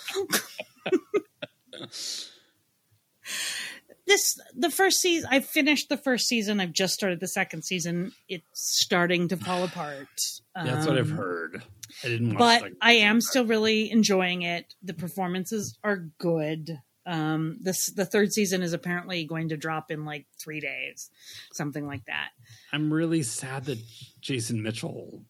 this 4.07 4.39
the 4.55 4.71
first 4.71 4.99
season. 5.01 5.29
I 5.33 5.41
finished 5.41 5.89
the 5.89 5.97
first 5.97 6.27
season. 6.27 6.61
I've 6.61 6.73
just 6.73 6.95
started 6.95 7.21
the 7.21 7.29
second 7.29 7.63
season. 7.65 8.13
It's 8.29 8.45
starting 8.55 9.29
to 9.29 9.37
fall 9.37 9.65
apart. 9.65 10.09
That's 10.55 10.87
what 10.87 10.99
I've 10.99 11.11
Um, 11.11 11.17
heard. 11.17 11.63
I 12.03 12.09
didn't 12.09 12.35
watch. 12.37 12.63
but 12.63 12.73
I 12.81 12.95
am 12.95 13.21
still 13.21 13.45
really 13.47 13.91
enjoying 13.91 14.43
it. 14.43 14.75
The 14.83 14.95
performances 14.95 15.79
are 15.85 16.09
good. 16.19 16.79
Um, 17.07 17.59
this 17.61 17.93
the 17.93 18.07
third 18.07 18.33
season 18.33 18.63
is 18.63 18.73
apparently 18.73 19.25
going 19.27 19.51
to 19.51 19.57
drop 19.57 19.91
in 19.91 20.05
like 20.05 20.27
three 20.43 20.61
days, 20.61 21.11
something 21.53 21.87
like 21.87 22.07
that. 22.07 22.31
I'm 22.73 22.93
really 22.93 23.23
sad 23.23 23.67
that 23.67 23.79
Jason 24.21 24.63
Mitchell 24.63 25.23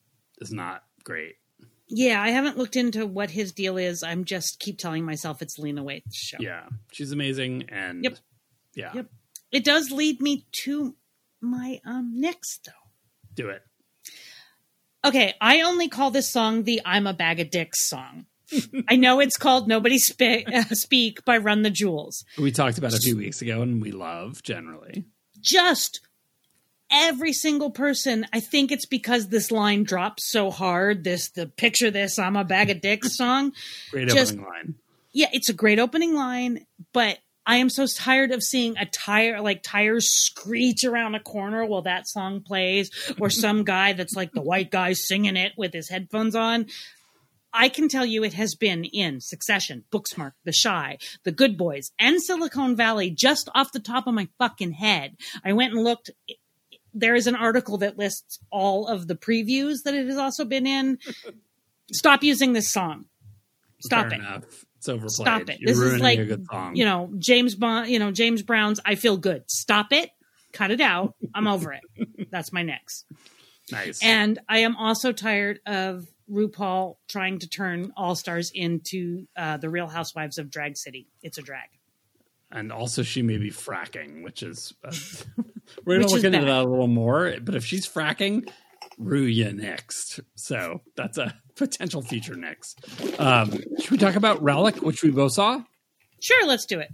is 0.44 0.52
not 0.52 0.84
great. 1.02 1.34
Yeah, 1.88 2.22
I 2.22 2.30
haven't 2.30 2.56
looked 2.56 2.76
into 2.76 3.06
what 3.06 3.30
his 3.30 3.52
deal 3.52 3.76
is. 3.76 4.02
I'm 4.02 4.24
just 4.24 4.58
keep 4.58 4.78
telling 4.78 5.04
myself 5.04 5.42
it's 5.42 5.58
Lena 5.58 5.82
Waithe's 5.84 6.16
show. 6.16 6.38
Yeah, 6.40 6.64
she's 6.92 7.12
amazing, 7.12 7.64
and 7.70 8.04
Yep. 8.04 8.18
yeah, 8.74 8.92
Yep. 8.94 9.06
It 9.52 9.64
does 9.64 9.90
lead 9.90 10.20
me 10.20 10.46
to 10.64 10.96
my 11.40 11.80
um 11.84 12.12
next 12.20 12.64
though. 12.66 12.72
do 13.34 13.48
it. 13.50 13.62
Okay, 15.04 15.34
I 15.40 15.60
only 15.60 15.88
call 15.88 16.10
this 16.10 16.30
song 16.30 16.62
the 16.64 16.80
"I'm 16.84 17.06
a 17.06 17.12
Bag 17.12 17.38
of 17.40 17.50
Dicks" 17.50 17.88
song. 17.88 18.26
I 18.88 18.96
know 18.96 19.20
it's 19.20 19.36
called 19.36 19.68
"Nobody 19.68 19.98
Spe- 19.98 20.48
uh, 20.52 20.62
Speak" 20.72 21.24
by 21.26 21.36
Run 21.36 21.62
the 21.62 21.70
Jewels. 21.70 22.24
We 22.38 22.50
talked 22.52 22.78
about 22.78 22.94
it 22.94 22.98
a 23.00 23.02
few 23.02 23.16
weeks 23.16 23.42
ago, 23.42 23.60
and 23.60 23.82
we 23.82 23.90
love 23.92 24.42
generally. 24.42 25.04
just 25.40 26.00
every 26.94 27.32
single 27.32 27.70
person 27.70 28.24
i 28.32 28.38
think 28.40 28.70
it's 28.70 28.86
because 28.86 29.28
this 29.28 29.50
line 29.50 29.82
drops 29.82 30.30
so 30.30 30.50
hard 30.50 31.02
this 31.04 31.30
the 31.30 31.46
picture 31.46 31.90
this 31.90 32.18
i'm 32.18 32.36
a 32.36 32.44
bag 32.44 32.70
of 32.70 32.80
dicks 32.80 33.16
song 33.16 33.52
Great 33.90 34.08
Just- 34.08 34.32
opening 34.34 34.46
line. 34.48 34.74
yeah 35.12 35.26
it's 35.32 35.48
a 35.48 35.54
great 35.54 35.78
opening 35.80 36.14
line 36.14 36.64
but 36.92 37.18
i 37.46 37.56
am 37.56 37.68
so 37.68 37.86
tired 37.86 38.30
of 38.30 38.42
seeing 38.42 38.76
a 38.78 38.86
tire 38.86 39.40
like 39.40 39.62
tires 39.62 40.08
screech 40.08 40.84
around 40.84 41.14
a 41.16 41.20
corner 41.20 41.64
while 41.66 41.82
that 41.82 42.06
song 42.08 42.40
plays 42.40 42.90
or 43.18 43.28
some 43.44 43.64
guy 43.64 43.92
that's 43.92 44.14
like 44.14 44.32
the 44.32 44.40
white 44.42 44.70
guy 44.70 44.92
singing 44.92 45.36
it 45.36 45.52
with 45.56 45.72
his 45.74 45.88
headphones 45.88 46.34
on 46.36 46.66
I 47.56 47.68
can 47.68 47.88
tell 47.88 48.04
you 48.04 48.24
it 48.24 48.32
has 48.34 48.56
been 48.56 48.82
in 48.82 49.20
Succession, 49.20 49.84
Booksmart, 49.92 50.32
The 50.44 50.52
Chi, 50.60 50.98
The 51.22 51.30
Good 51.30 51.56
Boys, 51.56 51.92
and 52.00 52.20
Silicon 52.20 52.74
Valley 52.74 53.10
just 53.10 53.48
off 53.54 53.70
the 53.70 53.78
top 53.78 54.08
of 54.08 54.14
my 54.14 54.26
fucking 54.40 54.72
head. 54.72 55.16
I 55.44 55.52
went 55.52 55.72
and 55.72 55.84
looked. 55.84 56.10
There 56.94 57.14
is 57.14 57.26
an 57.26 57.34
article 57.34 57.78
that 57.78 57.98
lists 57.98 58.38
all 58.50 58.86
of 58.86 59.08
the 59.08 59.14
previews 59.14 59.82
that 59.84 59.94
it 59.94 60.06
has 60.06 60.16
also 60.16 60.44
been 60.44 60.66
in. 60.66 60.98
Stop 61.92 62.22
using 62.22 62.52
this 62.52 62.70
song. 62.70 63.06
Stop 63.80 64.08
Fair 64.08 64.18
it. 64.18 64.20
Enough. 64.20 64.64
It's 64.78 64.88
overplayed. 64.88 65.10
Stop 65.12 65.48
it. 65.50 65.60
You're 65.60 65.74
This 65.74 65.78
is 65.80 66.00
like, 66.00 66.18
a 66.18 66.24
good 66.24 66.46
song. 66.50 66.76
You 66.76 66.84
know, 66.84 67.10
James 67.18 67.54
Bond, 67.54 67.88
you 67.88 67.98
know, 67.98 68.10
James 68.10 68.42
Brown's 68.42 68.80
I 68.84 68.94
Feel 68.94 69.16
Good. 69.16 69.44
Stop 69.50 69.92
it. 69.92 70.10
Cut 70.52 70.70
it 70.70 70.80
out. 70.80 71.14
I'm 71.34 71.46
over 71.46 71.72
it. 71.72 71.82
That's 72.30 72.52
my 72.52 72.62
next. 72.62 73.04
nice. 73.72 74.02
And 74.02 74.38
I 74.48 74.58
am 74.58 74.76
also 74.76 75.12
tired 75.12 75.60
of 75.66 76.06
RuPaul 76.30 76.96
trying 77.08 77.40
to 77.40 77.48
turn 77.48 77.92
All 77.96 78.14
Stars 78.14 78.50
into 78.54 79.26
uh, 79.36 79.56
the 79.56 79.68
Real 79.68 79.88
Housewives 79.88 80.38
of 80.38 80.50
Drag 80.50 80.76
City. 80.76 81.08
It's 81.22 81.38
a 81.38 81.42
drag. 81.42 81.68
And 82.54 82.72
also 82.72 83.02
she 83.02 83.20
may 83.20 83.36
be 83.36 83.50
fracking, 83.50 84.22
which 84.22 84.42
is 84.42 84.72
uh, 84.82 84.92
we're 85.84 85.96
gonna 85.96 86.04
Which 86.06 86.12
look 86.14 86.24
into 86.24 86.38
bad. 86.38 86.46
that 86.46 86.64
a 86.64 86.68
little 86.68 86.86
more. 86.86 87.34
But 87.42 87.54
if 87.54 87.64
she's 87.66 87.86
fracking, 87.86 88.48
Rue 88.96 89.24
ya 89.24 89.50
next. 89.52 90.20
So 90.36 90.80
that's 90.96 91.18
a 91.18 91.34
potential 91.56 92.00
feature 92.00 92.36
next. 92.36 92.78
Um, 93.20 93.50
should 93.80 93.90
we 93.90 93.98
talk 93.98 94.14
about 94.16 94.42
Relic, 94.42 94.76
which 94.82 95.02
we 95.02 95.10
both 95.10 95.32
saw? 95.32 95.62
Sure, 96.20 96.46
let's 96.46 96.64
do 96.64 96.78
it. 96.80 96.88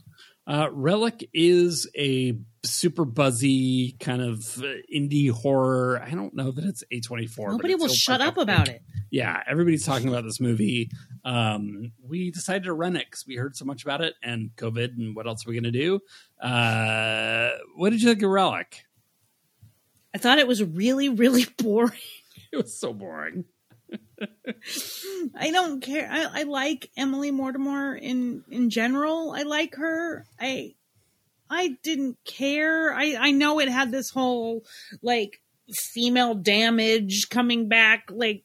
Uh, 0.46 0.68
Relic 0.72 1.28
is 1.32 1.88
a 1.96 2.36
super 2.64 3.04
buzzy 3.04 3.96
kind 4.00 4.20
of 4.20 4.58
uh, 4.58 4.66
indie 4.94 5.30
horror. 5.30 6.02
I 6.04 6.10
don't 6.10 6.34
know 6.34 6.50
that 6.50 6.64
it's 6.64 6.84
A24. 6.92 7.52
Nobody 7.52 7.74
will 7.74 7.88
shut 7.88 8.20
up 8.20 8.36
about 8.36 8.68
it. 8.68 8.82
Yeah, 9.10 9.42
everybody's 9.46 9.84
talking 9.84 10.08
about 10.08 10.24
this 10.24 10.40
movie. 10.40 10.90
Um, 11.24 11.92
we 12.02 12.30
decided 12.30 12.64
to 12.64 12.72
run 12.72 12.96
it 12.96 13.06
because 13.06 13.26
we 13.26 13.36
heard 13.36 13.56
so 13.56 13.64
much 13.64 13.82
about 13.82 14.00
it 14.02 14.14
and 14.22 14.50
COVID 14.56 14.96
and 14.96 15.16
what 15.16 15.26
else 15.26 15.46
are 15.46 15.50
we 15.50 15.60
going 15.60 15.72
to 15.72 15.78
do? 15.78 16.00
Uh, 16.40 17.50
what 17.76 17.90
did 17.90 18.02
you 18.02 18.08
think 18.08 18.22
of 18.22 18.30
Relic? 18.30 18.84
I 20.14 20.18
thought 20.18 20.38
it 20.38 20.48
was 20.48 20.62
really, 20.62 21.08
really 21.08 21.46
boring. 21.58 21.92
It 22.52 22.56
was 22.56 22.78
so 22.78 22.92
boring. 22.92 23.44
I 25.34 25.50
don't 25.50 25.80
care. 25.80 26.08
I, 26.10 26.40
I 26.40 26.42
like 26.44 26.90
Emily 26.96 27.30
Mortimer 27.30 27.94
in 27.94 28.44
in 28.50 28.70
general. 28.70 29.32
I 29.32 29.42
like 29.42 29.76
her. 29.76 30.26
I 30.38 30.74
I 31.50 31.76
didn't 31.82 32.16
care. 32.24 32.94
I 32.94 33.16
I 33.18 33.30
know 33.32 33.58
it 33.58 33.68
had 33.68 33.90
this 33.90 34.10
whole 34.10 34.64
like 35.02 35.40
female 35.92 36.34
damage 36.34 37.28
coming 37.28 37.68
back. 37.68 38.04
Like 38.10 38.44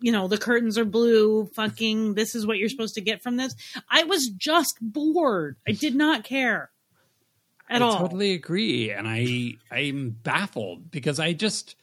you 0.00 0.10
know 0.10 0.26
the 0.26 0.38
curtains 0.38 0.78
are 0.78 0.84
blue. 0.84 1.46
Fucking 1.54 2.14
this 2.14 2.34
is 2.34 2.46
what 2.46 2.58
you're 2.58 2.68
supposed 2.68 2.94
to 2.94 3.00
get 3.00 3.22
from 3.22 3.36
this. 3.36 3.54
I 3.90 4.04
was 4.04 4.28
just 4.28 4.76
bored. 4.80 5.56
I 5.68 5.72
did 5.72 5.94
not 5.94 6.24
care 6.24 6.70
at 7.68 7.82
I 7.82 7.84
all. 7.84 7.94
I 7.94 7.98
totally 7.98 8.32
agree, 8.32 8.90
and 8.90 9.06
I 9.06 9.54
I'm 9.70 10.10
baffled 10.10 10.90
because 10.90 11.20
I 11.20 11.34
just 11.34 11.76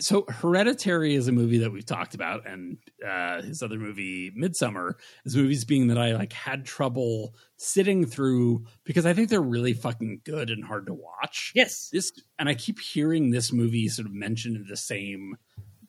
so 0.00 0.24
Hereditary 0.28 1.14
is 1.14 1.28
a 1.28 1.32
movie 1.32 1.58
that 1.58 1.72
we've 1.72 1.86
talked 1.86 2.14
about, 2.14 2.46
and 2.46 2.78
uh, 3.06 3.42
his 3.42 3.62
other 3.62 3.78
movie 3.78 4.30
Midsommar 4.30 4.94
is 5.24 5.36
movies 5.36 5.64
being 5.64 5.88
that 5.88 5.98
I 5.98 6.12
like 6.12 6.32
had 6.32 6.64
trouble 6.64 7.34
sitting 7.56 8.06
through 8.06 8.64
because 8.84 9.06
I 9.06 9.12
think 9.12 9.28
they're 9.28 9.40
really 9.40 9.72
fucking 9.74 10.22
good 10.24 10.50
and 10.50 10.64
hard 10.64 10.86
to 10.86 10.94
watch. 10.94 11.52
yes. 11.54 11.88
This 11.92 12.12
and 12.38 12.48
I 12.48 12.54
keep 12.54 12.80
hearing 12.80 13.30
this 13.30 13.52
movie 13.52 13.88
sort 13.88 14.06
of 14.06 14.12
mentioned 14.12 14.56
in 14.56 14.66
the 14.68 14.76
same 14.76 15.36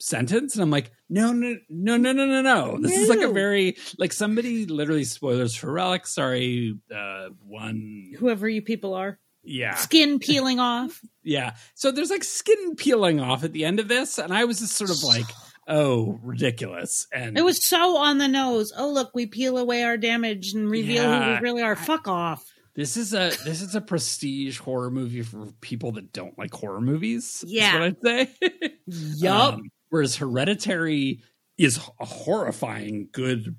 sentence 0.01 0.55
and 0.55 0.63
I'm 0.63 0.71
like 0.71 0.91
no 1.09 1.33
no 1.33 1.57
no 1.69 1.97
no 1.97 2.13
no 2.13 2.25
no 2.25 2.41
no 2.41 2.77
this 2.79 2.97
is 2.97 3.09
like 3.09 3.19
a 3.19 3.27
very 3.27 3.75
like 3.97 4.13
somebody 4.13 4.65
literally 4.65 5.03
spoilers 5.03 5.53
for 5.53 5.73
relic 5.73 6.07
sorry 6.07 6.79
uh 6.95 7.27
one 7.45 8.13
Whoever 8.17 8.47
you 8.47 8.61
people 8.61 8.93
are, 8.93 9.19
yeah 9.49 9.75
skin 9.75 10.19
peeling 10.19 10.59
off. 10.59 11.01
yeah. 11.23 11.55
So 11.75 11.91
there's 11.91 12.09
like 12.09 12.23
skin 12.23 12.75
peeling 12.75 13.19
off 13.19 13.43
at 13.43 13.51
the 13.53 13.65
end 13.65 13.79
of 13.79 13.87
this, 13.87 14.17
and 14.17 14.33
I 14.33 14.45
was 14.45 14.59
just 14.59 14.75
sort 14.75 14.89
of 14.91 15.03
like, 15.03 15.25
oh, 15.67 16.19
ridiculous. 16.23 17.07
And 17.13 17.37
It 17.37 17.43
was 17.43 17.63
so 17.63 17.97
on 17.97 18.17
the 18.17 18.27
nose. 18.27 18.71
Oh, 18.77 18.89
look, 18.91 19.11
we 19.13 19.25
peel 19.25 19.57
away 19.57 19.83
our 19.83 19.97
damage 19.97 20.53
and 20.53 20.69
reveal 20.69 21.03
who 21.03 21.09
Yeah. 21.09 21.35
we 21.35 21.41
really 21.41 21.61
are. 21.61 21.75
Fuck 21.75 22.07
off. 22.07 22.45
This 22.75 22.95
is 22.95 23.13
a 23.13 23.31
this 23.43 23.61
is 23.61 23.75
a 23.75 23.81
prestige 23.81 24.57
horror 24.59 24.89
movie 24.91 25.21
for 25.23 25.47
people 25.59 25.91
that 25.93 26.13
don't 26.13 26.37
like 26.37 26.53
horror 26.53 26.79
movies. 26.79 27.43
Yeah. 27.45 27.73
what 27.73 27.83
I'd 27.83 28.01
say. 28.01 28.29
Yup. 28.87 29.55
Um, 29.55 29.69
whereas 29.89 30.15
Hereditary 30.15 31.21
is 31.57 31.77
a 31.99 32.05
horrifying, 32.05 33.09
good, 33.11 33.55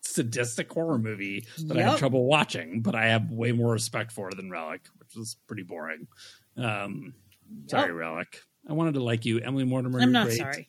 sadistic 0.00 0.72
horror 0.72 0.98
movie 0.98 1.46
that 1.66 1.76
I 1.76 1.82
have 1.82 1.98
trouble 1.98 2.24
watching, 2.24 2.80
but 2.80 2.94
I 2.94 3.06
have 3.08 3.30
way 3.30 3.52
more 3.52 3.72
respect 3.72 4.12
for 4.12 4.30
than 4.30 4.50
Relic, 4.50 4.82
was 5.16 5.36
pretty 5.46 5.62
boring. 5.62 6.06
Um, 6.56 7.14
sorry, 7.66 7.88
Yup. 7.90 7.98
Relic. 7.98 8.40
I 8.68 8.72
wanted 8.72 8.94
to 8.94 9.02
like 9.02 9.24
you, 9.24 9.40
Emily 9.40 9.64
Mortimer. 9.64 10.00
I'm 10.00 10.12
not 10.12 10.26
great. 10.28 10.38
sorry. 10.38 10.68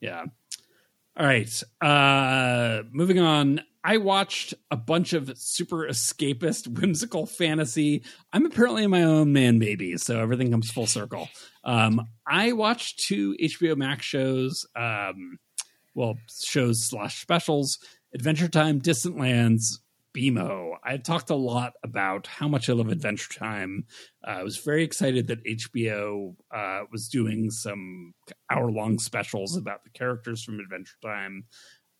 Yeah. 0.00 0.24
All 1.18 1.26
right. 1.26 1.62
Uh 1.80 2.82
moving 2.92 3.18
on. 3.18 3.62
I 3.82 3.98
watched 3.98 4.52
a 4.70 4.76
bunch 4.76 5.12
of 5.12 5.30
super 5.38 5.86
escapist, 5.88 6.66
whimsical 6.80 7.24
fantasy. 7.24 8.02
I'm 8.32 8.44
apparently 8.46 8.86
my 8.88 9.04
own 9.04 9.32
man 9.32 9.58
baby, 9.58 9.96
so 9.96 10.20
everything 10.20 10.50
comes 10.50 10.70
full 10.70 10.86
circle. 10.86 11.28
Um 11.64 12.02
I 12.26 12.52
watched 12.52 12.98
two 13.06 13.34
HBO 13.40 13.76
Max 13.76 14.04
shows, 14.04 14.66
um 14.76 15.38
well, 15.94 16.16
shows 16.44 16.84
slash 16.84 17.22
specials, 17.22 17.78
Adventure 18.14 18.48
Time, 18.48 18.80
Distant 18.80 19.18
Lands, 19.18 19.80
BMO. 20.16 20.76
I 20.82 20.96
talked 20.96 21.30
a 21.30 21.34
lot 21.34 21.74
about 21.84 22.26
how 22.26 22.48
much 22.48 22.70
I 22.70 22.72
love 22.72 22.88
Adventure 22.88 23.32
Time. 23.32 23.84
Uh, 24.26 24.30
I 24.30 24.42
was 24.42 24.56
very 24.56 24.82
excited 24.82 25.26
that 25.26 25.44
HBO 25.44 26.34
uh, 26.54 26.82
was 26.90 27.08
doing 27.08 27.50
some 27.50 28.14
hour 28.50 28.70
long 28.70 28.98
specials 28.98 29.56
about 29.56 29.84
the 29.84 29.90
characters 29.90 30.42
from 30.42 30.58
Adventure 30.58 30.96
Time. 31.02 31.44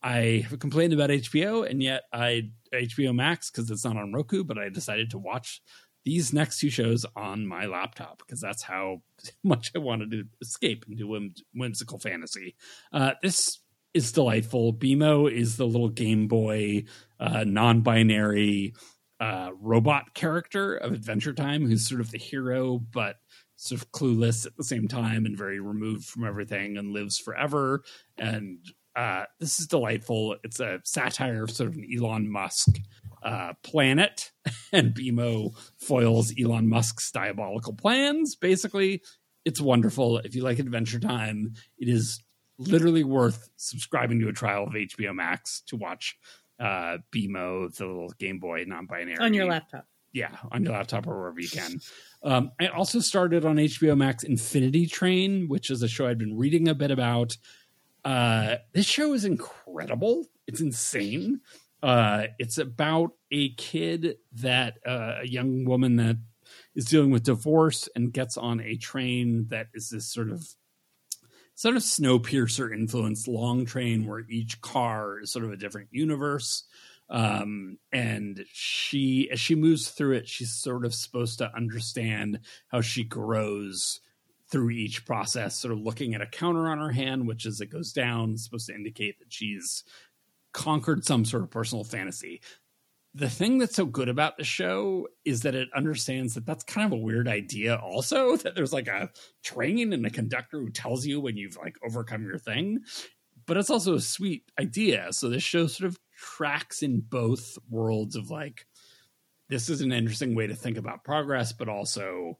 I 0.01 0.45
complained 0.59 0.93
about 0.93 1.09
HBO, 1.09 1.69
and 1.69 1.81
yet 1.81 2.03
I 2.11 2.51
HBO 2.73 3.15
Max 3.15 3.51
because 3.51 3.69
it's 3.69 3.85
not 3.85 3.97
on 3.97 4.13
Roku, 4.13 4.43
but 4.43 4.57
I 4.57 4.69
decided 4.69 5.11
to 5.11 5.17
watch 5.17 5.61
these 6.03 6.31
next 6.31 6.59
two 6.59 6.69
shows 6.69 7.05
on 7.15 7.45
my 7.45 7.65
laptop 7.65 8.19
because 8.19 8.39
that's 8.39 8.63
how 8.63 9.01
much 9.43 9.71
I 9.75 9.79
wanted 9.79 10.11
to 10.11 10.23
escape 10.41 10.85
into 10.89 11.07
whim- 11.07 11.35
whimsical 11.53 11.99
fantasy. 11.99 12.55
Uh, 12.91 13.11
this 13.21 13.59
is 13.93 14.11
delightful. 14.11 14.73
BMO 14.73 15.31
is 15.31 15.57
the 15.57 15.67
little 15.67 15.89
Game 15.89 16.27
Boy 16.27 16.85
uh, 17.19 17.43
non-binary 17.45 18.73
uh, 19.19 19.49
robot 19.59 20.13
character 20.13 20.75
of 20.75 20.93
Adventure 20.93 21.33
Time, 21.33 21.65
who's 21.65 21.87
sort 21.87 22.01
of 22.01 22.11
the 22.11 22.17
hero, 22.17 22.77
but 22.77 23.15
sort 23.55 23.81
of 23.81 23.91
clueless 23.91 24.45
at 24.45 24.55
the 24.55 24.63
same 24.63 24.87
time 24.87 25.25
and 25.25 25.37
very 25.37 25.59
removed 25.59 26.05
from 26.05 26.25
everything 26.25 26.77
and 26.77 26.93
lives 26.93 27.17
forever. 27.17 27.83
And 28.17 28.59
uh, 28.95 29.25
this 29.39 29.59
is 29.59 29.67
delightful. 29.67 30.35
It's 30.43 30.59
a 30.59 30.79
satire 30.83 31.43
of 31.43 31.51
sort 31.51 31.69
of 31.69 31.75
an 31.75 31.87
Elon 31.95 32.29
Musk 32.31 32.79
uh, 33.23 33.53
planet, 33.63 34.31
and 34.71 34.93
BMO 34.93 35.55
foils 35.79 36.33
Elon 36.39 36.69
Musk's 36.69 37.11
diabolical 37.11 37.73
plans. 37.73 38.35
Basically, 38.35 39.01
it's 39.45 39.61
wonderful. 39.61 40.19
If 40.19 40.35
you 40.35 40.43
like 40.43 40.59
Adventure 40.59 40.99
Time, 40.99 41.53
it 41.77 41.89
is 41.89 42.21
literally 42.57 43.03
worth 43.03 43.49
subscribing 43.57 44.19
to 44.21 44.27
a 44.29 44.33
trial 44.33 44.63
of 44.63 44.73
HBO 44.73 45.13
Max 45.15 45.61
to 45.67 45.75
watch 45.75 46.17
uh 46.59 46.97
BMO, 47.13 47.75
the 47.75 47.85
little 47.85 48.09
Game 48.17 48.39
Boy 48.39 48.63
non-binary 48.65 49.17
On 49.19 49.33
your 49.33 49.45
laptop. 49.45 49.85
yeah, 50.11 50.35
on 50.51 50.63
your 50.63 50.73
laptop 50.73 51.05
or 51.07 51.19
wherever 51.19 51.39
you 51.39 51.49
can. 51.49 51.79
Um, 52.23 52.51
I 52.59 52.67
also 52.67 52.99
started 52.99 53.45
on 53.45 53.57
HBO 53.57 53.95
Max 53.95 54.23
Infinity 54.23 54.87
Train, 54.87 55.47
which 55.47 55.69
is 55.69 55.83
a 55.83 55.87
show 55.87 56.07
I'd 56.07 56.17
been 56.17 56.37
reading 56.37 56.67
a 56.67 56.73
bit 56.73 56.89
about. 56.91 57.37
Uh, 58.03 58.55
this 58.73 58.85
show 58.87 59.13
is 59.13 59.23
incredible. 59.25 60.25
It's 60.47 60.61
insane. 60.61 61.41
Uh, 61.83 62.27
it's 62.39 62.57
about 62.57 63.11
a 63.31 63.53
kid 63.53 64.17
that 64.33 64.79
uh, 64.85 65.17
a 65.21 65.27
young 65.27 65.65
woman 65.65 65.97
that 65.97 66.17
is 66.73 66.85
dealing 66.85 67.11
with 67.11 67.23
divorce 67.23 67.87
and 67.95 68.11
gets 68.11 68.35
on 68.37 68.61
a 68.61 68.77
train 68.77 69.47
that 69.49 69.67
is 69.75 69.89
this 69.89 70.11
sort 70.11 70.31
of 70.31 70.47
sort 71.57 71.75
of 71.75 71.81
Snowpiercer 71.81 72.71
influenced 72.71 73.27
long 73.27 73.65
train 73.65 74.05
where 74.05 74.23
each 74.29 74.61
car 74.61 75.19
is 75.19 75.31
sort 75.31 75.43
of 75.43 75.51
a 75.51 75.57
different 75.57 75.89
universe. 75.91 76.63
Um 77.09 77.79
and 77.91 78.45
she 78.51 79.29
as 79.31 79.39
she 79.39 79.55
moves 79.55 79.89
through 79.89 80.17
it 80.17 80.27
she's 80.27 80.51
sort 80.51 80.85
of 80.85 80.93
supposed 80.93 81.37
to 81.37 81.51
understand 81.55 82.41
how 82.67 82.81
she 82.81 83.05
grows 83.05 84.01
through 84.51 84.71
each 84.71 85.05
process 85.05 85.57
sort 85.57 85.71
of 85.73 85.79
looking 85.79 86.15
at 86.15 86.21
a 86.21 86.27
counter 86.27 86.67
on 86.67 86.79
her 86.79 86.91
hand 86.91 87.25
which 87.25 87.45
as 87.45 87.61
it 87.61 87.71
goes 87.71 87.93
down 87.93 88.37
supposed 88.37 88.67
to 88.67 88.75
indicate 88.75 89.19
that 89.19 89.31
she's 89.31 89.85
conquered 90.51 91.05
some 91.05 91.23
sort 91.23 91.43
of 91.43 91.49
personal 91.49 91.85
fantasy 91.85 92.41
the 93.17 93.29
thing 93.29 93.57
that's 93.57 93.75
so 93.75 93.85
good 93.85 94.09
about 94.09 94.37
the 94.37 94.43
show 94.43 95.07
is 95.25 95.41
that 95.41 95.55
it 95.55 95.69
understands 95.75 96.35
that 96.35 96.45
that's 96.45 96.63
kind 96.63 96.85
of 96.85 96.97
a 96.97 97.01
weird 97.01 97.27
idea 97.27 97.75
also 97.75 98.37
that 98.37 98.53
there's 98.53 98.73
like 98.73 98.87
a 98.87 99.09
train 99.43 99.91
and 99.91 100.05
a 100.05 100.11
conductor 100.11 100.59
who 100.59 100.69
tells 100.69 101.05
you 101.05 101.19
when 101.19 101.35
you've 101.35 101.57
like 101.57 101.75
overcome 101.83 102.23
your 102.23 102.37
thing. 102.37 102.79
But 103.47 103.57
it's 103.57 103.71
also 103.71 103.95
a 103.95 104.01
sweet 104.01 104.43
idea. 104.59 105.07
So 105.11 105.29
this 105.29 105.41
show 105.41 105.67
sort 105.67 105.87
of 105.87 105.97
tracks 106.15 106.83
in 106.83 106.99
both 106.99 107.57
worlds 107.69 108.15
of 108.15 108.29
like 108.29 108.67
this 109.49 109.69
is 109.69 109.81
an 109.81 109.91
interesting 109.91 110.35
way 110.35 110.47
to 110.47 110.55
think 110.55 110.77
about 110.77 111.03
progress 111.03 111.53
but 111.53 111.69
also 111.69 112.37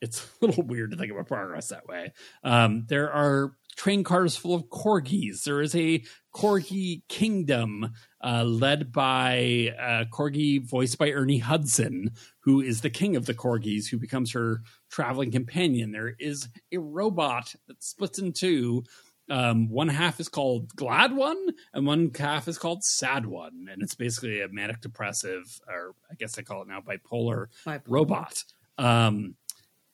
it's 0.00 0.26
a 0.42 0.46
little 0.46 0.64
weird 0.64 0.90
to 0.90 0.96
think 0.96 1.10
about 1.10 1.26
progress 1.26 1.68
that 1.68 1.86
way. 1.86 2.12
Um, 2.44 2.84
there 2.88 3.10
are 3.10 3.56
train 3.76 4.04
cars 4.04 4.36
full 4.36 4.54
of 4.54 4.68
corgis. 4.68 5.44
There 5.44 5.60
is 5.60 5.74
a 5.74 6.04
corgi 6.34 7.02
kingdom 7.08 7.90
uh, 8.24 8.42
led 8.42 8.90
by 8.90 9.74
uh, 9.78 10.04
corgi 10.10 10.60
voiced 10.60 10.96
by 10.96 11.10
ernie 11.10 11.38
hudson 11.38 12.10
who 12.40 12.60
is 12.60 12.80
the 12.80 12.90
king 12.90 13.16
of 13.16 13.26
the 13.26 13.34
corgis 13.34 13.88
who 13.90 13.98
becomes 13.98 14.32
her 14.32 14.62
traveling 14.90 15.30
companion. 15.30 15.92
There 15.92 16.14
is 16.18 16.48
a 16.72 16.78
robot 16.78 17.54
that 17.68 17.82
splits 17.82 18.18
in 18.18 18.32
two. 18.32 18.84
Um, 19.30 19.70
one 19.70 19.88
half 19.88 20.20
is 20.20 20.28
called 20.28 20.74
glad 20.76 21.14
one 21.14 21.38
and 21.72 21.86
one 21.86 22.10
half 22.16 22.46
is 22.48 22.58
called 22.58 22.84
sad 22.84 23.26
one. 23.26 23.68
And 23.70 23.82
it's 23.82 23.94
basically 23.94 24.40
a 24.40 24.48
manic 24.48 24.80
depressive 24.80 25.60
or 25.68 25.94
i 26.10 26.14
guess 26.14 26.38
i 26.38 26.42
call 26.42 26.62
it 26.62 26.68
now 26.68 26.80
bipolar. 26.80 27.46
robot. 27.86 28.44
Um, 28.78 29.36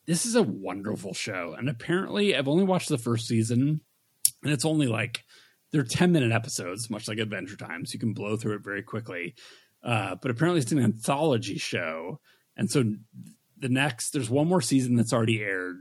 this 0.07 0.26
is 0.26 0.35
a 0.35 0.43
wonderful 0.43 1.14
show. 1.14 1.55
And 1.57 1.68
apparently 1.68 2.37
i've 2.37 2.49
only 2.49 2.64
watched 2.64 2.89
the 2.89 2.99
first 2.99 3.28
season 3.28 3.81
and 4.43 4.53
it's 4.53 4.64
only 4.64 4.87
like 4.87 5.24
they're 5.72 5.82
10 5.82 6.12
minute 6.12 6.32
episodes 6.32 6.90
much 6.90 7.08
like 7.08 7.18
adventure 7.18 7.56
time 7.56 7.84
so 7.84 7.94
you 7.94 8.00
can 8.00 8.12
blow 8.12 8.36
through 8.36 8.54
it 8.54 8.64
very 8.64 8.82
quickly 8.82 9.34
uh, 9.82 10.14
but 10.20 10.30
apparently 10.30 10.60
it's 10.60 10.72
an 10.72 10.78
anthology 10.78 11.58
show 11.58 12.20
and 12.56 12.70
so 12.70 12.84
the 13.58 13.68
next 13.68 14.12
there's 14.12 14.30
one 14.30 14.48
more 14.48 14.60
season 14.60 14.96
that's 14.96 15.12
already 15.12 15.42
aired 15.42 15.76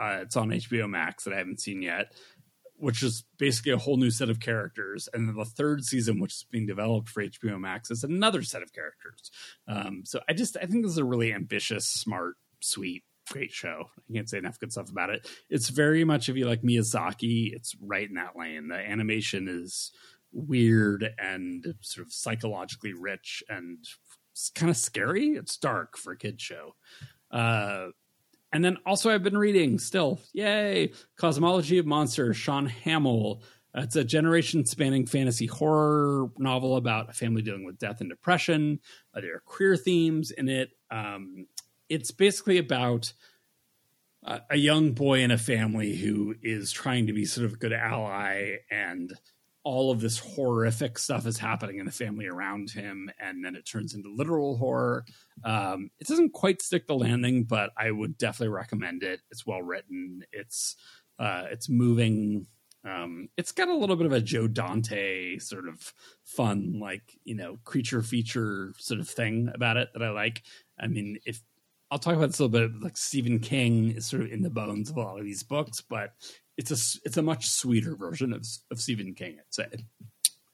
uh, 0.00 0.18
it's 0.22 0.36
on 0.36 0.50
hbo 0.50 0.88
max 0.88 1.24
that 1.24 1.32
i 1.32 1.38
haven't 1.38 1.60
seen 1.60 1.82
yet 1.82 2.12
which 2.78 3.02
is 3.02 3.24
basically 3.38 3.72
a 3.72 3.78
whole 3.78 3.96
new 3.96 4.10
set 4.10 4.28
of 4.30 4.40
characters. 4.40 5.08
And 5.12 5.28
then 5.28 5.36
the 5.36 5.44
third 5.44 5.84
season, 5.84 6.20
which 6.20 6.34
is 6.34 6.46
being 6.50 6.66
developed 6.66 7.08
for 7.08 7.22
HBO 7.22 7.58
Max, 7.58 7.90
is 7.90 8.04
another 8.04 8.42
set 8.42 8.62
of 8.62 8.72
characters. 8.72 9.30
Um, 9.66 10.02
so 10.04 10.20
I 10.28 10.32
just 10.32 10.56
I 10.56 10.66
think 10.66 10.84
this 10.84 10.92
is 10.92 10.98
a 10.98 11.04
really 11.04 11.32
ambitious, 11.32 11.86
smart, 11.86 12.36
sweet, 12.60 13.04
great 13.30 13.52
show. 13.52 13.84
I 14.08 14.12
can't 14.12 14.28
say 14.28 14.38
enough 14.38 14.58
good 14.58 14.72
stuff 14.72 14.90
about 14.90 15.10
it. 15.10 15.28
It's 15.50 15.68
very 15.68 16.04
much 16.04 16.28
if 16.28 16.36
you 16.36 16.46
like 16.46 16.62
Miyazaki, 16.62 17.52
it's 17.54 17.76
right 17.80 18.08
in 18.08 18.14
that 18.14 18.36
lane. 18.36 18.68
The 18.68 18.76
animation 18.76 19.48
is 19.48 19.92
weird 20.32 21.08
and 21.18 21.74
sort 21.80 22.06
of 22.06 22.12
psychologically 22.12 22.92
rich 22.92 23.42
and 23.48 23.78
it's 24.32 24.50
kind 24.50 24.70
of 24.70 24.76
scary. 24.76 25.30
It's 25.30 25.56
dark 25.56 25.96
for 25.96 26.12
a 26.12 26.16
kid 26.16 26.40
show. 26.40 26.74
Uh, 27.30 27.86
and 28.52 28.64
then 28.64 28.76
also, 28.86 29.10
I've 29.10 29.22
been 29.22 29.36
reading 29.36 29.78
still, 29.78 30.20
yay, 30.32 30.92
Cosmology 31.16 31.78
of 31.78 31.86
Monsters, 31.86 32.36
Shaun 32.36 32.66
Hamill. 32.66 33.42
It's 33.74 33.96
a 33.96 34.04
generation 34.04 34.64
spanning 34.64 35.06
fantasy 35.06 35.46
horror 35.46 36.30
novel 36.38 36.76
about 36.76 37.10
a 37.10 37.12
family 37.12 37.42
dealing 37.42 37.64
with 37.64 37.78
death 37.78 38.00
and 38.00 38.08
depression. 38.08 38.80
Uh, 39.14 39.20
there 39.20 39.36
are 39.36 39.42
queer 39.44 39.76
themes 39.76 40.30
in 40.30 40.48
it. 40.48 40.70
Um, 40.90 41.46
it's 41.88 42.10
basically 42.10 42.58
about 42.58 43.12
a, 44.24 44.40
a 44.50 44.56
young 44.56 44.92
boy 44.92 45.20
in 45.20 45.30
a 45.30 45.38
family 45.38 45.96
who 45.96 46.34
is 46.42 46.72
trying 46.72 47.06
to 47.06 47.12
be 47.12 47.24
sort 47.24 47.46
of 47.46 47.54
a 47.54 47.56
good 47.56 47.72
ally 47.72 48.56
and 48.70 49.12
all 49.66 49.90
of 49.90 50.00
this 50.00 50.18
horrific 50.18 50.96
stuff 50.96 51.26
is 51.26 51.38
happening 51.38 51.78
in 51.78 51.86
the 51.86 51.92
family 51.92 52.26
around 52.26 52.70
him 52.70 53.10
and 53.18 53.44
then 53.44 53.56
it 53.56 53.66
turns 53.66 53.94
into 53.94 54.08
literal 54.14 54.56
horror. 54.56 55.04
Um, 55.42 55.90
it 55.98 56.06
doesn't 56.06 56.34
quite 56.34 56.62
stick 56.62 56.86
the 56.86 56.94
landing 56.94 57.42
but 57.42 57.70
i 57.76 57.90
would 57.90 58.16
definitely 58.16 58.54
recommend 58.54 59.02
it. 59.02 59.20
It's 59.30 59.46
well 59.46 59.62
written. 59.62 60.22
It's 60.32 60.76
uh, 61.18 61.46
it's 61.50 61.68
moving 61.68 62.46
um, 62.84 63.28
it's 63.36 63.50
got 63.50 63.66
a 63.66 63.74
little 63.74 63.96
bit 63.96 64.06
of 64.06 64.12
a 64.12 64.20
joe 64.20 64.46
dante 64.46 65.38
sort 65.38 65.66
of 65.66 65.92
fun 66.22 66.78
like 66.80 67.18
you 67.24 67.34
know 67.34 67.58
creature 67.64 68.02
feature 68.02 68.72
sort 68.78 69.00
of 69.00 69.08
thing 69.08 69.50
about 69.52 69.76
it 69.76 69.88
that 69.92 70.02
i 70.02 70.10
like. 70.10 70.42
I 70.78 70.86
mean 70.86 71.18
if 71.26 71.42
I'll 71.90 71.98
talk 71.98 72.16
about 72.16 72.28
this 72.28 72.40
a 72.40 72.44
little 72.46 72.68
bit. 72.68 72.82
Like 72.82 72.96
Stephen 72.96 73.38
King 73.38 73.92
is 73.92 74.06
sort 74.06 74.22
of 74.22 74.32
in 74.32 74.42
the 74.42 74.50
bones 74.50 74.90
of 74.90 74.96
a 74.96 75.00
lot 75.00 75.18
of 75.18 75.24
these 75.24 75.42
books, 75.42 75.80
but 75.80 76.14
it's 76.56 76.70
a 76.70 76.98
it's 77.04 77.16
a 77.16 77.22
much 77.22 77.46
sweeter 77.46 77.96
version 77.96 78.32
of 78.32 78.44
of 78.70 78.80
Stephen 78.80 79.14
King. 79.14 79.38
I'd 79.38 79.54
say. 79.54 79.68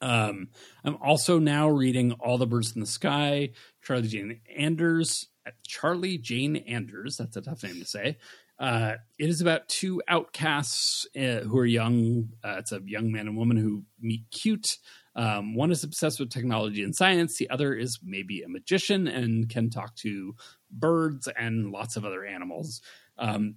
Um, 0.01 0.49
I'm 0.83 0.97
also 0.97 1.39
now 1.39 1.69
reading 1.69 2.11
All 2.19 2.37
the 2.37 2.45
Birds 2.45 2.75
in 2.75 2.81
the 2.81 2.85
Sky, 2.87 3.51
Charlie 3.81 4.09
Jane 4.09 4.41
Anders 4.53 5.29
Charlie 5.65 6.17
Jane 6.17 6.57
Anders. 6.57 7.17
That's 7.17 7.37
a 7.37 7.41
tough 7.41 7.63
name 7.63 7.79
to 7.79 7.85
say. 7.85 8.17
Uh, 8.59 8.93
it 9.19 9.29
is 9.29 9.41
about 9.41 9.67
two 9.67 10.01
outcasts 10.07 11.07
uh, 11.17 11.39
who 11.41 11.57
are 11.57 11.65
young. 11.65 12.29
Uh, 12.43 12.55
it's 12.59 12.71
a 12.71 12.81
young 12.85 13.11
man 13.11 13.27
and 13.27 13.37
woman 13.37 13.57
who 13.57 13.83
meet 13.99 14.25
cute. 14.31 14.77
Um, 15.15 15.55
one 15.55 15.71
is 15.71 15.83
obsessed 15.83 16.19
with 16.19 16.29
technology 16.29 16.83
and 16.83 16.95
science. 16.95 17.37
The 17.37 17.49
other 17.49 17.73
is 17.73 17.99
maybe 18.03 18.41
a 18.41 18.49
magician 18.49 19.07
and 19.07 19.49
can 19.49 19.69
talk 19.69 19.95
to 19.97 20.35
birds 20.71 21.27
and 21.37 21.71
lots 21.71 21.95
of 21.95 22.05
other 22.05 22.25
animals. 22.25 22.81
Um, 23.17 23.55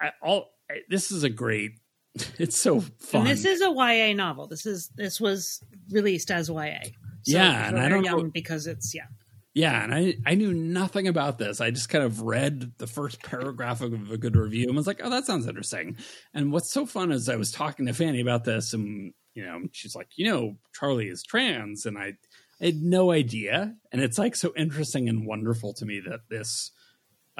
I, 0.00 0.12
all 0.22 0.50
this 0.88 1.10
is 1.10 1.24
a 1.24 1.30
great. 1.30 1.72
It's 2.38 2.58
so 2.58 2.80
fun. 2.80 3.22
And 3.22 3.26
this 3.30 3.44
is 3.44 3.62
a 3.62 3.70
YA 3.70 4.12
novel. 4.12 4.48
This 4.48 4.66
is 4.66 4.88
this 4.96 5.20
was 5.20 5.62
released 5.90 6.30
as 6.30 6.48
YA. 6.48 6.80
So 7.22 7.36
yeah, 7.36 7.68
and 7.68 7.78
I 7.78 7.88
don't 7.88 8.02
know 8.02 8.24
because 8.24 8.66
it's 8.66 8.94
yeah. 8.94 9.06
Yeah, 9.54 9.82
and 9.82 9.94
I 9.94 10.16
I 10.26 10.34
knew 10.34 10.52
nothing 10.52 11.08
about 11.08 11.38
this. 11.38 11.60
I 11.60 11.70
just 11.70 11.88
kind 11.88 12.04
of 12.04 12.22
read 12.22 12.72
the 12.78 12.86
first 12.86 13.22
paragraph 13.22 13.80
of 13.80 14.10
a 14.10 14.18
good 14.18 14.36
review 14.36 14.66
and 14.68 14.76
was 14.76 14.86
like, 14.86 15.00
"Oh, 15.02 15.10
that 15.10 15.26
sounds 15.26 15.46
interesting." 15.46 15.96
And 16.34 16.52
what's 16.52 16.70
so 16.70 16.86
fun 16.86 17.12
is 17.12 17.28
I 17.28 17.36
was 17.36 17.50
talking 17.50 17.86
to 17.86 17.92
Fanny 17.92 18.20
about 18.20 18.44
this, 18.44 18.72
and 18.72 19.12
you 19.38 19.46
know, 19.46 19.60
she's 19.70 19.94
like, 19.94 20.08
"You 20.16 20.26
know, 20.26 20.56
Charlie 20.74 21.08
is 21.08 21.22
trans," 21.22 21.86
and 21.86 21.96
I, 21.96 22.14
I 22.60 22.66
had 22.66 22.82
no 22.82 23.12
idea. 23.12 23.76
And 23.92 24.02
it's 24.02 24.18
like 24.18 24.34
so 24.34 24.52
interesting 24.56 25.08
and 25.08 25.24
wonderful 25.24 25.74
to 25.74 25.86
me 25.86 26.00
that 26.00 26.28
this 26.28 26.72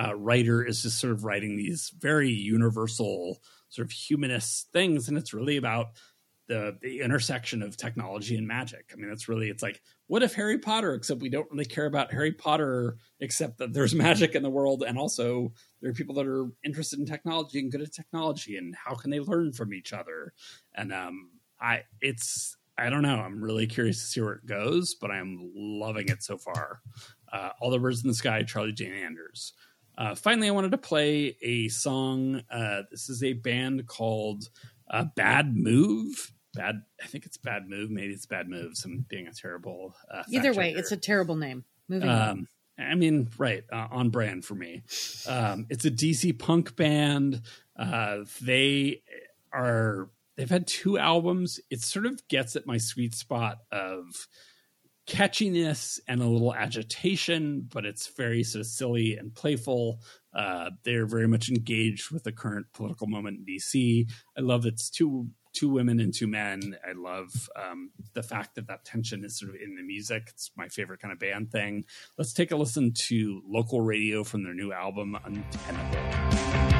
uh, 0.00 0.14
writer 0.14 0.64
is 0.64 0.82
just 0.82 1.00
sort 1.00 1.12
of 1.12 1.24
writing 1.24 1.56
these 1.56 1.92
very 1.98 2.30
universal 2.30 3.40
sort 3.68 3.86
of 3.86 3.90
humanist 3.90 4.68
things, 4.72 5.08
and 5.08 5.18
it's 5.18 5.34
really 5.34 5.56
about 5.56 5.88
the 6.46 6.78
the 6.80 7.00
intersection 7.00 7.62
of 7.62 7.76
technology 7.76 8.36
and 8.36 8.46
magic. 8.46 8.90
I 8.92 8.96
mean, 8.96 9.10
it's 9.10 9.28
really 9.28 9.48
it's 9.50 9.62
like 9.62 9.82
what 10.06 10.22
if 10.22 10.34
Harry 10.34 10.58
Potter? 10.58 10.94
Except 10.94 11.20
we 11.20 11.28
don't 11.28 11.50
really 11.50 11.64
care 11.64 11.86
about 11.86 12.12
Harry 12.12 12.32
Potter, 12.32 12.96
except 13.20 13.58
that 13.58 13.72
there's 13.72 13.94
magic 13.94 14.36
in 14.36 14.44
the 14.44 14.50
world, 14.50 14.84
and 14.86 14.98
also 14.98 15.52
there 15.80 15.90
are 15.90 15.94
people 15.94 16.14
that 16.14 16.28
are 16.28 16.46
interested 16.64 17.00
in 17.00 17.06
technology 17.06 17.58
and 17.58 17.72
good 17.72 17.82
at 17.82 17.92
technology, 17.92 18.56
and 18.56 18.74
how 18.74 18.94
can 18.94 19.10
they 19.10 19.20
learn 19.20 19.52
from 19.52 19.74
each 19.74 19.92
other? 19.92 20.32
And 20.74 20.92
um, 20.92 21.30
I 21.60 21.82
it's 22.00 22.56
I 22.76 22.90
don't 22.90 23.02
know. 23.02 23.16
I'm 23.16 23.42
really 23.42 23.66
curious 23.66 24.00
to 24.00 24.06
see 24.06 24.20
where 24.20 24.34
it 24.34 24.46
goes, 24.46 24.94
but 24.94 25.10
I'm 25.10 25.50
loving 25.54 26.08
it 26.08 26.22
so 26.22 26.38
far. 26.38 26.80
Uh, 27.32 27.50
All 27.60 27.70
the 27.70 27.78
Birds 27.78 28.02
in 28.02 28.08
the 28.08 28.14
Sky, 28.14 28.42
Charlie 28.44 28.72
Jane 28.72 28.92
Anders. 28.92 29.52
Uh, 29.96 30.14
finally, 30.14 30.48
I 30.48 30.52
wanted 30.52 30.70
to 30.70 30.78
play 30.78 31.36
a 31.42 31.68
song. 31.68 32.42
Uh, 32.50 32.82
this 32.90 33.08
is 33.08 33.24
a 33.24 33.32
band 33.32 33.88
called 33.88 34.48
uh, 34.88 35.06
Bad 35.16 35.56
Move 35.56 36.32
bad. 36.58 36.82
I 37.02 37.06
think 37.06 37.24
it's 37.24 37.36
bad 37.36 37.68
move. 37.68 37.90
Maybe 37.90 38.12
it's 38.12 38.26
bad 38.26 38.48
moves. 38.48 38.84
I'm 38.84 39.06
being 39.08 39.26
a 39.26 39.32
terrible. 39.32 39.94
Uh, 40.12 40.24
Either 40.30 40.52
way, 40.52 40.72
it's 40.72 40.92
a 40.92 40.96
terrible 40.96 41.36
name. 41.36 41.64
Moving 41.88 42.08
um, 42.08 42.46
on. 42.78 42.86
I 42.86 42.94
mean, 42.94 43.28
right 43.38 43.64
uh, 43.72 43.88
on 43.90 44.10
brand 44.10 44.44
for 44.44 44.54
me. 44.54 44.82
Um, 45.26 45.66
it's 45.70 45.84
a 45.84 45.90
DC 45.90 46.38
punk 46.38 46.76
band. 46.76 47.42
Uh, 47.76 48.18
they 48.42 49.02
are. 49.52 50.10
They've 50.38 50.48
had 50.48 50.68
two 50.68 50.98
albums. 50.98 51.58
It 51.68 51.82
sort 51.82 52.06
of 52.06 52.26
gets 52.28 52.54
at 52.54 52.64
my 52.64 52.78
sweet 52.78 53.12
spot 53.12 53.58
of 53.72 54.04
catchiness 55.08 55.98
and 56.06 56.22
a 56.22 56.26
little 56.26 56.54
agitation, 56.54 57.66
but 57.68 57.84
it's 57.84 58.06
very 58.16 58.44
sort 58.44 58.60
of 58.60 58.68
silly 58.68 59.16
and 59.16 59.34
playful. 59.34 60.00
Uh, 60.32 60.70
they're 60.84 61.06
very 61.06 61.26
much 61.26 61.48
engaged 61.48 62.12
with 62.12 62.22
the 62.22 62.30
current 62.30 62.66
political 62.72 63.08
moment 63.08 63.40
in 63.40 63.56
DC. 63.56 64.08
I 64.36 64.40
love 64.40 64.64
it's 64.64 64.88
two 64.88 65.28
two 65.54 65.70
women 65.70 65.98
and 65.98 66.14
two 66.14 66.28
men. 66.28 66.76
I 66.88 66.92
love 66.92 67.50
um, 67.56 67.90
the 68.14 68.22
fact 68.22 68.54
that 68.54 68.68
that 68.68 68.84
tension 68.84 69.24
is 69.24 69.36
sort 69.36 69.48
of 69.50 69.56
in 69.60 69.74
the 69.74 69.82
music. 69.82 70.28
It's 70.28 70.52
my 70.56 70.68
favorite 70.68 71.00
kind 71.00 71.10
of 71.10 71.18
band 71.18 71.50
thing. 71.50 71.84
Let's 72.16 72.32
take 72.32 72.52
a 72.52 72.56
listen 72.56 72.92
to 73.08 73.42
local 73.44 73.80
radio 73.80 74.22
from 74.22 74.44
their 74.44 74.54
new 74.54 74.72
album, 74.72 75.18
Untenable. 75.24 76.77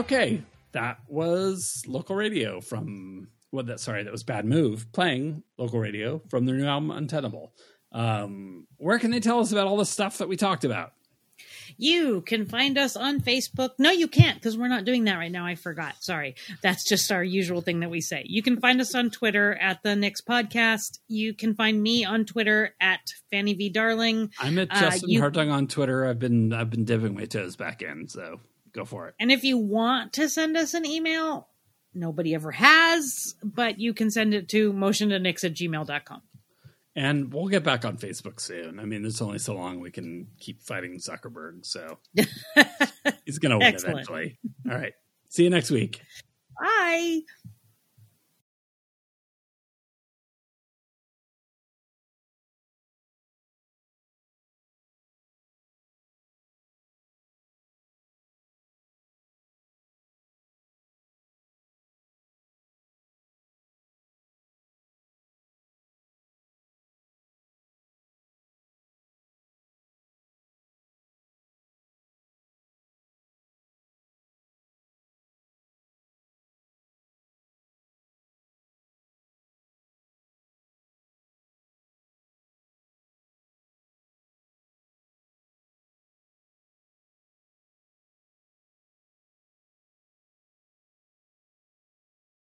Okay, 0.00 0.42
that 0.72 0.96
was 1.08 1.84
local 1.86 2.16
radio 2.16 2.62
from 2.62 3.28
what 3.50 3.66
that 3.66 3.80
sorry, 3.80 4.02
that 4.02 4.10
was 4.10 4.22
Bad 4.22 4.46
Move 4.46 4.90
playing 4.92 5.42
local 5.58 5.78
radio 5.78 6.22
from 6.30 6.46
their 6.46 6.56
new 6.56 6.64
album 6.64 6.90
Untenable. 6.90 7.52
Um, 7.92 8.66
where 8.78 8.98
can 8.98 9.10
they 9.10 9.20
tell 9.20 9.40
us 9.40 9.52
about 9.52 9.66
all 9.66 9.76
the 9.76 9.84
stuff 9.84 10.16
that 10.16 10.28
we 10.28 10.38
talked 10.38 10.64
about? 10.64 10.94
You 11.76 12.22
can 12.22 12.46
find 12.46 12.78
us 12.78 12.96
on 12.96 13.20
Facebook. 13.20 13.72
No, 13.78 13.90
you 13.90 14.08
can't 14.08 14.36
because 14.36 14.56
we're 14.56 14.68
not 14.68 14.86
doing 14.86 15.04
that 15.04 15.16
right 15.16 15.30
now. 15.30 15.44
I 15.44 15.54
forgot. 15.54 15.96
Sorry. 16.00 16.34
That's 16.62 16.88
just 16.88 17.12
our 17.12 17.22
usual 17.22 17.60
thing 17.60 17.80
that 17.80 17.90
we 17.90 18.00
say. 18.00 18.22
You 18.24 18.42
can 18.42 18.58
find 18.58 18.80
us 18.80 18.94
on 18.94 19.10
Twitter 19.10 19.54
at 19.54 19.82
the 19.82 19.96
Nix 19.96 20.22
Podcast. 20.22 20.98
You 21.08 21.34
can 21.34 21.54
find 21.54 21.82
me 21.82 22.06
on 22.06 22.24
Twitter 22.24 22.74
at 22.80 23.00
Fanny 23.30 23.52
V 23.52 23.68
Darling. 23.68 24.30
I'm 24.38 24.58
at 24.58 24.70
Justin 24.70 25.10
uh, 25.10 25.12
you, 25.12 25.20
Hartung 25.20 25.52
on 25.52 25.66
Twitter. 25.66 26.06
I've 26.06 26.18
been 26.18 26.54
I've 26.54 26.70
been 26.70 26.86
dipping 26.86 27.14
my 27.14 27.26
toes 27.26 27.56
back 27.56 27.82
in, 27.82 28.08
so 28.08 28.40
go 28.72 28.84
for 28.84 29.08
it. 29.08 29.14
And 29.20 29.30
if 29.30 29.44
you 29.44 29.58
want 29.58 30.14
to 30.14 30.28
send 30.28 30.56
us 30.56 30.74
an 30.74 30.86
email, 30.86 31.48
nobody 31.94 32.34
ever 32.34 32.50
has, 32.52 33.34
but 33.42 33.78
you 33.78 33.94
can 33.94 34.10
send 34.10 34.34
it 34.34 34.48
to 34.50 34.72
motion 34.72 35.10
to 35.10 35.18
nix 35.18 35.44
at 35.44 35.54
gmail.com. 35.54 36.22
And 36.96 37.32
we'll 37.32 37.48
get 37.48 37.62
back 37.62 37.84
on 37.84 37.96
Facebook 37.96 38.40
soon. 38.40 38.80
I 38.80 38.84
mean, 38.84 39.02
there's 39.02 39.22
only 39.22 39.38
so 39.38 39.54
long 39.54 39.80
we 39.80 39.90
can 39.90 40.26
keep 40.40 40.60
fighting 40.60 40.98
Zuckerberg, 40.98 41.64
so 41.64 41.98
he's 43.24 43.38
going 43.38 43.52
to 43.52 43.58
win 43.58 43.74
eventually. 43.74 44.38
All 44.68 44.76
right. 44.76 44.92
See 45.28 45.44
you 45.44 45.50
next 45.50 45.70
week. 45.70 46.02
Bye. 46.60 47.20